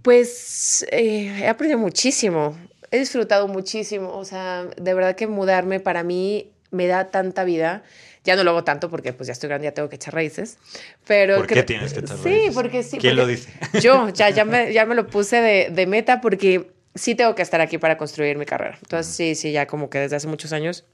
Pues 0.04 0.86
eh, 0.91 1.36
he 1.41 1.47
aprendido 1.47 1.80
muchísimo, 1.80 2.56
he 2.91 3.00
disfrutado 3.00 3.47
muchísimo, 3.47 4.15
o 4.15 4.23
sea, 4.23 4.65
de 4.80 4.93
verdad 4.93 5.15
que 5.15 5.26
mudarme 5.26 5.80
para 5.80 6.04
mí 6.04 6.52
me 6.69 6.86
da 6.86 7.10
tanta 7.10 7.43
vida. 7.43 7.82
Ya 8.23 8.36
no 8.36 8.43
lo 8.43 8.52
hago 8.52 8.63
tanto 8.63 8.88
porque 8.91 9.13
pues 9.13 9.26
ya 9.26 9.34
estoy 9.34 9.50
grande, 9.50 9.65
ya 9.65 9.71
tengo 9.73 9.89
que 9.89 9.95
echar 9.95 10.13
raíces. 10.13 10.60
Pero 11.08 11.38
¿Por 11.38 11.47
qué 11.47 11.63
tienes 11.63 11.91
que 11.91 12.02
echar 12.02 12.19
Sí, 12.19 12.23
raíces? 12.30 12.54
porque 12.54 12.84
sí. 12.84 13.00
¿Quién 13.00 13.15
porque 13.15 13.21
lo 13.23 13.26
dice? 13.26 13.52
Yo, 13.82 14.10
ya, 14.10 14.30
ya, 14.30 14.45
me, 14.45 14.71
ya 14.73 14.86
me 14.86 14.93
lo 14.93 15.08
puse 15.08 15.41
de, 15.41 15.69
de 15.71 15.88
meta 15.88 16.21
porque 16.21 16.71
sí 16.93 17.15
tengo 17.15 17.34
que 17.34 17.41
estar 17.41 17.62
aquí 17.62 17.80
para 17.80 17.97
construir 17.97 18.38
mi 18.38 18.45
carrera. 18.45 18.78
Entonces, 18.84 19.12
sí, 19.12 19.34
sí, 19.34 19.52
ya 19.54 19.65
como 19.65 19.89
que 19.89 19.97
desde 19.97 20.17
hace 20.17 20.28
muchos 20.28 20.54
años 20.54 20.86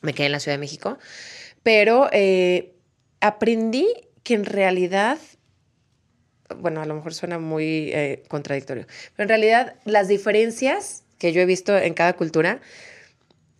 me 0.00 0.14
quedé 0.14 0.24
en 0.26 0.32
la 0.32 0.40
Ciudad 0.40 0.54
de 0.56 0.60
México. 0.60 0.96
Pero 1.62 2.08
eh, 2.12 2.72
aprendí 3.20 3.86
que 4.30 4.34
en 4.36 4.44
realidad, 4.44 5.18
bueno, 6.56 6.80
a 6.80 6.86
lo 6.86 6.94
mejor 6.94 7.12
suena 7.14 7.40
muy 7.40 7.90
eh, 7.92 8.22
contradictorio, 8.28 8.86
pero 9.16 9.24
en 9.24 9.28
realidad 9.28 9.74
las 9.84 10.06
diferencias 10.06 11.02
que 11.18 11.32
yo 11.32 11.40
he 11.40 11.46
visto 11.46 11.76
en 11.76 11.94
cada 11.94 12.12
cultura 12.12 12.60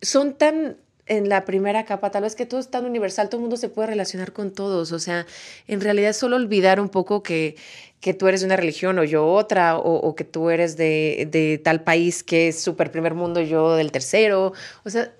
son 0.01 0.33
tan 0.33 0.77
en 1.07 1.27
la 1.27 1.43
primera 1.43 1.83
capa, 1.83 2.09
tal 2.09 2.23
vez 2.23 2.37
que 2.37 2.45
todo 2.45 2.61
es 2.61 2.71
tan 2.71 2.85
universal, 2.85 3.27
todo 3.27 3.39
el 3.39 3.41
mundo 3.41 3.57
se 3.57 3.67
puede 3.67 3.89
relacionar 3.89 4.31
con 4.31 4.51
todos, 4.51 4.93
o 4.93 4.99
sea, 4.99 5.25
en 5.67 5.81
realidad 5.81 6.13
solo 6.13 6.37
olvidar 6.37 6.79
un 6.79 6.87
poco 6.87 7.21
que, 7.21 7.57
que 7.99 8.13
tú 8.13 8.29
eres 8.29 8.39
de 8.39 8.45
una 8.45 8.55
religión 8.55 8.97
o 8.97 9.03
yo 9.03 9.27
otra, 9.27 9.77
o, 9.77 9.95
o 9.97 10.15
que 10.15 10.23
tú 10.23 10.51
eres 10.51 10.77
de, 10.77 11.27
de 11.29 11.57
tal 11.61 11.83
país 11.83 12.23
que 12.23 12.47
es 12.47 12.61
súper 12.61 12.91
primer 12.91 13.13
mundo, 13.13 13.41
yo 13.41 13.75
del 13.75 13.91
tercero, 13.91 14.53
o 14.85 14.89
sea, 14.89 15.11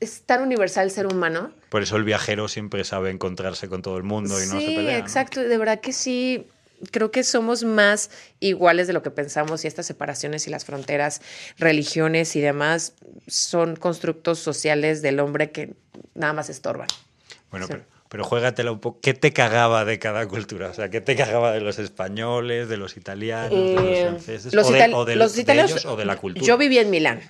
es 0.00 0.22
tan 0.22 0.42
universal 0.42 0.84
el 0.86 0.90
ser 0.90 1.06
humano. 1.06 1.52
Por 1.68 1.82
eso 1.82 1.96
el 1.96 2.04
viajero 2.04 2.48
siempre 2.48 2.84
sabe 2.84 3.10
encontrarse 3.10 3.68
con 3.68 3.82
todo 3.82 3.96
el 3.98 4.02
mundo 4.02 4.42
y 4.42 4.46
no 4.46 4.58
sí, 4.58 4.66
se 4.66 4.74
pelea. 4.76 4.98
¿no? 4.98 5.04
exacto, 5.04 5.40
de 5.40 5.58
verdad 5.58 5.80
que 5.80 5.92
sí. 5.92 6.46
Creo 6.92 7.10
que 7.10 7.24
somos 7.24 7.62
más 7.62 8.10
iguales 8.40 8.86
de 8.86 8.94
lo 8.94 9.02
que 9.02 9.10
pensamos 9.10 9.64
y 9.64 9.68
estas 9.68 9.84
separaciones 9.84 10.46
y 10.46 10.50
las 10.50 10.64
fronteras, 10.64 11.20
religiones 11.58 12.34
y 12.36 12.40
demás 12.40 12.94
son 13.26 13.76
constructos 13.76 14.38
sociales 14.38 15.02
del 15.02 15.20
hombre 15.20 15.50
que 15.50 15.74
nada 16.14 16.32
más 16.32 16.48
estorban. 16.48 16.88
Bueno, 17.50 17.66
Sí. 17.66 17.72
pero, 17.74 17.84
pero 18.08 18.24
juégatela 18.24 18.72
un 18.72 18.80
poco. 18.80 18.98
¿Qué 19.02 19.12
te 19.12 19.34
cagaba 19.34 19.84
de 19.84 19.98
cada 19.98 20.26
cultura? 20.26 20.70
O 20.70 20.74
sea, 20.74 20.88
¿qué 20.88 21.02
te 21.02 21.16
cagaba 21.16 21.52
de 21.52 21.60
los 21.60 21.78
españoles, 21.78 22.70
de 22.70 22.78
los 22.78 22.96
italianos, 22.96 23.50
de 23.50 23.74
los 23.74 23.84
Eh, 23.84 24.02
franceses? 24.08 24.54
los 24.54 24.66
o, 24.68 24.72
de, 24.72 24.78
itali- 24.78 24.94
o 24.94 25.04
de- 25.04 25.16
los 25.16 25.36
italianos- 25.36 25.70
ellos 25.72 25.84
o 25.84 25.96
de 25.96 26.04
la 26.06 26.16
cultura? 26.16 26.46
Yo 26.46 26.56
vivía 26.56 26.80
en 26.80 26.88
Milán, 26.88 27.20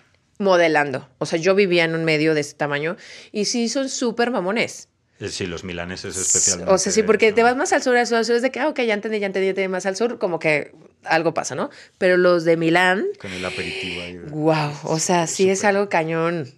modelando. 0.40 1.08
O 1.18 1.26
sea, 1.26 1.38
yo 1.38 1.54
vivía 1.54 1.84
en 1.84 1.94
un 1.94 2.04
medio 2.04 2.34
de 2.34 2.40
ese 2.40 2.54
tamaño 2.54 2.96
y 3.30 3.44
sí 3.44 3.68
son 3.68 3.88
súper 3.88 4.30
mamones. 4.30 4.88
Eh, 5.20 5.28
Sí, 5.28 5.46
los 5.46 5.64
milaneses 5.64 6.16
especialmente. 6.16 6.72
O 6.72 6.78
sea, 6.78 6.90
sí, 6.92 7.02
porque 7.02 7.32
te 7.32 7.42
vas 7.42 7.54
más 7.54 7.72
al 7.74 7.82
sur, 7.82 7.94
al 7.96 8.06
sur, 8.06 8.16
al 8.16 8.24
sur, 8.24 8.36
es 8.36 8.42
de 8.42 8.50
que, 8.50 8.58
ah, 8.58 8.68
ok, 8.68 8.80
ya 8.80 8.94
entendí, 8.94 9.20
ya 9.20 9.26
entendí, 9.26 9.46
ya 9.46 9.50
entendí, 9.50 9.68
más 9.68 9.84
al 9.84 9.94
sur, 9.94 10.18
como 10.18 10.38
que 10.38 10.72
algo 11.04 11.34
pasa, 11.34 11.54
¿no? 11.54 11.68
Pero 11.98 12.16
los 12.16 12.44
de 12.44 12.56
Milán, 12.56 13.04
Con 13.20 13.30
el 13.30 13.44
aperitivo 13.44 14.00
ahí. 14.02 14.16
wow, 14.30 14.72
o 14.84 14.98
sea, 14.98 15.26
sí 15.26 15.50
es 15.50 15.64
algo 15.64 15.88
cañón. 15.90 16.50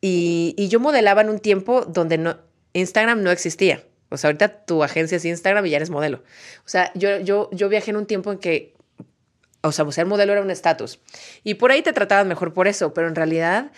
Y, 0.00 0.54
y 0.56 0.68
yo 0.68 0.78
modelaba 0.80 1.22
en 1.22 1.28
un 1.30 1.40
tiempo 1.40 1.84
donde 1.86 2.18
no, 2.18 2.38
Instagram 2.72 3.22
no 3.22 3.30
existía. 3.32 3.82
O 4.10 4.16
sea, 4.16 4.28
ahorita 4.28 4.64
tu 4.64 4.84
agencia 4.84 5.16
es 5.16 5.24
Instagram 5.24 5.66
y 5.66 5.70
ya 5.70 5.76
eres 5.78 5.90
modelo. 5.90 6.18
O 6.64 6.68
sea, 6.68 6.92
yo, 6.94 7.18
yo, 7.18 7.48
yo 7.52 7.68
viajé 7.68 7.90
en 7.90 7.96
un 7.96 8.06
tiempo 8.06 8.30
en 8.30 8.38
que, 8.38 8.74
o 9.64 9.72
sea, 9.72 9.90
ser 9.90 10.06
modelo 10.06 10.32
era 10.32 10.42
un 10.42 10.50
estatus. 10.50 11.00
Y 11.42 11.54
por 11.54 11.72
ahí 11.72 11.82
te 11.82 11.92
trataban 11.92 12.28
mejor 12.28 12.52
por 12.54 12.68
eso, 12.68 12.94
pero 12.94 13.08
en 13.08 13.14
realidad 13.14 13.72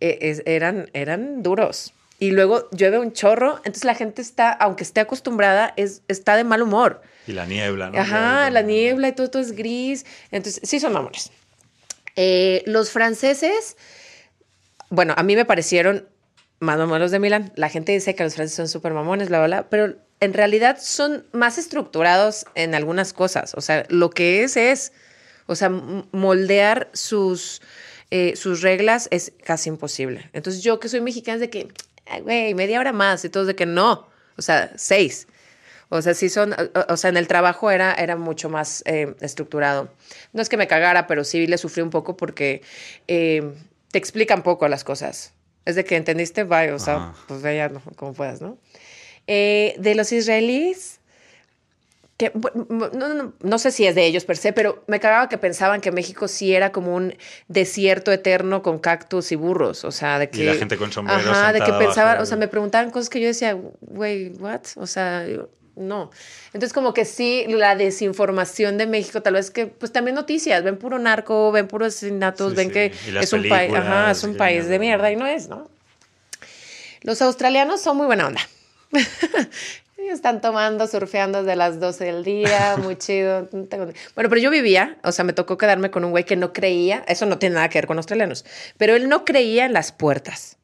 eh, 0.00 0.18
es- 0.22 0.42
eran, 0.46 0.88
eran 0.92 1.42
duros. 1.42 1.92
Y 2.18 2.30
luego 2.32 2.68
llueve 2.70 2.98
un 2.98 3.12
chorro, 3.12 3.56
entonces 3.58 3.84
la 3.84 3.94
gente 3.94 4.20
está, 4.22 4.50
aunque 4.52 4.84
esté 4.84 5.00
acostumbrada, 5.00 5.72
es, 5.76 6.02
está 6.08 6.36
de 6.36 6.44
mal 6.44 6.60
humor. 6.62 7.00
Y 7.26 7.32
la 7.32 7.46
niebla, 7.46 7.90
¿no? 7.90 7.98
Ajá, 7.98 8.50
la 8.50 8.62
niebla 8.62 9.08
y 9.08 9.12
todo, 9.12 9.30
todo 9.30 9.42
es 9.42 9.52
gris. 9.52 10.04
Entonces, 10.30 10.60
sí 10.68 10.80
son 10.80 10.92
mamones. 10.92 11.30
Eh, 12.16 12.62
los 12.66 12.90
franceses, 12.90 13.76
bueno, 14.90 15.14
a 15.16 15.22
mí 15.22 15.36
me 15.36 15.44
parecieron 15.44 16.08
más 16.58 16.76
mamones 16.78 17.10
de 17.10 17.18
Milán. 17.18 17.52
La 17.56 17.68
gente 17.68 17.92
dice 17.92 18.14
que 18.14 18.24
los 18.24 18.34
franceses 18.34 18.56
son 18.56 18.68
súper 18.68 18.92
mamones, 18.92 19.28
bla, 19.28 19.38
bla, 19.38 19.46
bla, 19.46 19.68
pero 19.70 19.96
en 20.20 20.34
realidad 20.34 20.78
son 20.80 21.24
más 21.32 21.56
estructurados 21.56 22.44
en 22.54 22.74
algunas 22.74 23.12
cosas. 23.14 23.54
O 23.54 23.60
sea, 23.62 23.86
lo 23.88 24.10
que 24.10 24.42
es 24.42 24.56
es, 24.58 24.92
o 25.50 25.56
sea, 25.56 25.68
moldear 25.68 26.90
sus, 26.92 27.60
eh, 28.10 28.34
sus 28.36 28.62
reglas 28.62 29.08
es 29.10 29.32
casi 29.44 29.68
imposible. 29.68 30.30
Entonces, 30.32 30.62
yo 30.62 30.78
que 30.78 30.88
soy 30.88 31.00
mexicana 31.00 31.34
es 31.34 31.40
de 31.40 31.50
que, 31.50 31.68
"Ay, 32.06 32.20
güey, 32.20 32.54
media 32.54 32.78
hora 32.78 32.92
más, 32.92 33.24
y 33.24 33.28
todos 33.30 33.46
de 33.48 33.56
que 33.56 33.66
no, 33.66 34.06
o 34.36 34.42
sea, 34.42 34.72
seis. 34.76 35.26
O 35.88 36.00
sea, 36.02 36.14
sí 36.14 36.28
son, 36.28 36.52
o, 36.52 36.92
o 36.92 36.96
sea, 36.96 37.10
en 37.10 37.16
el 37.16 37.26
trabajo 37.26 37.68
era, 37.72 37.92
era 37.94 38.14
mucho 38.16 38.48
más 38.48 38.84
eh, 38.86 39.16
estructurado. 39.20 39.92
No 40.32 40.40
es 40.40 40.48
que 40.48 40.56
me 40.56 40.68
cagara, 40.68 41.08
pero 41.08 41.24
sí 41.24 41.48
le 41.48 41.58
sufrí 41.58 41.82
un 41.82 41.90
poco 41.90 42.16
porque 42.16 42.62
eh, 43.08 43.42
te 43.90 43.98
explican 43.98 44.44
poco 44.44 44.68
las 44.68 44.84
cosas. 44.84 45.32
Es 45.64 45.74
de 45.74 45.84
que 45.84 45.96
entendiste, 45.96 46.44
bye, 46.44 46.70
o 46.70 46.78
sea, 46.78 46.94
Ajá. 46.94 47.14
pues 47.26 47.42
vaya, 47.42 47.68
no, 47.70 47.82
como 47.96 48.12
puedas, 48.12 48.40
¿no? 48.40 48.56
Eh, 49.26 49.74
de 49.78 49.96
los 49.96 50.12
israelíes, 50.12 50.99
que 52.20 52.32
no, 52.68 52.90
no, 52.90 53.14
no, 53.14 53.32
no 53.40 53.58
sé 53.58 53.70
si 53.70 53.86
es 53.86 53.94
de 53.94 54.04
ellos 54.04 54.26
per 54.26 54.36
se, 54.36 54.52
pero 54.52 54.84
me 54.86 55.00
cagaba 55.00 55.30
que 55.30 55.38
pensaban 55.38 55.80
que 55.80 55.90
México 55.90 56.28
sí 56.28 56.54
era 56.54 56.70
como 56.70 56.94
un 56.94 57.14
desierto 57.48 58.12
eterno 58.12 58.62
con 58.62 58.78
cactus 58.78 59.32
y 59.32 59.36
burros, 59.36 59.84
o 59.86 59.90
sea, 59.90 60.18
de 60.18 60.28
que... 60.28 60.42
Y 60.42 60.44
la 60.44 60.54
gente 60.54 60.76
con 60.76 60.92
sombreros 60.92 61.26
Ajá, 61.26 61.54
de 61.54 61.62
que 61.62 61.72
pensaban, 61.72 62.20
o 62.20 62.26
sea, 62.26 62.36
me 62.36 62.46
preguntaban 62.46 62.90
cosas 62.90 63.08
que 63.08 63.22
yo 63.22 63.26
decía, 63.26 63.56
güey, 63.80 64.32
what? 64.38 64.60
O 64.76 64.86
sea, 64.86 65.24
no. 65.76 66.10
Entonces, 66.48 66.74
como 66.74 66.92
que 66.92 67.06
sí, 67.06 67.46
la 67.48 67.74
desinformación 67.74 68.76
de 68.76 68.86
México, 68.86 69.22
tal 69.22 69.32
vez 69.32 69.50
que, 69.50 69.66
pues 69.66 69.90
también 69.90 70.14
noticias, 70.14 70.62
ven 70.62 70.76
puro 70.76 70.98
narco, 70.98 71.52
ven 71.52 71.68
puros 71.68 71.96
asesinatos, 71.96 72.50
Sí, 72.50 72.56
ven 72.56 72.66
sí. 72.68 72.72
que 72.74 72.92
es 73.18 73.32
un 73.32 73.48
país, 73.48 73.72
ajá, 73.74 74.10
es 74.10 74.22
un 74.24 74.36
país 74.36 74.68
de 74.68 74.78
mierda. 74.78 75.08
mierda 75.08 75.12
y 75.12 75.16
no 75.16 75.26
es, 75.26 75.48
¿no? 75.48 75.70
Los 77.00 77.22
australianos 77.22 77.80
son 77.80 77.96
muy 77.96 78.04
buena 78.04 78.26
onda. 78.26 78.42
Están 80.08 80.40
tomando, 80.40 80.86
surfeando 80.86 81.42
desde 81.42 81.56
las 81.56 81.78
12 81.78 82.04
del 82.04 82.24
día, 82.24 82.76
muy 82.82 82.96
chido. 82.96 83.48
no 83.52 83.64
tengo 83.64 83.86
ni- 83.86 83.92
Bueno, 84.14 84.28
pero 84.28 84.40
yo 84.40 84.50
vivía, 84.50 84.98
o 85.04 85.12
sea, 85.12 85.24
me 85.24 85.32
tocó 85.32 85.56
quedarme 85.56 85.90
con 85.90 86.04
un 86.04 86.10
güey 86.10 86.24
que 86.24 86.36
no 86.36 86.52
creía, 86.52 87.04
eso 87.06 87.26
no 87.26 87.38
tiene 87.38 87.54
nada 87.54 87.68
que 87.68 87.78
ver 87.78 87.86
con 87.86 87.96
australianos, 87.96 88.44
pero 88.76 88.96
él 88.96 89.08
no 89.08 89.24
creía 89.24 89.66
en 89.66 89.72
las 89.72 89.92
puertas. 89.92 90.56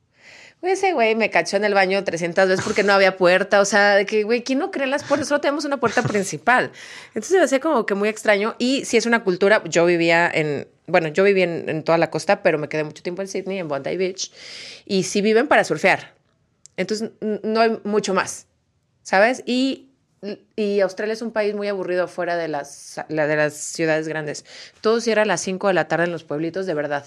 Ese 0.62 0.94
güey 0.94 1.14
me 1.14 1.31
cachó 1.31 1.57
en 1.59 1.64
el 1.64 1.75
baño 1.75 2.03
300 2.03 2.49
veces 2.49 2.64
porque 2.64 2.83
no 2.83 2.92
había 2.92 3.16
puerta. 3.16 3.61
O 3.61 3.64
sea, 3.64 3.94
de 3.94 4.05
que, 4.05 4.25
güey, 4.25 4.42
¿quién 4.42 4.59
no 4.59 4.72
cree 4.72 4.85
en 4.85 4.90
las 4.90 5.05
puertas? 5.05 5.29
Solo 5.29 5.40
tenemos 5.40 5.64
una 5.64 5.77
puerta 5.77 6.03
principal. 6.03 6.72
Entonces 7.09 7.38
me 7.38 7.44
hacía 7.44 7.61
como 7.61 7.87
que 7.87 7.94
muy 7.94 8.09
extraño. 8.09 8.57
Y 8.59 8.85
si 8.85 8.96
es 8.96 9.07
una 9.07 9.22
cultura, 9.22 9.62
yo 9.66 9.85
vivía 9.85 10.29
en, 10.33 10.66
bueno, 10.88 11.07
yo 11.09 11.22
viví 11.22 11.42
en, 11.42 11.68
en 11.68 11.85
toda 11.85 11.99
la 11.99 12.11
costa, 12.11 12.42
pero 12.42 12.59
me 12.59 12.68
quedé 12.68 12.83
mucho 12.83 13.03
tiempo 13.03 13.22
en 13.22 13.29
Sydney, 13.29 13.59
en 13.61 13.68
Bondi 13.68 13.96
Beach. 13.96 14.33
Y 14.87 15.05
sí 15.05 15.20
viven 15.20 15.46
para 15.46 15.62
surfear. 15.62 16.14
Entonces 16.77 17.11
no 17.20 17.61
hay 17.61 17.79
mucho 17.85 18.12
más, 18.12 18.45
¿sabes? 19.06 19.44
Y, 19.46 19.86
y 20.56 20.80
Australia 20.80 21.12
es 21.12 21.22
un 21.22 21.30
país 21.30 21.54
muy 21.54 21.68
aburrido 21.68 22.08
fuera 22.08 22.36
de 22.36 22.48
las, 22.48 23.00
la- 23.08 23.28
de 23.28 23.36
las 23.36 23.54
ciudades 23.54 24.08
grandes. 24.08 24.44
Todo 24.80 25.00
cierra 25.00 25.22
a 25.22 25.26
las 25.26 25.40
5 25.42 25.68
de 25.68 25.74
la 25.74 25.86
tarde 25.86 26.06
en 26.06 26.10
los 26.12 26.24
pueblitos, 26.24 26.66
de 26.66 26.74
verdad. 26.74 27.04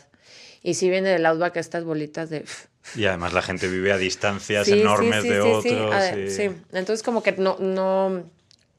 Y 0.64 0.76
si 0.76 0.90
viene 0.90 1.10
del 1.10 1.26
outback 1.26 1.58
estas 1.58 1.84
bolitas 1.84 2.30
de... 2.30 2.46
Y 2.96 3.06
además 3.06 3.34
la 3.34 3.42
gente 3.42 3.68
vive 3.68 3.92
a 3.92 3.98
distancias 3.98 4.66
Sí, 4.66 4.80
enormes 4.80 5.24
sí, 5.24 5.30
de 5.30 5.42
sí, 5.42 5.50
sí. 5.62 5.70
otros. 5.76 5.90
Ver, 5.92 6.32
sí. 6.32 6.44
Entonces 6.72 7.04
como 7.04 7.22
que 7.22 7.34
no, 7.34 7.58
no, 7.60 8.24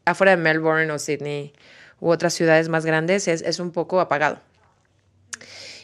afuera 0.07 0.31
de 0.33 0.39
Melbourne 0.39 0.91
o 0.91 0.99
Sydney 0.99 1.53
u 2.01 2.09
otras 2.11 2.33
ciudades 2.33 2.69
más 2.71 2.87
grandes 2.87 3.29
es, 3.29 3.43
es 3.43 3.61
un 3.61 3.71
poco 3.73 4.01
apagado. 4.01 4.41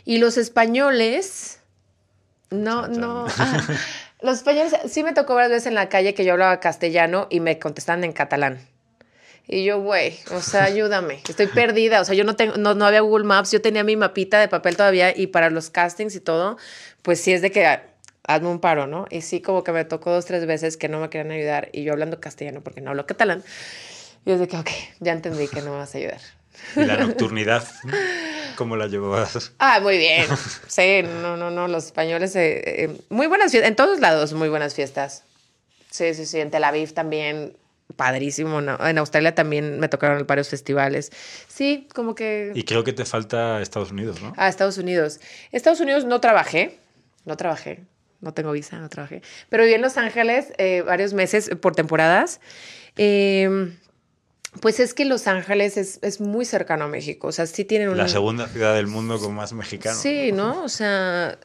Y 0.04 0.18
los 0.18 0.38
españoles, 0.38 1.60
no, 2.50 2.88
no, 2.88 3.26
ah, 3.38 3.66
los 4.20 4.38
españoles, 4.38 4.74
sí 4.88 5.02
me 5.02 5.12
tocó 5.12 5.34
varias 5.34 5.50
veces 5.50 5.66
en 5.66 5.74
la 5.74 5.88
calle 5.88 6.14
que 6.14 6.24
yo 6.24 6.32
hablaba 6.32 6.60
castellano 6.60 7.26
y 7.30 7.40
me 7.40 7.58
contestaban 7.58 8.04
en 8.04 8.12
catalán. 8.12 8.66
Y 9.46 9.64
yo, 9.64 9.80
güey, 9.80 10.18
o 10.32 10.40
sea, 10.40 10.64
ayúdame, 10.64 11.20
estoy 11.28 11.46
perdida, 11.46 12.00
o 12.00 12.04
sea, 12.04 12.14
yo 12.14 12.24
no 12.24 12.34
tengo, 12.34 12.56
no, 12.56 12.74
no 12.74 12.86
había 12.86 13.00
Google 13.00 13.24
Maps, 13.24 13.52
yo 13.52 13.60
tenía 13.60 13.84
mi 13.84 13.96
mapita 13.96 14.40
de 14.40 14.48
papel 14.48 14.76
todavía 14.76 15.16
y 15.16 15.28
para 15.28 15.50
los 15.50 15.70
castings 15.70 16.14
y 16.14 16.20
todo, 16.20 16.56
pues 17.02 17.20
sí 17.20 17.32
es 17.32 17.42
de 17.42 17.50
que 17.50 17.66
ah, 17.66 17.84
hazme 18.26 18.48
un 18.48 18.60
paro, 18.60 18.86
¿no? 18.86 19.06
Y 19.10 19.20
sí 19.20 19.40
como 19.40 19.62
que 19.62 19.72
me 19.72 19.84
tocó 19.84 20.10
dos, 20.10 20.24
tres 20.24 20.46
veces 20.46 20.76
que 20.76 20.88
no 20.88 20.98
me 21.00 21.10
querían 21.10 21.30
ayudar 21.30 21.68
y 21.72 21.84
yo 21.84 21.92
hablando 21.92 22.20
castellano 22.20 22.62
porque 22.62 22.80
no 22.80 22.90
hablo 22.90 23.06
catalán. 23.06 23.44
Y 24.24 24.32
es 24.32 24.40
de 24.40 24.48
que, 24.48 24.56
ok, 24.56 24.70
ya 24.98 25.12
entendí 25.12 25.46
que 25.46 25.62
no 25.62 25.70
me 25.70 25.78
vas 25.78 25.94
a 25.94 25.98
ayudar. 25.98 26.20
¿Y 26.76 26.84
la 26.84 26.96
nocturnidad? 26.96 27.66
¿Cómo 28.56 28.76
la 28.76 28.86
llevabas? 28.86 29.52
Ah, 29.58 29.80
muy 29.80 29.98
bien. 29.98 30.26
Sí, 30.66 31.02
no, 31.02 31.36
no, 31.36 31.50
no, 31.50 31.68
los 31.68 31.86
españoles, 31.86 32.34
eh, 32.36 32.84
eh, 32.84 33.00
muy 33.10 33.26
buenas 33.26 33.52
fiestas, 33.52 33.68
en 33.68 33.76
todos 33.76 34.00
lados 34.00 34.32
muy 34.32 34.48
buenas 34.48 34.74
fiestas. 34.74 35.24
Sí, 35.90 36.14
sí, 36.14 36.26
sí, 36.26 36.40
en 36.40 36.50
Tel 36.50 36.64
Aviv 36.64 36.92
también, 36.92 37.56
padrísimo, 37.96 38.60
¿no? 38.60 38.78
En 38.86 38.98
Australia 38.98 39.34
también 39.34 39.78
me 39.78 39.88
tocaron 39.88 40.26
varios 40.26 40.48
festivales. 40.48 41.12
Sí, 41.48 41.88
como 41.94 42.14
que... 42.14 42.52
Y 42.54 42.64
creo 42.64 42.84
que 42.84 42.92
te 42.92 43.04
falta 43.04 43.60
Estados 43.60 43.92
Unidos, 43.92 44.20
¿no? 44.22 44.32
Ah, 44.36 44.48
Estados 44.48 44.78
Unidos. 44.78 45.20
Estados 45.52 45.80
Unidos 45.80 46.04
no 46.04 46.20
trabajé, 46.20 46.78
no 47.24 47.36
trabajé, 47.36 47.80
no 48.20 48.32
tengo 48.32 48.52
visa, 48.52 48.78
no 48.78 48.88
trabajé, 48.88 49.22
pero 49.48 49.62
viví 49.62 49.74
en 49.74 49.82
Los 49.82 49.96
Ángeles 49.96 50.52
eh, 50.58 50.82
varios 50.84 51.12
meses 51.12 51.50
por 51.60 51.74
temporadas. 51.74 52.40
Eh, 52.96 53.70
pues 54.60 54.80
es 54.80 54.94
que 54.94 55.04
Los 55.04 55.26
Ángeles 55.26 55.76
es, 55.76 55.98
es, 56.02 56.20
muy 56.20 56.44
cercano 56.44 56.84
a 56.84 56.88
México, 56.88 57.28
o 57.28 57.32
sea, 57.32 57.46
sí 57.46 57.64
tienen 57.64 57.88
una... 57.88 58.04
La 58.04 58.08
segunda 58.08 58.48
ciudad 58.48 58.74
del 58.74 58.86
mundo 58.86 59.18
con 59.18 59.34
más 59.34 59.52
mexicanos. 59.52 59.98
Sí, 59.98 60.32
¿no? 60.32 60.62
O 60.64 60.68
sea, 60.68 61.38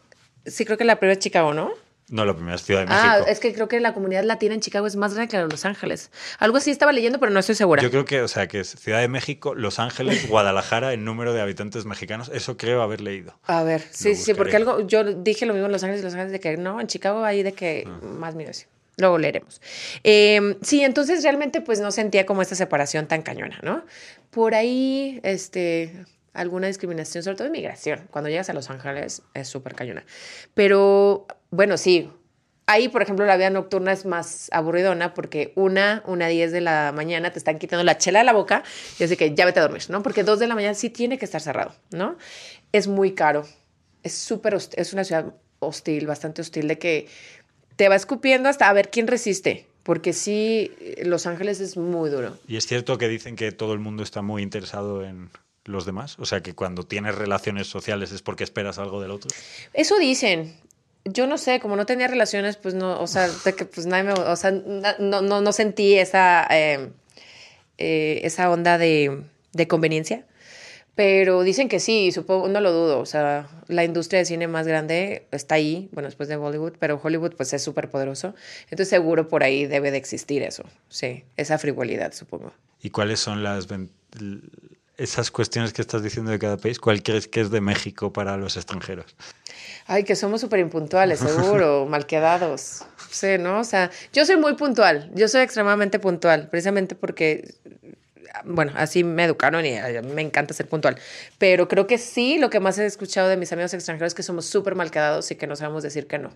sí 0.46 0.66
creo 0.66 0.78
que 0.78 0.86
la 0.86 0.98
primera 0.98 1.14
es 1.14 1.20
Chicago, 1.20 1.54
¿no? 1.54 1.72
No, 2.12 2.26
la 2.26 2.34
primera 2.34 2.56
es 2.56 2.64
Ciudad 2.64 2.82
de 2.82 2.88
México. 2.88 3.06
Ah, 3.06 3.20
es 3.26 3.40
que 3.40 3.54
creo 3.54 3.70
que 3.70 3.80
la 3.80 3.94
comunidad 3.94 4.26
latina 4.26 4.54
en 4.54 4.60
Chicago 4.60 4.86
es 4.86 4.98
más 4.98 5.14
grande 5.14 5.32
que 5.32 5.38
la 5.38 5.44
de 5.44 5.50
Los 5.50 5.64
Ángeles. 5.64 6.12
Algo 6.40 6.58
así 6.58 6.70
estaba 6.70 6.92
leyendo, 6.92 7.22
pero 7.22 7.32
no 7.32 7.40
estoy 7.40 7.56
segura. 7.56 7.82
Yo 7.82 7.90
creo 7.90 8.04
que, 8.04 8.22
o 8.22 8.28
sea, 8.28 8.50
que 8.50 8.60
es 8.60 8.72
Ciudad 8.72 9.00
de 9.00 9.08
México, 9.08 9.56
Los 9.56 9.80
Ángeles, 9.80 10.28
Guadalajara, 10.30 10.92
en 10.92 11.06
número 11.06 11.32
de 11.32 11.40
habitantes 11.40 11.86
mexicanos. 11.86 12.30
Eso 12.34 12.58
creo 12.58 12.82
haber 12.82 13.00
leído. 13.00 13.40
A 13.46 13.64
ver, 13.64 13.82
sí, 13.92 14.16
sí, 14.16 14.34
porque 14.34 14.58
algo, 14.58 14.86
yo 14.86 15.06
dije 15.06 15.46
lo 15.46 15.54
mismo 15.54 15.68
en 15.68 15.72
Los 15.72 15.84
Ángeles 15.84 16.02
y 16.02 16.04
Los 16.04 16.14
Ángeles 16.14 16.34
de 16.34 16.42
que 16.42 16.58
no, 16.58 16.82
en 16.82 16.88
Chicago 16.88 17.24
hay 17.24 17.44
de 17.44 17.54
que 17.54 17.86
uh 17.88 17.90
-huh. 17.90 18.18
más 18.18 18.36
migración. 18.36 18.70
Luego 19.02 19.18
leeremos. 19.18 19.60
Eh, 20.04 20.58
sí, 20.62 20.84
entonces 20.84 21.24
realmente 21.24 21.60
pues 21.60 21.80
no 21.80 21.92
sentía 21.92 22.28
como 22.28 22.44
esta 22.44 22.54
separación 22.54 23.08
tan 23.08 23.24
cañona, 23.24 23.60
¿no? 23.64 23.84
Por 24.30 24.54
ahí, 24.54 25.20
este, 25.24 26.06
alguna 26.34 26.68
discriminación, 26.68 27.24
sobre 27.24 27.36
todo 27.36 27.46
de 27.46 27.52
migración. 27.52 28.08
Cuando 28.12 28.30
llegas 28.30 28.52
a 28.52 28.54
Los 28.54 28.70
Ángeles 28.70 29.24
es 29.34 29.48
súper 29.48 29.74
cañona. 29.74 30.06
Pero, 30.54 31.26
bueno, 31.50 31.78
sí. 31.78 32.12
Ahí, 32.68 32.90
por 32.90 33.02
ejemplo, 33.02 33.26
la 33.26 33.38
vida 33.38 33.50
nocturna 33.50 33.92
es 33.92 34.06
más 34.06 34.48
aburridona 34.52 35.16
porque 35.16 35.52
una, 35.56 36.04
una 36.06 36.28
10 36.28 36.52
de 36.52 36.62
la 36.62 36.92
mañana 36.96 37.32
te 37.32 37.40
están 37.40 37.58
quitando 37.58 37.84
la 37.84 37.98
chela 37.98 38.20
de 38.20 38.26
la 38.26 38.34
boca 38.34 38.64
y 39.00 39.04
así 39.04 39.18
que 39.18 39.34
ya 39.34 39.46
vete 39.46 39.60
a 39.60 39.64
dormir, 39.64 39.82
¿no? 39.90 40.04
Porque 40.04 40.24
dos 40.24 40.38
de 40.38 40.46
la 40.46 40.54
mañana 40.54 40.76
sí 40.76 40.92
tiene 40.92 41.18
que 41.18 41.26
estar 41.26 41.42
cerrado, 41.42 41.74
¿no? 41.90 42.18
Es 42.72 42.88
muy 42.88 43.14
caro. 43.14 43.48
Es 44.04 44.14
súper, 44.14 44.54
es 44.54 44.94
una 44.94 45.04
ciudad 45.04 45.34
hostil, 45.62 46.08
bastante 46.08 46.42
hostil, 46.42 46.68
de 46.68 46.78
que 46.78 47.08
te 47.82 47.90
va 47.90 47.96
escupiendo 47.96 48.48
hasta 48.48 48.70
a 48.70 48.74
ver 48.74 48.92
quién 48.92 49.08
resiste. 49.08 49.66
Porque 49.82 50.14
sí, 50.14 50.72
Los 51.04 51.26
Ángeles 51.26 51.60
es 51.62 51.78
muy 51.78 52.12
duro. 52.12 52.38
Y 52.48 52.58
es 52.58 52.68
cierto 52.68 53.00
que 53.00 53.08
dicen 53.08 53.36
que 53.36 53.52
todo 53.52 53.74
el 53.74 53.80
mundo 53.80 54.04
está 54.04 54.22
muy 54.22 54.44
interesado 54.44 55.04
en 55.04 55.32
los 55.66 55.88
demás. 55.88 56.16
O 56.20 56.28
sea, 56.28 56.44
que 56.44 56.54
cuando 56.54 56.84
tienes 56.84 57.16
relaciones 57.16 57.66
sociales 57.66 58.12
es 58.12 58.22
porque 58.22 58.44
esperas 58.44 58.78
algo 58.78 59.02
del 59.02 59.10
otro. 59.10 59.32
Eso 59.74 59.98
dicen. 59.98 60.56
Yo 61.06 61.26
no 61.26 61.40
sé, 61.40 61.60
como 61.60 61.76
no 61.76 61.88
tenía 61.88 62.08
relaciones, 62.08 62.56
pues 62.58 62.76
no, 62.76 63.02
o 63.02 63.08
sea, 63.08 63.28
de 63.28 63.56
que 63.56 63.66
pues 63.66 63.88
nadie 63.88 64.04
me, 64.04 64.14
o 64.14 64.36
sea, 64.36 64.52
no, 64.52 65.24
no, 65.24 65.42
no 65.42 65.52
sentí 65.52 65.96
esa, 65.96 66.46
eh, 66.52 66.92
eh, 67.80 68.22
esa 68.22 68.52
onda 68.52 68.78
de, 68.78 69.24
de 69.54 69.68
conveniencia. 69.68 70.28
Pero 70.96 71.44
dicen 71.44 71.70
que 71.70 71.80
sí, 71.80 72.12
supongo, 72.12 72.48
no 72.50 72.60
lo 72.60 72.72
dudo. 72.72 73.00
O 73.00 73.06
sea, 73.06 73.48
la 73.68 73.84
industria 73.84 74.20
de 74.20 74.26
cine 74.26 74.48
más 74.48 74.68
grande 74.68 75.26
está 75.32 75.56
ahí, 75.56 75.90
bueno, 75.94 76.08
después 76.08 76.28
de 76.30 76.36
Hollywood, 76.36 76.74
pero 76.80 77.00
Hollywood 77.02 77.34
pues 77.36 77.54
es 77.54 77.64
súper 77.64 77.90
poderoso. 77.90 78.36
Entonces 78.66 78.90
seguro 78.90 79.28
por 79.28 79.44
ahí 79.44 79.66
debe 79.66 79.92
de 79.92 79.98
existir 79.98 80.44
eso, 80.44 80.64
sí, 80.90 81.24
esa 81.38 81.58
frivolidad, 81.58 82.14
supongo. 82.14 82.54
¿Y 82.82 82.90
cuáles 82.90 83.20
son 83.20 83.44
las 83.44 83.68
esas 84.98 85.32
cuestiones 85.32 85.74
que 85.74 85.82
estás 85.82 86.04
diciendo 86.04 86.32
de 86.32 86.40
cada 86.40 86.58
país? 86.58 86.80
¿Cuál 86.80 87.02
crees 87.02 87.28
que 87.28 87.42
es 87.42 87.50
de 87.50 87.62
México 87.62 88.12
para 88.14 88.38
los 88.38 88.58
extranjeros? 88.58 89.16
Ay, 89.88 90.04
que 90.04 90.16
somos 90.16 90.42
súper 90.42 90.60
impuntuales, 90.60 91.20
seguro, 91.20 91.86
mal 91.90 92.06
quedados. 92.06 92.84
Sí, 93.10 93.38
¿no? 93.40 93.60
O 93.60 93.64
sea, 93.64 93.92
yo 94.14 94.26
soy 94.26 94.38
muy 94.38 94.56
puntual, 94.56 95.10
yo 95.14 95.28
soy 95.28 95.42
extremadamente 95.42 96.00
puntual, 96.00 96.50
precisamente 96.50 96.96
porque 96.96 97.56
bueno, 98.46 98.72
así 98.76 99.04
me 99.04 99.24
educaron 99.24 99.66
y 99.66 99.76
me 100.14 100.22
encanta 100.22 100.54
ser 100.54 100.68
puntual. 100.68 100.98
Pero 101.38 101.68
creo 101.68 101.88
que 101.88 101.98
sí, 101.98 102.38
lo 102.38 102.50
que 102.50 102.60
más 102.60 102.78
he 102.78 102.86
escuchado 102.86 103.30
de 103.30 103.38
mis 103.38 103.52
amigos 103.52 103.74
extranjeros 103.74 104.12
es 104.12 104.16
que 104.16 104.24
somos 104.24 104.46
súper 104.46 104.76
mal 104.76 104.92
quedados 104.92 105.32
y 105.32 105.36
que 105.36 105.48
no 105.48 105.56
sabemos 105.56 105.84
decir 105.84 106.08
que 106.08 106.20
no. 106.20 106.32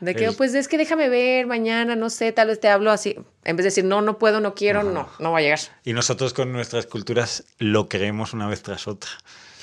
De 0.00 0.16
que, 0.16 0.32
pues 0.32 0.52
es 0.54 0.66
que 0.66 0.78
déjame 0.78 1.08
ver 1.08 1.46
mañana, 1.46 1.94
no 1.94 2.10
sé, 2.10 2.32
tal 2.32 2.48
vez 2.48 2.58
te 2.58 2.66
hablo 2.66 2.90
así. 2.90 3.14
En 3.44 3.54
vez 3.54 3.62
de 3.62 3.68
decir, 3.68 3.84
no, 3.84 4.02
no 4.02 4.18
puedo, 4.18 4.40
no 4.40 4.52
quiero, 4.52 4.82
no, 4.82 5.08
no 5.20 5.30
va 5.30 5.38
a 5.38 5.42
llegar. 5.42 5.60
Y 5.84 5.92
nosotros 5.92 6.34
con 6.34 6.50
nuestras 6.50 6.86
culturas 6.86 7.44
lo 7.58 7.88
creemos 7.88 8.32
una 8.32 8.48
vez 8.48 8.62
tras 8.62 8.88
otra. 8.88 9.10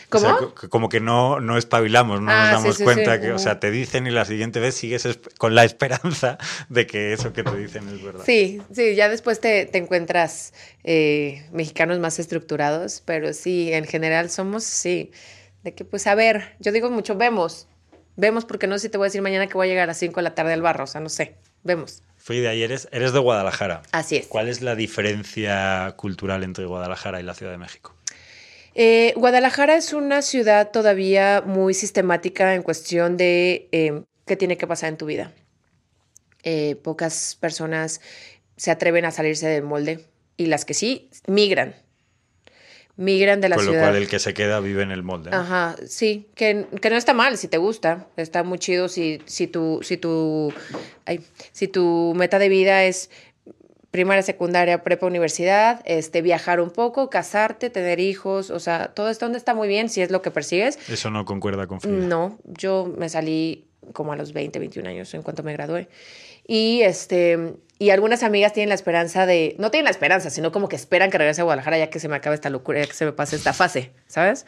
¿Cómo? 0.09 0.27
O 0.27 0.53
sea, 0.59 0.69
como 0.69 0.89
que 0.89 0.99
no, 0.99 1.39
no 1.39 1.57
espabilamos, 1.57 2.19
no 2.21 2.31
ah, 2.31 2.51
nos 2.51 2.51
damos 2.51 2.75
sí, 2.75 2.79
sí, 2.79 2.83
cuenta 2.83 3.15
sí. 3.15 3.21
que, 3.21 3.31
o 3.31 3.39
sea, 3.39 3.59
te 3.59 3.69
dicen 3.69 4.07
y 4.07 4.11
la 4.11 4.25
siguiente 4.25 4.59
vez 4.59 4.75
sigues 4.75 5.07
con 5.37 5.53
la 5.53 5.63
esperanza 5.63 6.37
de 6.69 6.87
que 6.87 7.13
eso 7.13 7.31
que 7.31 7.43
te 7.43 7.55
dicen 7.55 7.87
es 7.89 8.03
verdad. 8.03 8.23
Sí, 8.25 8.61
sí, 8.73 8.95
ya 8.95 9.07
después 9.07 9.39
te, 9.39 9.65
te 9.65 9.77
encuentras 9.77 10.53
eh, 10.83 11.45
mexicanos 11.51 11.99
más 11.99 12.17
estructurados, 12.19 13.03
pero 13.05 13.33
sí, 13.33 13.71
en 13.71 13.85
general 13.85 14.29
somos, 14.29 14.63
sí, 14.63 15.11
de 15.63 15.73
que 15.75 15.85
pues 15.85 16.07
a 16.07 16.15
ver, 16.15 16.55
yo 16.59 16.71
digo 16.71 16.89
mucho, 16.89 17.15
vemos, 17.15 17.67
vemos 18.15 18.45
porque 18.45 18.67
no 18.67 18.77
sé 18.77 18.87
si 18.87 18.89
te 18.89 18.97
voy 18.97 19.05
a 19.05 19.09
decir 19.09 19.21
mañana 19.21 19.47
que 19.47 19.53
voy 19.53 19.67
a 19.67 19.69
llegar 19.69 19.89
a 19.89 19.93
5 19.93 20.15
de 20.15 20.23
la 20.23 20.35
tarde 20.35 20.53
al 20.53 20.61
barro, 20.61 20.85
o 20.85 20.87
sea, 20.87 21.01
no 21.01 21.09
sé, 21.09 21.35
vemos. 21.63 22.01
Frida, 22.17 22.53
y 22.53 22.63
eres, 22.63 22.89
eres 22.91 23.13
de 23.13 23.19
Guadalajara. 23.19 23.81
Así 23.91 24.17
es. 24.17 24.27
¿Cuál 24.27 24.49
es 24.49 24.61
la 24.61 24.75
diferencia 24.75 25.93
cultural 25.95 26.43
entre 26.43 26.65
Guadalajara 26.65 27.19
y 27.21 27.23
la 27.23 27.33
Ciudad 27.33 27.53
de 27.53 27.57
México? 27.57 27.95
Eh, 28.75 29.13
Guadalajara 29.15 29.75
es 29.75 29.93
una 29.93 30.21
ciudad 30.21 30.71
todavía 30.71 31.43
muy 31.45 31.73
sistemática 31.73 32.55
en 32.55 32.63
cuestión 32.63 33.17
de 33.17 33.67
eh, 33.71 34.03
qué 34.25 34.35
tiene 34.35 34.57
que 34.57 34.67
pasar 34.67 34.89
en 34.89 34.97
tu 34.97 35.05
vida. 35.05 35.31
Eh, 36.43 36.75
pocas 36.83 37.37
personas 37.39 38.01
se 38.55 38.71
atreven 38.71 39.05
a 39.05 39.11
salirse 39.11 39.47
del 39.47 39.63
molde 39.63 40.05
y 40.37 40.45
las 40.45 40.65
que 40.65 40.73
sí, 40.73 41.09
migran. 41.27 41.75
Migran 42.95 43.39
de 43.39 43.47
la 43.47 43.55
Con 43.55 43.65
ciudad. 43.65 43.79
lo 43.79 43.87
cual 43.87 43.95
el 43.95 44.09
que 44.09 44.19
se 44.19 44.33
queda 44.33 44.59
vive 44.59 44.83
en 44.83 44.91
el 44.91 45.03
molde. 45.03 45.31
¿no? 45.31 45.37
Ajá, 45.37 45.75
sí, 45.87 46.27
que, 46.35 46.65
que, 46.81 46.89
no 46.89 46.97
está 46.97 47.13
mal 47.13 47.37
si 47.37 47.47
te 47.47 47.57
gusta. 47.57 48.07
Está 48.17 48.43
muy 48.43 48.59
chido 48.59 48.89
si, 48.89 49.21
si, 49.25 49.47
tu, 49.47 49.79
si, 49.83 49.95
tu, 49.95 50.53
ay, 51.05 51.21
si 51.53 51.69
tu 51.69 52.13
meta 52.17 52.39
de 52.39 52.49
vida 52.49 52.83
es 52.83 53.09
primaria, 53.91 54.21
secundaria, 54.21 54.83
prepa, 54.83 55.05
universidad, 55.05 55.81
este, 55.85 56.21
viajar 56.21 56.61
un 56.61 56.69
poco, 56.69 57.09
casarte, 57.09 57.69
tener 57.69 57.99
hijos, 57.99 58.49
o 58.49 58.59
sea, 58.59 58.89
todo 58.93 59.09
esto 59.09 59.27
está 59.27 59.53
muy 59.53 59.67
bien 59.67 59.89
si 59.89 60.01
es 60.01 60.11
lo 60.11 60.21
que 60.21 60.31
persigues. 60.31 60.77
Eso 60.89 61.09
no 61.09 61.25
concuerda 61.25 61.67
con 61.67 61.81
Frida. 61.81 61.95
No, 61.95 62.37
yo 62.45 62.91
me 62.97 63.09
salí 63.09 63.67
como 63.93 64.13
a 64.13 64.15
los 64.15 64.33
20, 64.33 64.59
21 64.59 64.89
años 64.89 65.13
en 65.13 65.23
cuanto 65.23 65.43
me 65.43 65.53
gradué. 65.53 65.89
Y 66.45 66.81
este 66.81 67.55
y 67.81 67.91
algunas 67.91 68.23
amigas 68.23 68.51
tienen 68.51 68.67
la 68.67 68.75
esperanza 68.75 69.25
de, 69.25 69.55
no 69.57 69.71
tienen 69.71 69.85
la 69.85 69.91
esperanza, 69.91 70.29
sino 70.29 70.51
como 70.51 70.67
que 70.67 70.75
esperan 70.75 71.09
que 71.09 71.17
regrese 71.17 71.39
a 71.39 71.43
Guadalajara 71.45 71.77
ya 71.77 71.89
que 71.89 72.01
se 72.01 72.09
me 72.09 72.17
acabe 72.17 72.35
esta 72.35 72.49
locura, 72.49 72.81
ya 72.81 72.87
que 72.87 72.93
se 72.93 73.05
me 73.05 73.13
pase 73.13 73.37
esta 73.37 73.53
fase, 73.53 73.91
¿sabes? 74.05 74.45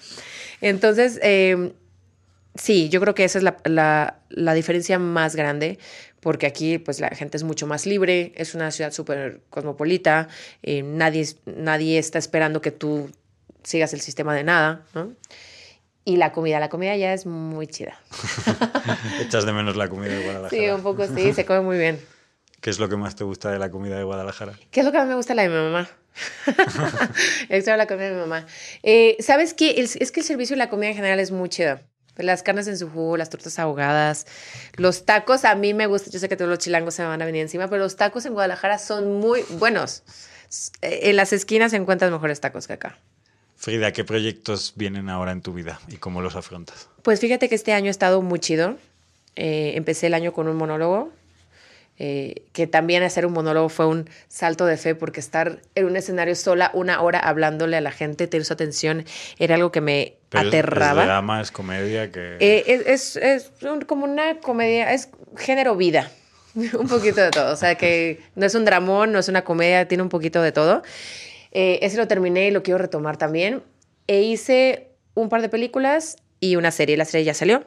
Entonces, 0.59 1.17
eh, 1.23 1.71
sí, 2.55 2.89
yo 2.89 2.99
creo 3.01 3.13
que 3.13 3.23
esa 3.23 3.37
es 3.37 3.43
la, 3.43 3.57
la, 3.65 4.19
la 4.29 4.53
diferencia 4.53 4.99
más 4.99 5.35
grande 5.35 5.79
porque 6.21 6.45
aquí 6.45 6.77
pues 6.77 6.99
la 7.01 7.09
gente 7.09 7.35
es 7.35 7.43
mucho 7.43 7.67
más 7.67 7.85
libre, 7.85 8.31
es 8.35 8.55
una 8.55 8.71
ciudad 8.71 8.91
súper 8.93 9.41
cosmopolita, 9.49 10.29
eh, 10.63 10.83
nadie, 10.83 11.27
nadie 11.45 11.97
está 11.97 12.19
esperando 12.19 12.61
que 12.61 12.71
tú 12.71 13.11
sigas 13.63 13.93
el 13.93 14.01
sistema 14.01 14.33
de 14.33 14.43
nada, 14.43 14.85
¿no? 14.93 15.13
Y 16.05 16.17
la 16.17 16.31
comida, 16.31 16.59
la 16.59 16.69
comida 16.69 16.95
ya 16.95 17.13
es 17.13 17.25
muy 17.25 17.67
chida. 17.67 17.99
Echas 19.21 19.45
de 19.45 19.53
menos 19.53 19.75
la 19.75 19.87
comida 19.87 20.13
de 20.13 20.23
Guadalajara. 20.23 20.49
Sí, 20.49 20.69
un 20.69 20.81
poco 20.81 21.05
sí, 21.05 21.33
se 21.33 21.45
come 21.45 21.61
muy 21.61 21.77
bien. 21.77 21.99
¿Qué 22.59 22.69
es 22.69 22.79
lo 22.79 22.89
que 22.89 22.95
más 22.95 23.15
te 23.15 23.23
gusta 23.23 23.51
de 23.51 23.59
la 23.59 23.69
comida 23.69 23.97
de 23.97 24.03
Guadalajara? 24.03 24.53
¿Qué 24.71 24.79
es 24.79 24.85
lo 24.85 24.91
que 24.91 24.97
más 24.97 25.07
me 25.07 25.15
gusta 25.15 25.33
de 25.33 25.35
la 25.35 25.43
de 25.43 25.49
mi 25.49 25.55
mamá? 25.55 25.89
Extra 27.49 27.77
la 27.77 27.87
comida 27.87 28.09
de 28.09 28.15
mi 28.15 28.21
mamá. 28.21 28.45
Eh, 28.83 29.15
¿Sabes 29.19 29.53
qué? 29.53 29.71
El, 29.71 29.85
es 29.85 30.11
que 30.11 30.19
el 30.19 30.25
servicio 30.25 30.55
de 30.55 30.59
la 30.59 30.69
comida 30.69 30.89
en 30.89 30.95
general 30.95 31.19
es 31.19 31.31
muy 31.31 31.49
chida. 31.49 31.83
Las 32.17 32.43
carnes 32.43 32.67
en 32.67 32.77
su 32.77 32.89
jugo, 32.89 33.17
las 33.17 33.29
tortas 33.29 33.57
ahogadas, 33.57 34.27
los 34.75 35.05
tacos 35.05 35.45
a 35.45 35.55
mí 35.55 35.73
me 35.73 35.87
gustan. 35.87 36.11
Yo 36.11 36.19
sé 36.19 36.29
que 36.29 36.35
todos 36.35 36.49
los 36.49 36.59
chilangos 36.59 36.93
se 36.93 37.01
me 37.01 37.07
van 37.07 37.21
a 37.21 37.25
venir 37.25 37.41
encima, 37.41 37.67
pero 37.69 37.83
los 37.83 37.95
tacos 37.95 38.25
en 38.25 38.33
Guadalajara 38.33 38.77
son 38.77 39.19
muy 39.19 39.43
buenos. 39.51 40.03
En 40.81 41.15
las 41.15 41.31
esquinas 41.33 41.73
encuentras 41.73 42.11
mejores 42.11 42.41
tacos 42.41 42.67
que 42.67 42.73
acá. 42.73 42.97
Frida, 43.55 43.93
¿qué 43.93 44.03
proyectos 44.03 44.73
vienen 44.75 45.07
ahora 45.07 45.31
en 45.31 45.41
tu 45.41 45.53
vida 45.53 45.79
y 45.87 45.97
cómo 45.97 46.21
los 46.21 46.35
afrontas? 46.35 46.89
Pues 47.03 47.19
fíjate 47.19 47.47
que 47.47 47.55
este 47.55 47.73
año 47.73 47.87
ha 47.87 47.91
estado 47.91 48.21
muy 48.21 48.39
chido. 48.39 48.77
Eh, 49.35 49.73
empecé 49.75 50.07
el 50.07 50.13
año 50.13 50.33
con 50.33 50.47
un 50.47 50.57
monólogo, 50.57 51.11
eh, 52.03 52.45
que 52.51 52.65
también 52.65 53.03
hacer 53.03 53.27
un 53.27 53.33
monólogo 53.33 53.69
fue 53.69 53.85
un 53.85 54.09
salto 54.27 54.65
de 54.65 54.75
fe 54.75 54.95
porque 54.95 55.19
estar 55.19 55.61
en 55.75 55.85
un 55.85 55.95
escenario 55.95 56.33
sola 56.33 56.71
una 56.73 56.99
hora 56.99 57.19
hablándole 57.19 57.77
a 57.77 57.81
la 57.81 57.91
gente, 57.91 58.25
tener 58.25 58.43
su 58.43 58.53
atención, 58.53 59.05
era 59.37 59.53
algo 59.53 59.71
que 59.71 59.81
me 59.81 60.15
Pero 60.29 60.47
aterraba. 60.47 61.01
Es, 61.01 61.07
drama, 61.07 61.41
es 61.41 61.51
comedia, 61.51 62.11
que... 62.11 62.37
Eh, 62.39 62.63
es, 62.65 63.17
es, 63.17 63.17
es, 63.17 63.51
como 63.85 64.05
una 64.05 64.39
comedia, 64.39 64.91
es 64.93 65.09
género 65.37 65.75
vida. 65.75 66.09
un 66.55 66.87
poquito 66.87 67.21
de 67.21 67.29
todo. 67.29 67.53
O 67.53 67.55
sea, 67.55 67.75
que 67.75 68.19
no 68.33 68.47
es 68.47 68.55
un 68.55 68.65
dramón, 68.65 69.11
no 69.11 69.19
es 69.19 69.29
una 69.29 69.43
comedia, 69.43 69.87
tiene 69.87 70.01
un 70.01 70.09
poquito 70.09 70.41
de 70.41 70.51
todo. 70.51 70.81
Eh, 71.51 71.77
ese 71.83 71.97
lo 71.97 72.07
terminé 72.07 72.47
y 72.47 72.51
lo 72.51 72.63
quiero 72.63 72.79
retomar 72.79 73.17
también. 73.17 73.61
E 74.07 74.23
hice 74.23 74.87
un 75.13 75.29
par 75.29 75.43
de 75.43 75.49
películas 75.49 76.17
y 76.39 76.55
una 76.55 76.71
serie. 76.71 76.97
La 76.97 77.05
serie 77.05 77.25
ya 77.25 77.35
salió. 77.35 77.63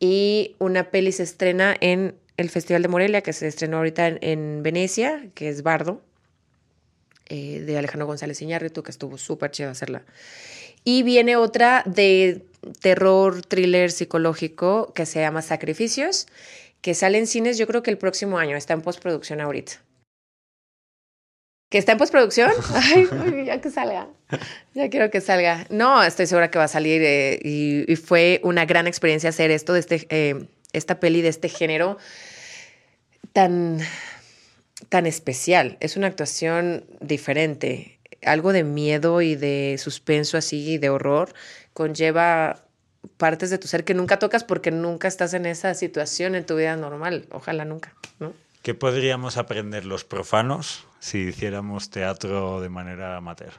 Y 0.00 0.56
una 0.58 0.90
peli 0.90 1.12
se 1.12 1.22
estrena 1.22 1.76
en 1.80 2.16
el 2.40 2.50
Festival 2.50 2.82
de 2.82 2.88
Morelia, 2.88 3.20
que 3.20 3.32
se 3.32 3.46
estrenó 3.46 3.78
ahorita 3.78 4.08
en, 4.20 4.62
Venecia, 4.62 5.28
que 5.34 5.48
es 5.48 5.62
Bardo, 5.62 6.02
eh, 7.28 7.60
de 7.60 7.78
Alejandro 7.78 8.06
González 8.06 8.40
Iñárritu, 8.42 8.82
que 8.82 8.90
estuvo 8.90 9.18
súper 9.18 9.50
chido 9.50 9.70
hacerla. 9.70 10.02
Y 10.84 11.02
viene 11.02 11.36
otra 11.36 11.82
de 11.86 12.46
terror, 12.80 13.42
thriller 13.42 13.90
psicológico, 13.90 14.92
que 14.94 15.06
se 15.06 15.20
llama 15.20 15.42
Sacrificios, 15.42 16.26
que 16.80 16.94
sale 16.94 17.18
en 17.18 17.26
cines 17.26 17.58
yo 17.58 17.66
creo 17.66 17.82
que 17.82 17.90
el 17.90 17.98
próximo 17.98 18.38
año, 18.38 18.56
está 18.56 18.72
en 18.72 18.82
postproducción 18.82 19.40
ahorita. 19.40 19.72
¿Que 21.70 21.78
está 21.78 21.92
en 21.92 21.98
postproducción? 21.98 22.50
Ay, 22.74 23.06
ya 23.46 23.60
que 23.60 23.70
salga. 23.70 24.08
Ya 24.74 24.90
quiero 24.90 25.10
que 25.10 25.20
salga. 25.20 25.66
No, 25.70 26.02
estoy 26.02 26.26
segura 26.26 26.50
que 26.50 26.58
va 26.58 26.64
a 26.64 26.68
salir 26.68 27.00
eh, 27.04 27.38
y, 27.44 27.94
fue 27.96 28.40
una 28.42 28.64
gran 28.64 28.86
experiencia 28.86 29.30
hacer 29.30 29.50
esto, 29.52 29.74
de 29.74 29.80
este, 29.80 30.06
eh, 30.10 30.46
esta 30.72 30.98
peli 30.98 31.22
de 31.22 31.28
este 31.28 31.48
género 31.48 31.98
tan, 33.32 33.80
tan 34.88 35.06
especial. 35.06 35.76
Es 35.80 35.96
una 35.96 36.06
actuación 36.06 36.84
diferente. 37.00 37.98
Algo 38.22 38.52
de 38.52 38.64
miedo 38.64 39.22
y 39.22 39.34
de 39.34 39.76
suspenso 39.78 40.36
así 40.36 40.72
y 40.72 40.78
de 40.78 40.90
horror 40.90 41.32
conlleva 41.72 42.64
partes 43.16 43.50
de 43.50 43.58
tu 43.58 43.66
ser 43.66 43.84
que 43.84 43.94
nunca 43.94 44.18
tocas 44.18 44.44
porque 44.44 44.70
nunca 44.70 45.08
estás 45.08 45.32
en 45.34 45.46
esa 45.46 45.74
situación 45.74 46.34
en 46.34 46.44
tu 46.44 46.56
vida 46.56 46.76
normal. 46.76 47.26
Ojalá 47.30 47.64
nunca. 47.64 47.94
¿Qué 48.62 48.74
podríamos 48.74 49.38
aprender 49.38 49.86
los 49.86 50.04
profanos 50.04 50.86
si 50.98 51.18
hiciéramos 51.28 51.88
teatro 51.88 52.60
de 52.60 52.68
manera 52.68 53.16
amateur? 53.16 53.52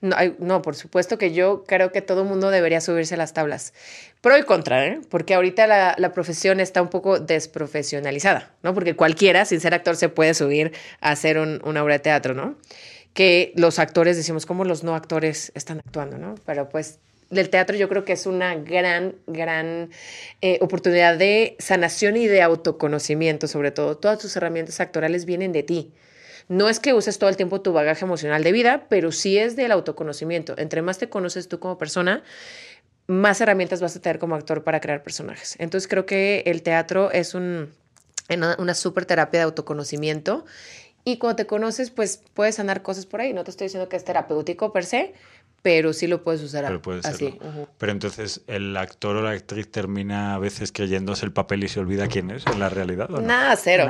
No, 0.00 0.16
no, 0.38 0.62
por 0.62 0.76
supuesto 0.76 1.18
que 1.18 1.32
yo 1.32 1.64
creo 1.66 1.92
que 1.92 2.02
todo 2.02 2.24
mundo 2.24 2.50
debería 2.50 2.80
subirse 2.80 3.14
a 3.14 3.16
las 3.16 3.32
tablas. 3.32 3.72
Pro 4.20 4.36
y 4.36 4.42
contra, 4.42 4.86
¿eh? 4.86 5.00
Porque 5.08 5.34
ahorita 5.34 5.66
la, 5.66 5.94
la, 5.98 6.12
profesión 6.12 6.60
está 6.60 6.82
un 6.82 6.88
poco 6.88 7.20
desprofesionalizada, 7.20 8.52
¿no? 8.62 8.74
Porque 8.74 8.96
cualquiera, 8.96 9.44
sin 9.44 9.60
ser 9.60 9.74
actor, 9.74 9.96
se 9.96 10.08
puede 10.08 10.34
subir 10.34 10.72
a 11.00 11.10
hacer 11.10 11.38
un, 11.38 11.60
una 11.64 11.82
obra 11.82 11.94
de 11.94 12.00
teatro, 12.00 12.34
¿no? 12.34 12.56
Que 13.12 13.52
los 13.56 13.78
actores 13.78 14.16
decimos, 14.16 14.46
¿cómo 14.46 14.64
los 14.64 14.82
no 14.82 14.94
actores 14.94 15.52
están 15.54 15.78
actuando, 15.78 16.18
¿no? 16.18 16.34
Pero 16.44 16.68
pues 16.68 16.98
del 17.30 17.50
teatro 17.50 17.76
yo 17.76 17.88
creo 17.88 18.04
que 18.04 18.12
es 18.12 18.26
una 18.26 18.54
gran, 18.54 19.16
gran 19.26 19.90
eh, 20.40 20.58
oportunidad 20.60 21.16
de 21.16 21.56
sanación 21.58 22.16
y 22.16 22.26
de 22.26 22.42
autoconocimiento, 22.42 23.48
sobre 23.48 23.70
todo. 23.70 23.96
Todas 23.96 24.18
tus 24.18 24.36
herramientas 24.36 24.80
actorales 24.80 25.24
vienen 25.24 25.52
de 25.52 25.62
ti. 25.62 25.92
No 26.48 26.68
es 26.68 26.80
que 26.80 26.92
uses 26.92 27.18
todo 27.18 27.30
el 27.30 27.36
tiempo 27.36 27.60
tu 27.60 27.72
bagaje 27.72 28.04
emocional 28.04 28.44
de 28.44 28.52
vida, 28.52 28.86
pero 28.88 29.12
sí 29.12 29.38
es 29.38 29.56
del 29.56 29.72
autoconocimiento. 29.72 30.54
Entre 30.58 30.82
más 30.82 30.98
te 30.98 31.08
conoces 31.08 31.48
tú 31.48 31.58
como 31.58 31.78
persona, 31.78 32.22
más 33.06 33.40
herramientas 33.40 33.80
vas 33.80 33.96
a 33.96 34.00
tener 34.00 34.18
como 34.18 34.34
actor 34.34 34.64
para 34.64 34.80
crear 34.80 35.02
personajes. 35.02 35.56
Entonces 35.58 35.88
creo 35.88 36.06
que 36.06 36.42
el 36.46 36.62
teatro 36.62 37.10
es 37.10 37.34
un, 37.34 37.72
una, 38.28 38.56
una 38.58 38.74
super 38.74 39.06
terapia 39.06 39.40
de 39.40 39.44
autoconocimiento 39.44 40.44
y 41.04 41.18
cuando 41.18 41.36
te 41.36 41.46
conoces, 41.46 41.90
pues 41.90 42.22
puedes 42.32 42.54
sanar 42.54 42.82
cosas 42.82 43.04
por 43.04 43.20
ahí. 43.20 43.34
No 43.34 43.44
te 43.44 43.50
estoy 43.50 43.66
diciendo 43.66 43.88
que 43.88 43.96
es 43.96 44.04
terapéutico 44.04 44.72
per 44.72 44.86
se, 44.86 45.12
pero 45.64 45.94
sí 45.94 46.06
lo 46.06 46.22
puedes 46.22 46.42
usar 46.42 46.66
pero 46.82 47.00
así. 47.04 47.38
Pero 47.78 47.90
entonces 47.90 48.42
el 48.48 48.76
actor 48.76 49.16
o 49.16 49.22
la 49.22 49.30
actriz 49.30 49.70
termina 49.70 50.34
a 50.34 50.38
veces 50.38 50.72
creyéndose 50.72 51.24
el 51.24 51.32
papel 51.32 51.64
y 51.64 51.68
se 51.68 51.80
olvida 51.80 52.06
quién 52.06 52.30
es 52.30 52.46
en 52.46 52.60
la 52.60 52.68
realidad. 52.68 53.10
¿o 53.10 53.14
no? 53.14 53.22
Nada, 53.22 53.56
cero. 53.56 53.86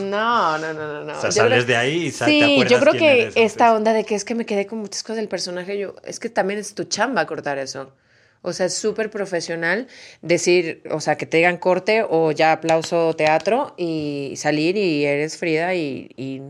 No, 0.00 0.56
no, 0.58 0.72
no, 0.72 1.04
no. 1.04 1.12
O 1.12 1.20
sea, 1.20 1.30
sales 1.30 1.66
de 1.66 1.76
ahí 1.76 2.06
y 2.06 2.10
sales 2.12 2.46
Sí, 2.46 2.64
yo 2.70 2.80
creo 2.80 2.94
que 2.94 3.30
esta 3.34 3.74
onda 3.74 3.92
de 3.92 4.04
que 4.04 4.14
es 4.14 4.24
que 4.24 4.34
me 4.34 4.46
quedé 4.46 4.66
con 4.66 4.78
muchas 4.78 5.02
cosas 5.02 5.16
del 5.16 5.28
personaje, 5.28 5.78
yo, 5.78 5.96
es 6.02 6.18
que 6.18 6.30
también 6.30 6.60
es 6.60 6.74
tu 6.74 6.84
chamba 6.84 7.26
cortar 7.26 7.58
eso. 7.58 7.92
O 8.40 8.54
sea, 8.54 8.64
es 8.64 8.74
súper 8.74 9.10
profesional 9.10 9.86
decir, 10.22 10.82
o 10.90 11.02
sea, 11.02 11.18
que 11.18 11.26
te 11.26 11.36
digan 11.36 11.58
corte 11.58 12.06
o 12.08 12.32
ya 12.32 12.52
aplauso 12.52 13.14
teatro 13.14 13.74
y 13.76 14.32
salir 14.38 14.78
y 14.78 15.04
eres 15.04 15.36
Frida 15.36 15.74
y, 15.74 16.10
y, 16.16 16.40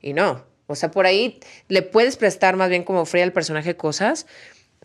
y 0.00 0.14
no. 0.14 0.53
O 0.66 0.74
sea, 0.74 0.90
por 0.90 1.06
ahí 1.06 1.40
le 1.68 1.82
puedes 1.82 2.16
prestar 2.16 2.56
más 2.56 2.70
bien 2.70 2.84
como 2.84 3.04
fría 3.04 3.24
al 3.24 3.32
personaje 3.32 3.76
cosas, 3.76 4.26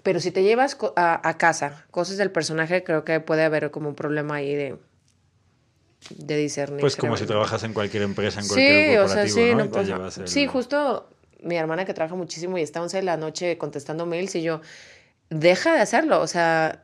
pero 0.03 0.19
si 0.19 0.31
te 0.31 0.43
llevas 0.43 0.77
a, 0.95 1.37
casa 1.37 1.85
cosas 1.91 2.17
del 2.17 2.31
personaje, 2.31 2.83
creo 2.83 3.03
que 3.03 3.19
puede 3.19 3.43
haber 3.43 3.71
como 3.71 3.89
un 3.89 3.95
problema 3.95 4.35
ahí 4.35 4.55
de, 4.55 4.77
de 6.15 6.37
discernir. 6.37 6.81
Pues 6.81 6.95
como 6.95 7.17
si 7.17 7.25
trabajas 7.25 7.63
en 7.63 7.73
cualquier 7.73 8.03
empresa, 8.03 8.39
en 8.39 8.47
cualquier 8.47 8.91
sí, 8.91 8.97
o 8.97 9.07
sea, 9.07 9.27
sí, 9.27 9.55
¿no? 9.55 9.69
Pues, 9.69 9.89
sí, 10.25 10.47
justo 10.47 11.09
mi 11.41 11.55
hermana 11.55 11.85
que 11.85 11.93
trabaja 11.93 12.15
muchísimo 12.15 12.57
y 12.57 12.61
está 12.61 12.81
11 12.81 12.97
de 12.97 13.03
la 13.03 13.17
noche 13.17 13.57
contestando 13.57 14.05
mails 14.05 14.35
y 14.35 14.41
yo, 14.41 14.61
deja 15.29 15.73
de 15.73 15.81
hacerlo. 15.81 16.21
O 16.21 16.27
sea, 16.27 16.83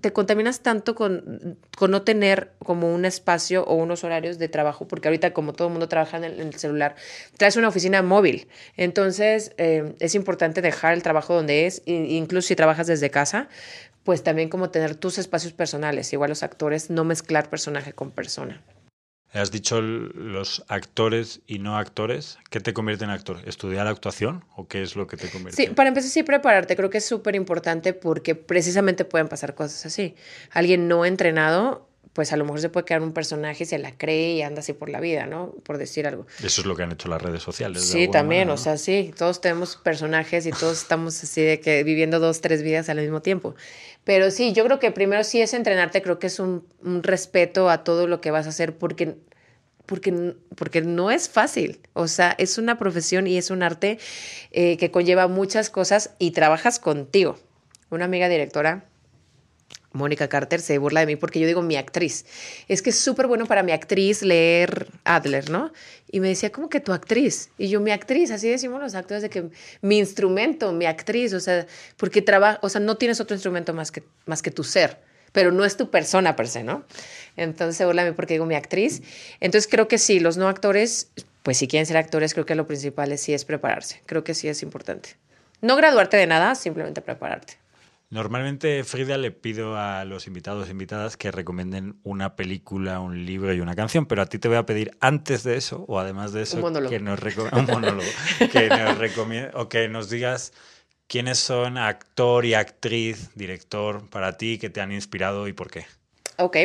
te 0.00 0.12
contaminas 0.12 0.60
tanto 0.60 0.94
con, 0.94 1.58
con, 1.76 1.90
no 1.90 2.02
tener 2.02 2.52
como 2.64 2.92
un 2.92 3.04
espacio 3.04 3.64
o 3.64 3.74
unos 3.74 4.04
horarios 4.04 4.38
de 4.38 4.48
trabajo, 4.48 4.88
porque 4.88 5.08
ahorita 5.08 5.32
como 5.32 5.52
todo 5.52 5.68
el 5.68 5.72
mundo 5.72 5.88
trabaja 5.88 6.16
en 6.16 6.24
el, 6.24 6.54
celular, 6.54 6.96
traes 7.36 7.56
una 7.56 7.68
oficina 7.68 8.02
móvil. 8.02 8.48
Entonces, 8.76 9.52
eh, 9.58 9.94
es 10.00 10.14
importante 10.14 10.62
dejar 10.62 10.94
el 10.94 11.02
trabajo 11.02 11.34
donde 11.34 11.66
es, 11.66 11.82
incluso 11.86 12.48
si 12.48 12.56
trabajas 12.56 12.86
desde 12.86 13.10
casa, 13.10 13.48
pues 14.04 14.22
también 14.22 14.48
como 14.48 14.70
tener 14.70 14.94
tus 14.94 15.18
espacios 15.18 15.52
personales, 15.52 16.12
igual 16.12 16.30
los 16.30 16.42
actores, 16.42 16.90
no 16.90 17.04
mezclar 17.04 17.50
personaje 17.50 17.92
con 17.92 18.10
persona. 18.10 18.62
Has 19.32 19.50
dicho 19.50 19.80
los 19.82 20.64
actores 20.68 21.40
y 21.46 21.58
no 21.58 21.76
actores. 21.76 22.38
¿Qué 22.50 22.60
te 22.60 22.72
convierte 22.72 23.04
en 23.04 23.10
actor? 23.10 23.40
¿Estudiar 23.44 23.86
actuación 23.86 24.44
o 24.56 24.66
qué 24.66 24.82
es 24.82 24.96
lo 24.96 25.06
que 25.06 25.16
te 25.16 25.28
convierte? 25.28 25.62
Sí, 25.62 25.68
para 25.70 25.88
empezar, 25.88 26.10
sí, 26.10 26.22
prepararte. 26.22 26.76
Creo 26.76 26.88
que 26.88 26.98
es 26.98 27.04
súper 27.04 27.34
importante 27.34 27.92
porque 27.92 28.34
precisamente 28.34 29.04
pueden 29.04 29.28
pasar 29.28 29.54
cosas 29.54 29.84
así. 29.84 30.14
Alguien 30.50 30.88
no 30.88 31.04
entrenado 31.04 31.88
pues 32.18 32.32
a 32.32 32.36
lo 32.36 32.44
mejor 32.44 32.60
se 32.60 32.68
puede 32.68 32.84
crear 32.84 33.00
un 33.00 33.12
personaje, 33.12 33.64
se 33.64 33.78
la 33.78 33.96
cree 33.96 34.32
y 34.32 34.42
anda 34.42 34.58
así 34.58 34.72
por 34.72 34.88
la 34.88 34.98
vida, 34.98 35.26
¿no? 35.26 35.54
Por 35.62 35.78
decir 35.78 36.04
algo. 36.04 36.26
Eso 36.42 36.62
es 36.62 36.66
lo 36.66 36.74
que 36.74 36.82
han 36.82 36.90
hecho 36.90 37.08
las 37.08 37.22
redes 37.22 37.44
sociales. 37.44 37.84
Sí, 37.84 38.08
también, 38.08 38.50
o 38.50 38.56
sea, 38.56 38.76
sí, 38.76 39.14
todos 39.16 39.40
tenemos 39.40 39.76
personajes 39.76 40.44
y 40.44 40.50
todos 40.50 40.78
estamos 40.78 41.22
así 41.22 41.42
de 41.42 41.60
que 41.60 41.84
viviendo 41.84 42.18
dos, 42.18 42.40
tres 42.40 42.64
vidas 42.64 42.88
al 42.88 42.98
mismo 42.98 43.22
tiempo. 43.22 43.54
Pero 44.08 44.30
sí, 44.30 44.54
yo 44.54 44.64
creo 44.64 44.78
que 44.78 44.90
primero 44.90 45.22
sí 45.22 45.42
es 45.42 45.52
entrenarte, 45.52 46.00
creo 46.00 46.18
que 46.18 46.28
es 46.28 46.40
un, 46.40 46.64
respeto 47.02 47.68
a 47.68 47.84
todo 47.84 48.06
lo 48.06 48.22
que 48.22 48.30
vas 48.30 48.46
a 48.46 48.48
hacer 48.48 48.74
porque 48.74 49.18
porque, 49.84 50.34
porque, 50.56 50.80
no 50.80 51.10
es 51.10 51.28
fácil. 51.28 51.78
O 51.92 52.08
sea, 52.08 52.34
es 52.38 52.56
una 52.56 52.78
profesión 52.78 53.26
y 53.26 53.36
es 53.36 53.50
un 53.50 53.62
arte 53.62 53.98
eh, 54.50 54.78
que 54.78 54.90
conlleva 54.90 55.28
muchas 55.28 55.68
cosas 55.68 56.14
y 56.18 56.30
trabajas 56.30 56.78
contigo. 56.78 57.38
Una 57.90 58.06
amiga 58.06 58.30
directora 58.30 58.87
Mónica 59.98 60.28
Carter 60.28 60.60
se 60.60 60.78
burla 60.78 61.00
de 61.00 61.06
mí 61.06 61.16
porque 61.16 61.40
yo 61.40 61.46
digo 61.46 61.60
mi 61.60 61.76
actriz. 61.76 62.24
Es 62.68 62.80
que 62.80 62.90
es 62.90 62.98
súper 62.98 63.26
bueno 63.26 63.44
para 63.44 63.62
mi 63.62 63.72
actriz 63.72 64.22
leer 64.22 64.88
Adler, 65.04 65.50
¿no? 65.50 65.72
Y 66.10 66.20
me 66.20 66.28
decía, 66.28 66.50
¿cómo 66.50 66.70
que 66.70 66.80
tu 66.80 66.92
actriz? 66.92 67.50
Y 67.58 67.68
yo, 67.68 67.80
mi 67.80 67.90
actriz, 67.90 68.30
así 68.30 68.48
decimos 68.48 68.80
los 68.80 68.94
actores, 68.94 69.22
de 69.22 69.28
que 69.28 69.50
mi 69.82 69.98
instrumento, 69.98 70.72
mi 70.72 70.86
actriz, 70.86 71.34
o 71.34 71.40
sea, 71.40 71.66
porque 71.98 72.22
trabaja, 72.22 72.58
o 72.62 72.70
sea, 72.70 72.80
no 72.80 72.96
tienes 72.96 73.20
otro 73.20 73.34
instrumento 73.34 73.74
más 73.74 73.90
que, 73.90 74.02
más 74.24 74.40
que 74.40 74.50
tu 74.50 74.64
ser, 74.64 74.98
pero 75.32 75.52
no 75.52 75.66
es 75.66 75.76
tu 75.76 75.90
persona 75.90 76.36
per 76.36 76.48
se, 76.48 76.62
¿no? 76.62 76.84
Entonces 77.36 77.76
se 77.76 77.84
burla 77.84 78.04
de 78.04 78.10
mí 78.12 78.16
porque 78.16 78.34
digo 78.34 78.46
mi 78.46 78.54
actriz. 78.54 79.02
Entonces 79.40 79.70
creo 79.70 79.88
que 79.88 79.98
sí, 79.98 80.20
los 80.20 80.38
no 80.38 80.48
actores, 80.48 81.10
pues 81.42 81.58
si 81.58 81.68
quieren 81.68 81.86
ser 81.86 81.98
actores, 81.98 82.32
creo 82.32 82.46
que 82.46 82.54
lo 82.54 82.66
principal 82.66 83.12
es, 83.12 83.20
sí 83.20 83.34
es 83.34 83.44
prepararse. 83.44 84.00
Creo 84.06 84.24
que 84.24 84.34
sí 84.34 84.48
es 84.48 84.62
importante. 84.62 85.16
No 85.60 85.76
graduarte 85.76 86.16
de 86.16 86.26
nada, 86.26 86.54
simplemente 86.54 87.02
prepararte. 87.02 87.58
Normalmente, 88.10 88.84
Frida, 88.84 89.18
le 89.18 89.30
pido 89.30 89.76
a 89.76 90.06
los 90.06 90.26
invitados 90.26 90.68
e 90.68 90.70
invitadas 90.70 91.18
que 91.18 91.30
recomienden 91.30 92.00
una 92.04 92.36
película, 92.36 93.00
un 93.00 93.26
libro 93.26 93.52
y 93.52 93.60
una 93.60 93.76
canción, 93.76 94.06
pero 94.06 94.22
a 94.22 94.26
ti 94.26 94.38
te 94.38 94.48
voy 94.48 94.56
a 94.56 94.64
pedir 94.64 94.92
antes 95.00 95.42
de 95.42 95.56
eso, 95.56 95.84
o 95.88 95.98
además 95.98 96.32
de 96.32 96.42
eso, 96.42 96.56
que 96.88 97.00
nos, 97.00 97.20
un 97.52 97.66
monólogo, 97.66 98.08
que 98.50 98.68
nos 98.70 99.54
o 99.54 99.68
que 99.68 99.88
nos 99.88 100.08
digas 100.08 100.54
quiénes 101.06 101.38
son 101.38 101.76
actor 101.76 102.46
y 102.46 102.54
actriz, 102.54 103.30
director 103.34 104.08
para 104.08 104.38
ti, 104.38 104.58
que 104.58 104.70
te 104.70 104.80
han 104.80 104.92
inspirado 104.92 105.46
y 105.46 105.52
por 105.52 105.70
qué. 105.70 105.84
Ok. 106.36 106.56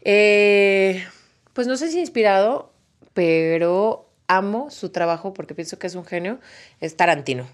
Eh, 0.00 1.06
pues 1.52 1.68
no 1.68 1.76
sé 1.76 1.90
si 1.92 2.00
inspirado, 2.00 2.72
pero 3.14 4.08
amo 4.26 4.70
su 4.70 4.90
trabajo 4.90 5.34
porque 5.34 5.54
pienso 5.54 5.78
que 5.78 5.86
es 5.86 5.94
un 5.94 6.04
genio, 6.04 6.40
es 6.80 6.96
Tarantino. 6.96 7.46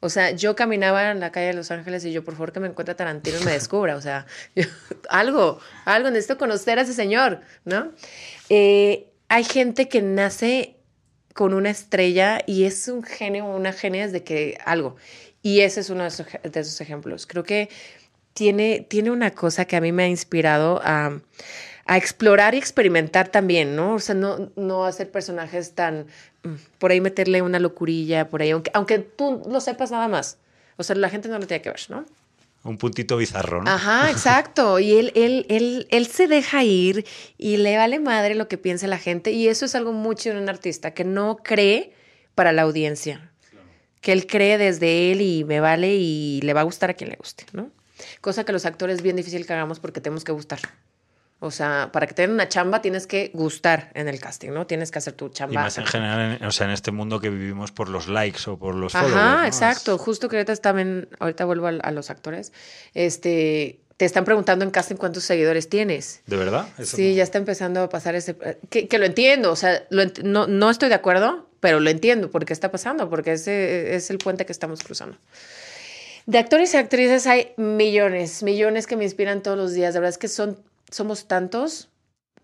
O 0.00 0.08
sea, 0.08 0.30
yo 0.32 0.54
caminaba 0.54 1.10
en 1.10 1.20
la 1.20 1.32
calle 1.32 1.48
de 1.48 1.54
Los 1.54 1.70
Ángeles 1.70 2.04
y 2.04 2.12
yo, 2.12 2.24
por 2.24 2.34
favor, 2.34 2.52
que 2.52 2.60
me 2.60 2.68
encuentre 2.68 2.94
Tarantino 2.94 3.38
y 3.40 3.44
me 3.44 3.52
descubra. 3.52 3.96
O 3.96 4.00
sea, 4.00 4.26
algo, 5.08 5.58
algo, 5.84 6.10
necesito 6.10 6.38
conocer 6.38 6.78
a 6.78 6.82
ese 6.82 6.92
señor, 6.92 7.40
¿no? 7.64 7.92
Eh, 8.48 9.08
hay 9.28 9.44
gente 9.44 9.88
que 9.88 10.02
nace 10.02 10.76
con 11.32 11.54
una 11.54 11.70
estrella 11.70 12.40
y 12.46 12.64
es 12.64 12.88
un 12.88 13.02
genio, 13.02 13.46
una 13.46 13.72
genia 13.72 14.06
desde 14.06 14.22
que 14.22 14.58
algo. 14.64 14.96
Y 15.42 15.60
ese 15.60 15.80
es 15.80 15.90
uno 15.90 16.02
de 16.02 16.08
esos, 16.08 16.80
ejemplos. 16.80 17.26
Creo 17.26 17.44
que 17.44 17.68
tiene, 18.32 18.84
tiene 18.88 19.10
una 19.10 19.30
cosa 19.30 19.64
que 19.64 19.76
a 19.76 19.80
mí 19.80 19.92
me 19.92 20.04
ha 20.04 20.08
inspirado 20.08 20.80
a, 20.82 21.20
a 21.86 21.96
explorar 21.96 22.54
y 22.54 22.58
experimentar 22.58 23.28
también, 23.28 23.76
¿no? 23.76 23.94
O 23.94 23.98
sea, 24.00 24.14
no, 24.14 24.50
no 24.56 24.84
hacer 24.84 25.10
personajes 25.10 25.72
tan, 25.74 26.06
mm, 26.42 26.54
por 26.78 26.90
ahí 26.90 27.00
meterle 27.00 27.42
una 27.42 27.58
locurilla, 27.58 28.28
por 28.28 28.42
ahí, 28.42 28.50
aunque, 28.50 28.70
aunque 28.74 28.98
tú 28.98 29.42
lo 29.48 29.60
sepas 29.60 29.90
nada 29.90 30.08
más. 30.08 30.38
O 30.76 30.82
sea, 30.82 30.96
la 30.96 31.08
gente 31.08 31.28
no 31.28 31.38
lo 31.38 31.46
tiene 31.46 31.62
que 31.62 31.70
ver, 31.70 31.80
¿no? 31.88 32.04
Un 32.64 32.78
puntito 32.78 33.16
bizarro, 33.16 33.62
¿no? 33.62 33.70
Ajá, 33.70 34.10
exacto. 34.10 34.80
Y 34.80 34.94
él, 34.98 35.12
él, 35.14 35.46
él, 35.48 35.86
él 35.90 36.06
se 36.08 36.26
deja 36.26 36.64
ir 36.64 37.06
y 37.38 37.56
le 37.58 37.76
vale 37.76 38.00
madre 38.00 38.34
lo 38.34 38.48
que 38.48 38.58
piense 38.58 38.88
la 38.88 38.98
gente. 38.98 39.30
Y 39.30 39.46
eso 39.46 39.64
es 39.64 39.74
algo 39.76 39.92
mucho 39.92 40.30
en 40.30 40.38
un 40.38 40.48
artista, 40.48 40.92
que 40.92 41.04
no 41.04 41.36
cree 41.36 41.92
para 42.34 42.52
la 42.52 42.62
audiencia. 42.62 43.30
Que 44.00 44.12
él 44.12 44.26
cree 44.26 44.58
desde 44.58 45.12
él 45.12 45.20
y 45.20 45.44
me 45.44 45.60
vale 45.60 45.94
y 45.94 46.40
le 46.42 46.52
va 46.52 46.60
a 46.60 46.64
gustar 46.64 46.90
a 46.90 46.94
quien 46.94 47.10
le 47.10 47.16
guste, 47.16 47.44
¿no? 47.52 47.70
Cosa 48.20 48.44
que 48.44 48.52
los 48.52 48.66
actores 48.66 48.96
es 48.96 49.02
bien 49.02 49.16
difícil 49.16 49.46
que 49.46 49.52
hagamos 49.52 49.80
porque 49.80 50.00
tenemos 50.00 50.24
que 50.24 50.32
gustar. 50.32 50.60
O 51.38 51.50
sea, 51.50 51.90
para 51.92 52.06
que 52.06 52.14
te 52.14 52.22
den 52.22 52.30
una 52.30 52.48
chamba 52.48 52.80
tienes 52.80 53.06
que 53.06 53.30
gustar 53.34 53.90
en 53.94 54.08
el 54.08 54.18
casting, 54.18 54.50
¿no? 54.50 54.66
Tienes 54.66 54.90
que 54.90 54.98
hacer 54.98 55.12
tu 55.12 55.28
chamba. 55.28 55.52
Y 55.52 55.56
más 55.56 55.76
en 55.76 55.84
general, 55.86 56.38
en, 56.40 56.46
o 56.46 56.50
sea, 56.50 56.66
en 56.66 56.72
este 56.72 56.92
mundo 56.92 57.20
que 57.20 57.28
vivimos 57.28 57.72
por 57.72 57.90
los 57.90 58.08
likes 58.08 58.48
o 58.48 58.58
por 58.58 58.74
los 58.74 58.94
Ajá, 58.94 59.04
followers. 59.04 59.40
¿no? 59.42 59.44
exacto. 59.46 59.98
Justo 59.98 60.28
que 60.30 60.36
ahorita 60.36 60.56
también, 60.56 61.08
ahorita 61.18 61.44
vuelvo 61.44 61.66
a, 61.66 61.70
a 61.70 61.90
los 61.90 62.08
actores. 62.08 62.52
Este, 62.94 63.80
te 63.98 64.04
están 64.06 64.24
preguntando 64.24 64.64
en 64.64 64.70
casting 64.70 64.96
cuántos 64.96 65.24
seguidores 65.24 65.68
tienes. 65.68 66.22
¿De 66.26 66.36
verdad? 66.36 66.68
Eso 66.78 66.96
Sí, 66.96 67.10
no- 67.10 67.16
ya 67.16 67.22
está 67.22 67.36
empezando 67.38 67.82
a 67.82 67.88
pasar 67.90 68.14
ese... 68.14 68.34
Que, 68.70 68.88
que 68.88 68.98
lo 68.98 69.04
entiendo, 69.04 69.52
o 69.52 69.56
sea, 69.56 69.84
lo 69.90 70.02
ent- 70.02 70.22
no, 70.22 70.46
no 70.46 70.70
estoy 70.70 70.88
de 70.88 70.94
acuerdo, 70.96 71.46
pero 71.60 71.80
lo 71.80 71.90
entiendo 71.90 72.30
porque 72.30 72.52
está 72.54 72.70
pasando, 72.70 73.08
porque 73.10 73.32
ese 73.32 73.94
es 73.94 74.08
el 74.10 74.16
puente 74.18 74.46
que 74.46 74.52
estamos 74.52 74.82
cruzando. 74.82 75.18
De 76.26 76.38
actores 76.38 76.74
y 76.74 76.76
actrices 76.78 77.26
hay 77.26 77.52
millones, 77.56 78.42
millones 78.42 78.86
que 78.86 78.96
me 78.96 79.04
inspiran 79.04 79.42
todos 79.42 79.56
los 79.56 79.72
días. 79.74 79.94
De 79.94 80.00
verdad 80.00 80.10
es 80.10 80.18
que 80.18 80.28
son, 80.28 80.58
somos 80.90 81.26
tantos, 81.28 81.88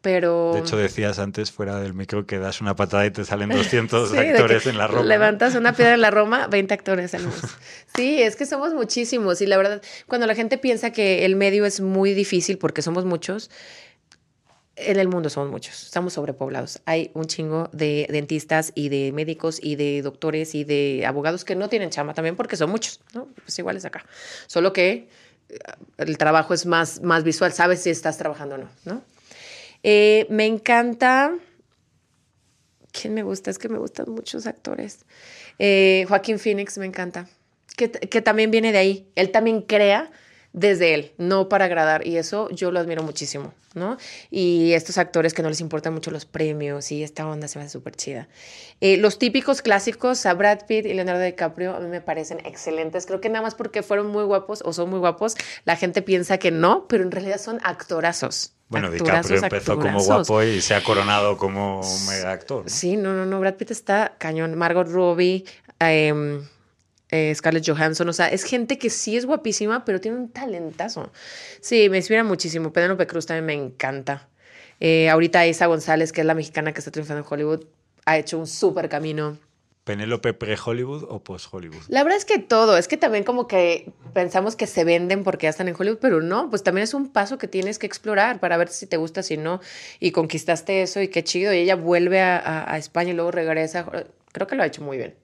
pero... 0.00 0.52
De 0.54 0.60
hecho, 0.60 0.76
decías 0.76 1.18
antes 1.18 1.52
fuera 1.52 1.78
del 1.78 1.94
micro 1.94 2.26
que 2.26 2.38
das 2.38 2.60
una 2.60 2.74
patada 2.74 3.06
y 3.06 3.10
te 3.10 3.24
salen 3.24 3.48
200 3.54 4.10
Sí, 4.10 4.16
actores 4.16 4.66
en 4.66 4.78
la 4.78 4.88
Roma. 4.88 5.04
Levantas 5.04 5.54
una 5.54 5.72
piedra 5.74 5.94
en 5.94 6.00
la 6.00 6.10
Roma, 6.10 6.46
20 6.50 6.74
actores 6.74 7.12
salimos. 7.12 7.40
Sí, 7.94 8.20
es 8.22 8.36
que 8.36 8.46
somos 8.46 8.74
muchísimos. 8.74 9.40
Y 9.40 9.46
la 9.46 9.56
verdad, 9.56 9.82
cuando 10.08 10.26
la 10.26 10.34
gente 10.34 10.58
piensa 10.58 10.90
que 10.90 11.24
el 11.24 11.36
medio 11.36 11.64
es 11.66 11.80
muy 11.80 12.14
difícil 12.14 12.58
porque 12.58 12.82
somos 12.82 13.04
muchos, 13.04 13.50
en 14.74 14.98
el 14.98 15.06
mundo 15.06 15.28
somos 15.28 15.50
muchos, 15.50 15.84
estamos 15.84 16.14
sobrepoblados. 16.14 16.80
Hay 16.86 17.10
un 17.14 17.26
chingo 17.26 17.68
de 17.72 18.08
dentistas 18.10 18.72
y 18.74 18.88
de 18.88 19.12
médicos 19.12 19.60
y 19.62 19.76
de 19.76 20.00
doctores 20.02 20.54
y 20.54 20.64
de 20.64 21.04
abogados 21.06 21.44
que 21.44 21.54
no 21.54 21.68
tienen 21.68 21.90
chamba 21.90 22.14
también 22.14 22.36
porque 22.36 22.56
son 22.56 22.70
muchos, 22.70 23.00
¿no? 23.12 23.28
Pues 23.44 23.58
igual 23.58 23.76
es 23.76 23.84
acá. 23.84 24.04
Solo 24.46 24.72
que 24.72 25.08
el 25.98 26.18
trabajo 26.18 26.54
es 26.54 26.66
más, 26.66 27.02
más 27.02 27.24
visual, 27.24 27.52
sabes 27.52 27.82
si 27.82 27.90
estás 27.90 28.18
trabajando 28.18 28.56
o 28.56 28.58
no, 28.58 28.68
¿no? 28.84 29.02
Eh, 29.82 30.26
me 30.30 30.46
encanta. 30.46 31.34
¿Quién 32.92 33.14
me 33.14 33.22
gusta? 33.22 33.50
Es 33.50 33.58
que 33.58 33.68
me 33.68 33.78
gustan 33.78 34.10
muchos 34.10 34.46
actores. 34.46 35.04
Eh, 35.58 36.04
Joaquín 36.08 36.38
Phoenix 36.38 36.78
me 36.78 36.86
encanta. 36.86 37.28
Que, 37.76 37.90
que 37.90 38.22
también 38.22 38.50
viene 38.50 38.72
de 38.72 38.78
ahí. 38.78 39.10
Él 39.14 39.30
también 39.30 39.62
crea 39.62 40.10
desde 40.52 40.94
él, 40.94 41.12
no 41.18 41.48
para 41.48 41.66
agradar. 41.66 42.06
Y 42.06 42.16
eso 42.16 42.50
yo 42.50 42.70
lo 42.70 42.80
admiro 42.80 43.02
muchísimo, 43.02 43.54
¿no? 43.74 43.96
Y 44.30 44.72
estos 44.72 44.98
actores 44.98 45.34
que 45.34 45.42
no 45.42 45.48
les 45.48 45.60
importan 45.60 45.94
mucho 45.94 46.10
los 46.10 46.24
premios 46.24 46.92
y 46.92 47.02
esta 47.02 47.26
onda 47.26 47.48
se 47.48 47.58
me 47.58 47.64
hace 47.64 47.72
súper 47.72 47.96
chida. 47.96 48.28
Eh, 48.80 48.96
los 48.96 49.18
típicos 49.18 49.62
clásicos, 49.62 50.26
a 50.26 50.34
Brad 50.34 50.66
Pitt 50.66 50.86
y 50.86 50.94
Leonardo 50.94 51.22
DiCaprio, 51.22 51.74
a 51.74 51.80
mí 51.80 51.88
me 51.88 52.00
parecen 52.00 52.38
excelentes. 52.44 53.06
Creo 53.06 53.20
que 53.20 53.28
nada 53.28 53.42
más 53.42 53.54
porque 53.54 53.82
fueron 53.82 54.08
muy 54.08 54.24
guapos 54.24 54.62
o 54.64 54.72
son 54.72 54.90
muy 54.90 54.98
guapos, 54.98 55.36
la 55.64 55.76
gente 55.76 56.02
piensa 56.02 56.38
que 56.38 56.50
no, 56.50 56.86
pero 56.88 57.02
en 57.02 57.10
realidad 57.10 57.40
son 57.40 57.58
actorazos. 57.62 58.54
Bueno, 58.68 58.88
Actorazos, 58.88 59.32
DiCaprio 59.32 59.58
empezó 59.58 59.78
como 59.78 60.02
guapo 60.02 60.42
y 60.42 60.62
se 60.62 60.74
ha 60.74 60.82
coronado 60.82 61.36
como 61.36 61.82
mega 62.08 62.32
actor. 62.32 62.62
¿no? 62.62 62.68
Sí, 62.70 62.96
no, 62.96 63.12
no, 63.12 63.26
no. 63.26 63.38
Brad 63.38 63.56
Pitt 63.56 63.70
está 63.70 64.14
cañón. 64.16 64.56
Margot 64.56 64.88
Robbie, 64.88 65.44
em, 65.78 66.42
eh, 67.12 67.32
Scarlett 67.36 67.64
Johansson. 67.68 68.08
O 68.08 68.12
sea, 68.12 68.26
es 68.26 68.42
gente 68.42 68.76
que 68.78 68.90
sí 68.90 69.16
es 69.16 69.24
guapísima, 69.26 69.84
pero 69.84 70.00
tiene 70.00 70.16
un 70.16 70.28
talentazo. 70.30 71.12
Sí, 71.60 71.88
me 71.88 71.98
inspira 71.98 72.24
muchísimo. 72.24 72.72
Penélope 72.72 73.06
Cruz 73.06 73.26
también 73.26 73.46
me 73.46 73.54
encanta. 73.54 74.28
Eh, 74.80 75.08
ahorita 75.08 75.46
Isa 75.46 75.66
González, 75.66 76.10
que 76.12 76.22
es 76.22 76.26
la 76.26 76.34
mexicana 76.34 76.72
que 76.72 76.80
está 76.80 76.90
triunfando 76.90 77.22
en 77.22 77.26
Hollywood, 77.30 77.64
ha 78.04 78.18
hecho 78.18 78.36
un 78.38 78.48
súper 78.48 78.88
camino. 78.88 79.38
¿Penélope 79.84 80.32
pre-Hollywood 80.32 81.04
o 81.08 81.24
post-Hollywood? 81.24 81.82
La 81.88 82.04
verdad 82.04 82.16
es 82.16 82.24
que 82.24 82.38
todo, 82.38 82.76
es 82.76 82.86
que 82.86 82.96
también 82.96 83.24
como 83.24 83.48
que 83.48 83.92
pensamos 84.14 84.54
que 84.54 84.68
se 84.68 84.84
venden 84.84 85.24
porque 85.24 85.46
ya 85.46 85.50
están 85.50 85.66
en 85.66 85.74
Hollywood, 85.76 85.98
pero 86.00 86.20
no, 86.20 86.48
pues 86.50 86.62
también 86.62 86.84
es 86.84 86.94
un 86.94 87.08
paso 87.12 87.36
que 87.36 87.48
tienes 87.48 87.80
que 87.80 87.86
explorar 87.86 88.38
para 88.38 88.56
ver 88.56 88.68
si 88.68 88.86
te 88.86 88.96
gusta, 88.96 89.24
si 89.24 89.36
no, 89.36 89.60
y 89.98 90.12
conquistaste 90.12 90.82
eso 90.82 91.00
y 91.00 91.08
qué 91.08 91.24
chido, 91.24 91.52
y 91.52 91.58
ella 91.58 91.74
vuelve 91.74 92.20
a, 92.20 92.38
a- 92.38 92.72
a 92.74 92.78
España 92.78 93.10
y 93.10 93.14
luego 93.14 93.32
regresa, 93.32 93.84
creo 94.30 94.46
que 94.46 94.54
lo 94.54 94.62
ha 94.62 94.66
hecho 94.66 94.82
muy 94.82 94.98
bien. 94.98 95.16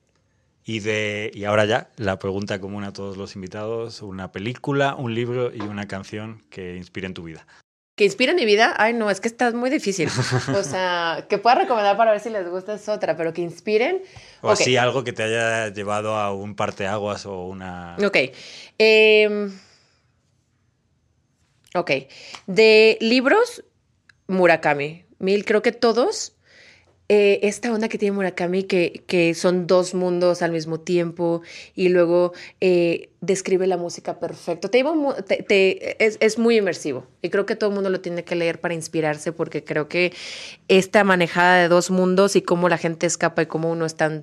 Y, 0.68 0.80
de, 0.80 1.30
y 1.32 1.44
ahora 1.44 1.64
ya, 1.64 1.88
la 1.96 2.18
pregunta 2.18 2.60
común 2.60 2.84
a 2.84 2.92
todos 2.92 3.16
los 3.16 3.34
invitados, 3.36 4.02
una 4.02 4.32
película, 4.32 4.96
un 4.96 5.14
libro 5.14 5.50
y 5.50 5.62
una 5.62 5.88
canción 5.88 6.42
que 6.50 6.76
inspiren 6.76 7.14
tu 7.14 7.22
vida. 7.22 7.46
Que 7.96 8.04
inspira 8.04 8.34
mi 8.34 8.44
vida, 8.44 8.74
ay 8.76 8.92
no, 8.92 9.08
es 9.10 9.18
que 9.18 9.28
está 9.28 9.50
muy 9.52 9.70
difícil. 9.70 10.10
O 10.54 10.62
sea, 10.62 11.24
que 11.26 11.38
pueda 11.38 11.56
recomendar 11.56 11.96
para 11.96 12.10
ver 12.10 12.20
si 12.20 12.28
les 12.28 12.46
gusta 12.50 12.74
es 12.74 12.86
otra, 12.90 13.16
pero 13.16 13.32
que 13.32 13.40
inspiren. 13.40 14.02
O 14.42 14.48
Ok. 14.48 14.52
así 14.60 14.76
algo 14.76 15.04
que 15.04 15.14
te 15.14 15.22
haya 15.22 15.68
llevado 15.72 16.16
a 16.16 16.34
un 16.34 16.54
parteaguas 16.54 17.24
o 17.24 17.46
una... 17.46 17.96
Ok. 18.04 18.18
Em, 18.76 19.50
ok. 21.74 21.90
De 22.46 22.98
libros, 23.00 23.64
Murakami. 24.26 25.06
Mil, 25.18 25.46
creo 25.46 25.62
que 25.62 25.72
todos. 25.72 26.34
Eh, 27.10 27.40
esta 27.42 27.72
onda 27.72 27.88
que 27.88 27.96
tiene 27.96 28.14
Murakami, 28.14 28.64
que, 28.64 29.02
que 29.06 29.32
son 29.34 29.66
dos 29.66 29.94
mundos 29.94 30.42
al 30.42 30.52
mismo 30.52 30.78
tiempo 30.80 31.40
y 31.74 31.88
luego 31.88 32.32
eh, 32.60 33.08
describe 33.22 33.66
la 33.66 33.78
música 33.78 34.20
perfecto. 34.20 34.68
Te 34.68 34.82
te- 35.42 36.04
es, 36.04 36.18
es 36.20 36.38
muy 36.38 36.58
inmersivo 36.58 37.06
y 37.22 37.30
creo 37.30 37.46
que 37.46 37.56
todo 37.56 37.70
el 37.70 37.74
mundo 37.74 37.88
lo 37.88 38.00
tiene 38.02 38.24
que 38.24 38.34
leer 38.34 38.60
para 38.60 38.74
inspirarse 38.74 39.32
porque 39.32 39.64
creo 39.64 39.88
que 39.88 40.12
esta 40.68 41.02
manejada 41.02 41.62
de 41.62 41.68
dos 41.68 41.90
mundos 41.90 42.36
y 42.36 42.42
cómo 42.42 42.68
la 42.68 42.76
gente 42.76 43.06
escapa 43.06 43.40
y 43.42 43.46
cómo 43.46 43.70
uno 43.70 43.86
es 43.86 43.94
tan 43.96 44.22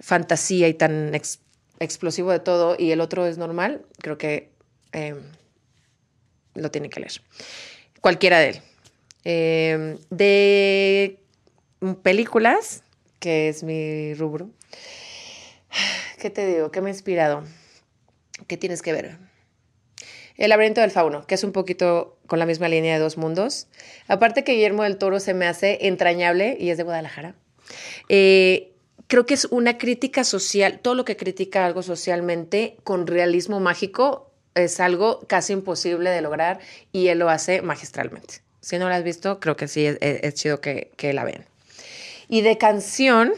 fantasía 0.00 0.66
y 0.66 0.74
tan 0.74 1.14
ex- 1.14 1.38
explosivo 1.78 2.32
de 2.32 2.40
todo 2.40 2.74
y 2.78 2.90
el 2.90 3.00
otro 3.00 3.26
es 3.26 3.38
normal, 3.38 3.82
creo 4.00 4.18
que 4.18 4.50
eh, 4.92 5.14
lo 6.54 6.70
tiene 6.72 6.90
que 6.90 7.00
leer. 7.00 7.12
Cualquiera 8.00 8.38
de 8.40 8.48
él. 8.50 9.98
De 10.10 11.20
películas, 12.02 12.82
que 13.18 13.48
es 13.48 13.62
mi 13.62 14.14
rubro. 14.14 14.50
¿Qué 16.18 16.30
te 16.30 16.46
digo? 16.46 16.70
¿Qué 16.70 16.80
me 16.80 16.90
ha 16.90 16.92
inspirado? 16.92 17.44
¿Qué 18.46 18.56
tienes 18.56 18.82
que 18.82 18.92
ver? 18.92 19.18
El 20.36 20.50
laberinto 20.50 20.80
del 20.80 20.90
fauno, 20.90 21.26
que 21.26 21.36
es 21.36 21.44
un 21.44 21.52
poquito 21.52 22.18
con 22.26 22.38
la 22.38 22.46
misma 22.46 22.68
línea 22.68 22.94
de 22.94 23.00
dos 23.00 23.16
mundos. 23.16 23.68
Aparte 24.08 24.42
que 24.42 24.52
Guillermo 24.52 24.82
del 24.82 24.98
Toro 24.98 25.20
se 25.20 25.32
me 25.32 25.46
hace 25.46 25.86
entrañable 25.86 26.56
y 26.58 26.70
es 26.70 26.76
de 26.76 26.82
Guadalajara. 26.82 27.36
Eh, 28.08 28.72
creo 29.06 29.26
que 29.26 29.34
es 29.34 29.44
una 29.46 29.78
crítica 29.78 30.24
social, 30.24 30.80
todo 30.80 30.94
lo 30.94 31.04
que 31.04 31.16
critica 31.16 31.64
algo 31.64 31.82
socialmente 31.82 32.76
con 32.82 33.06
realismo 33.06 33.60
mágico 33.60 34.32
es 34.54 34.80
algo 34.80 35.20
casi 35.28 35.52
imposible 35.52 36.10
de 36.10 36.20
lograr 36.20 36.58
y 36.90 37.08
él 37.08 37.20
lo 37.20 37.30
hace 37.30 37.62
magistralmente. 37.62 38.42
Si 38.60 38.78
no 38.78 38.88
la 38.88 38.96
has 38.96 39.04
visto, 39.04 39.40
creo 39.40 39.56
que 39.56 39.68
sí 39.68 39.86
es, 39.86 40.34
chido 40.34 40.60
que 40.60 41.12
la 41.12 41.24
vean. 41.24 41.44
Y 42.28 42.40
de 42.42 42.58
canción, 42.58 43.32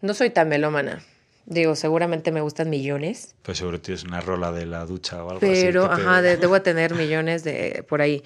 no 0.00 0.14
soy 0.14 0.30
tan 0.30 0.48
melómana. 0.48 1.02
Digo, 1.48 1.76
seguramente 1.76 2.32
me 2.32 2.40
gustan 2.40 2.70
millones, 2.70 3.36
Pues 3.42 3.58
seguro 3.58 3.80
tienes 3.80 4.02
una 4.02 4.20
rola 4.20 4.50
de 4.50 4.66
la 4.66 4.84
ducha 4.84 5.22
o 5.22 5.28
algo 5.30 5.40
pero 5.40 5.84
así. 5.84 6.02
te- 6.02 6.08
ajá, 6.08 6.20
de- 6.22 6.36
debo 6.38 6.60
tener 6.60 6.94
millones 6.94 7.44
de 7.44 7.84
por 7.88 8.02
ahí. 8.02 8.24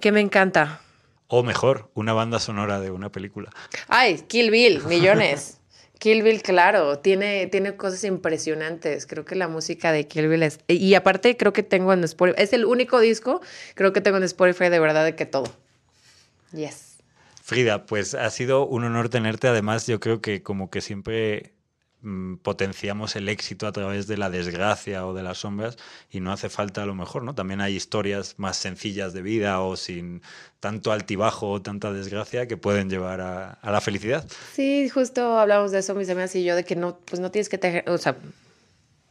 Que 0.00 0.10
me 0.10 0.20
encanta. 0.20 0.80
O 1.28 1.42
mejor, 1.44 1.90
una 1.94 2.12
banda 2.12 2.40
sonora 2.40 2.80
de 2.80 2.90
una 2.90 3.10
película. 3.12 3.50
Ay, 3.86 4.18
Kill 4.26 4.50
Bill, 4.50 4.82
millones. 4.86 5.58
Kill 6.00 6.22
Bill, 6.24 6.42
claro, 6.42 6.98
tiene, 6.98 7.46
tiene 7.46 7.76
cosas 7.76 8.02
impresionantes. 8.04 9.06
Creo 9.06 9.24
que 9.24 9.34
la 9.36 9.46
música 9.48 9.92
de 9.92 10.06
Kill 10.08 10.28
Bill 10.28 10.42
es. 10.42 10.58
Y 10.68 10.94
aparte, 10.94 11.36
creo 11.36 11.52
que 11.52 11.62
tengo 11.62 11.92
en 11.92 12.02
Spotify. 12.04 12.42
Es 12.42 12.52
el 12.52 12.64
único 12.64 12.98
disco, 13.00 13.40
creo 13.74 13.92
que 13.92 14.00
tengo 14.00 14.16
en 14.18 14.24
Spotify 14.24 14.68
de 14.70 14.78
verdad 14.80 15.04
de 15.04 15.14
que 15.14 15.24
todo. 15.24 15.46
Yes. 16.52 16.95
Frida, 17.46 17.86
pues 17.86 18.14
ha 18.14 18.28
sido 18.30 18.66
un 18.66 18.82
honor 18.82 19.08
tenerte. 19.08 19.46
Además, 19.46 19.86
yo 19.86 20.00
creo 20.00 20.20
que 20.20 20.42
como 20.42 20.68
que 20.68 20.80
siempre 20.80 21.54
mm, 22.00 22.38
potenciamos 22.38 23.14
el 23.14 23.28
éxito 23.28 23.68
a 23.68 23.72
través 23.72 24.08
de 24.08 24.16
la 24.16 24.30
desgracia 24.30 25.06
o 25.06 25.14
de 25.14 25.22
las 25.22 25.38
sombras 25.38 25.76
y 26.10 26.18
no 26.18 26.32
hace 26.32 26.48
falta 26.48 26.82
a 26.82 26.86
lo 26.86 26.96
mejor, 26.96 27.22
¿no? 27.22 27.36
También 27.36 27.60
hay 27.60 27.76
historias 27.76 28.34
más 28.36 28.56
sencillas 28.56 29.12
de 29.12 29.22
vida 29.22 29.60
o 29.60 29.76
sin 29.76 30.22
tanto 30.58 30.90
altibajo 30.90 31.52
o 31.52 31.62
tanta 31.62 31.92
desgracia 31.92 32.48
que 32.48 32.56
pueden 32.56 32.90
llevar 32.90 33.20
a, 33.20 33.60
la 33.62 33.80
felicidad. 33.80 34.26
Sí, 34.52 34.88
justo 34.88 35.38
hablamos 35.38 35.70
de 35.70 35.78
eso, 35.78 35.94
mis 35.94 36.10
amigas 36.10 36.34
y 36.34 36.42
yo, 36.42 36.56
de 36.56 36.64
que 36.64 36.74
no, 36.74 36.98
pues 36.98 37.20
no 37.20 37.30
tienes 37.30 37.48
que 37.48 37.58
tener, 37.58 37.88
o 37.88 37.96
sea, 37.96 38.16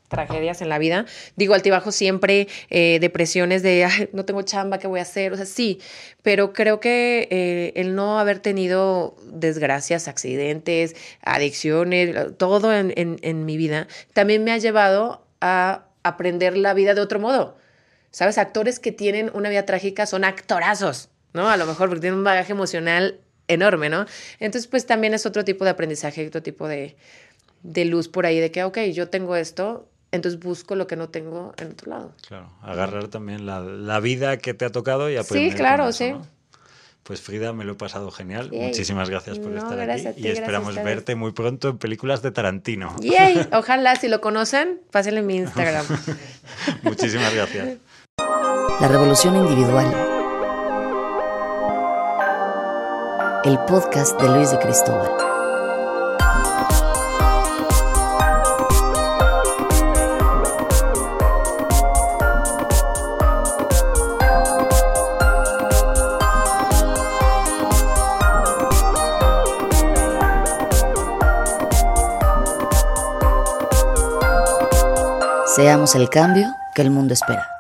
tragedias 0.08 0.62
en 0.62 0.70
la 0.70 0.78
vida. 0.78 1.06
Digo, 1.36 1.54
altibajo 1.54 1.92
siempre, 1.92 2.48
eh, 2.70 3.00
depresiones 3.00 3.64
de, 3.64 4.10
no 4.14 4.26
tengo 4.26 4.42
chamba, 4.44 4.80
¿qué 4.80 4.88
voy 4.88 5.00
a 5.00 5.04
hacer? 5.04 5.34
O 5.34 5.36
sea, 5.38 5.46
sí, 5.46 5.80
pero 6.22 6.54
creo 6.54 6.80
que 6.80 7.28
eh, 7.32 7.74
el 7.76 7.96
no 7.96 8.20
haber 8.20 8.40
tenido 8.40 9.16
desgracias, 9.24 10.08
accidentes, 10.08 10.96
adicciones, 11.22 12.38
todo 12.38 12.74
en, 12.74 12.94
en, 12.96 13.18
en 13.22 13.46
mi 13.46 13.58
vida, 13.58 13.88
también 14.14 14.44
me 14.44 14.52
ha 14.52 14.58
llevado 14.58 15.26
a 15.42 15.86
aprender 16.04 16.56
la 16.58 16.74
vida 16.74 16.94
de 16.94 17.02
otro 17.02 17.20
modo. 17.20 17.58
¿Sabes? 18.12 18.38
Actores 18.38 18.80
que 18.80 18.94
tienen 18.94 19.30
una 19.34 19.50
vida 19.50 19.66
trágica 19.66 20.06
son 20.06 20.24
actorazos, 20.24 21.10
¿no? 21.34 21.50
A 21.50 21.58
lo 21.58 21.66
mejor 21.66 21.90
porque 21.90 22.00
tienen 22.00 22.20
un 22.20 22.24
bagaje 22.24 22.54
emocional 22.54 23.20
enorme, 23.50 23.90
¿no? 23.90 24.06
Entonces, 24.40 24.68
pues 24.68 24.86
también 24.86 25.14
es 25.14 25.26
otro 25.26 25.44
tipo 25.44 25.66
de 25.66 25.72
aprendizaje, 25.72 26.26
otro 26.26 26.42
tipo 26.42 26.70
de, 26.70 26.96
de 27.64 27.84
luz 27.84 28.08
por 28.08 28.26
ahí, 28.26 28.40
de 28.40 28.52
que, 28.52 28.64
ok, 28.64 28.78
yo 28.94 29.10
tengo 29.10 29.36
esto, 29.36 29.90
entonces 30.16 30.40
busco 30.40 30.76
lo 30.76 30.88
que 30.88 30.96
no 30.96 31.10
tengo 31.10 31.54
en 31.58 31.72
otro 31.72 31.92
lado. 31.92 32.14
Claro, 32.28 32.52
agarrar 32.62 33.08
también 33.08 33.46
la, 33.46 33.60
la 33.60 34.00
vida 34.00 34.38
que 34.38 34.54
te 34.54 34.66
ha 34.66 34.72
tocado 34.72 35.10
y 35.10 35.18
aprender. 35.18 35.52
Sí, 35.52 35.58
claro, 35.58 35.90
eso, 35.90 35.98
sí. 35.98 36.12
¿no? 36.12 36.36
Pues 37.06 37.22
Frida, 37.22 37.54
me 37.54 37.66
lo 37.66 37.74
he 37.74 37.76
pasado 37.76 38.10
genial. 38.10 38.50
Yay. 38.50 38.70
Muchísimas 38.70 39.12
gracias 39.12 39.38
por 39.38 39.52
No, 39.52 39.60
estar 39.60 39.78
gracias 39.78 40.14
aquí 40.14 40.24
ti, 40.24 40.28
y 40.28 40.32
esperamos 40.32 40.74
verte 40.74 41.14
muy 41.14 41.34
pronto 41.34 41.70
en 41.70 41.78
películas 41.78 42.24
de 42.24 42.32
Tarantino. 42.32 42.96
Yay, 43.00 43.48
ojalá 43.54 43.96
si 43.96 44.08
lo 44.08 44.22
conocen, 44.22 44.82
pásenle 44.90 45.22
mi 45.22 45.36
Instagram. 45.36 45.86
Muchísimas 46.82 47.32
gracias. 47.32 47.78
La 48.82 48.88
revolución 48.88 49.36
individual. 49.36 49.86
El 53.44 53.60
podcast 53.68 54.20
de 54.20 54.28
Luis 54.30 54.50
de 54.50 54.58
Cristóbal. 54.58 55.35
Seamos 75.56 75.96
el 75.96 76.10
cambio 76.10 76.54
que 76.74 76.82
el 76.82 76.92
mundo 76.92 77.14
espera. 77.14 77.55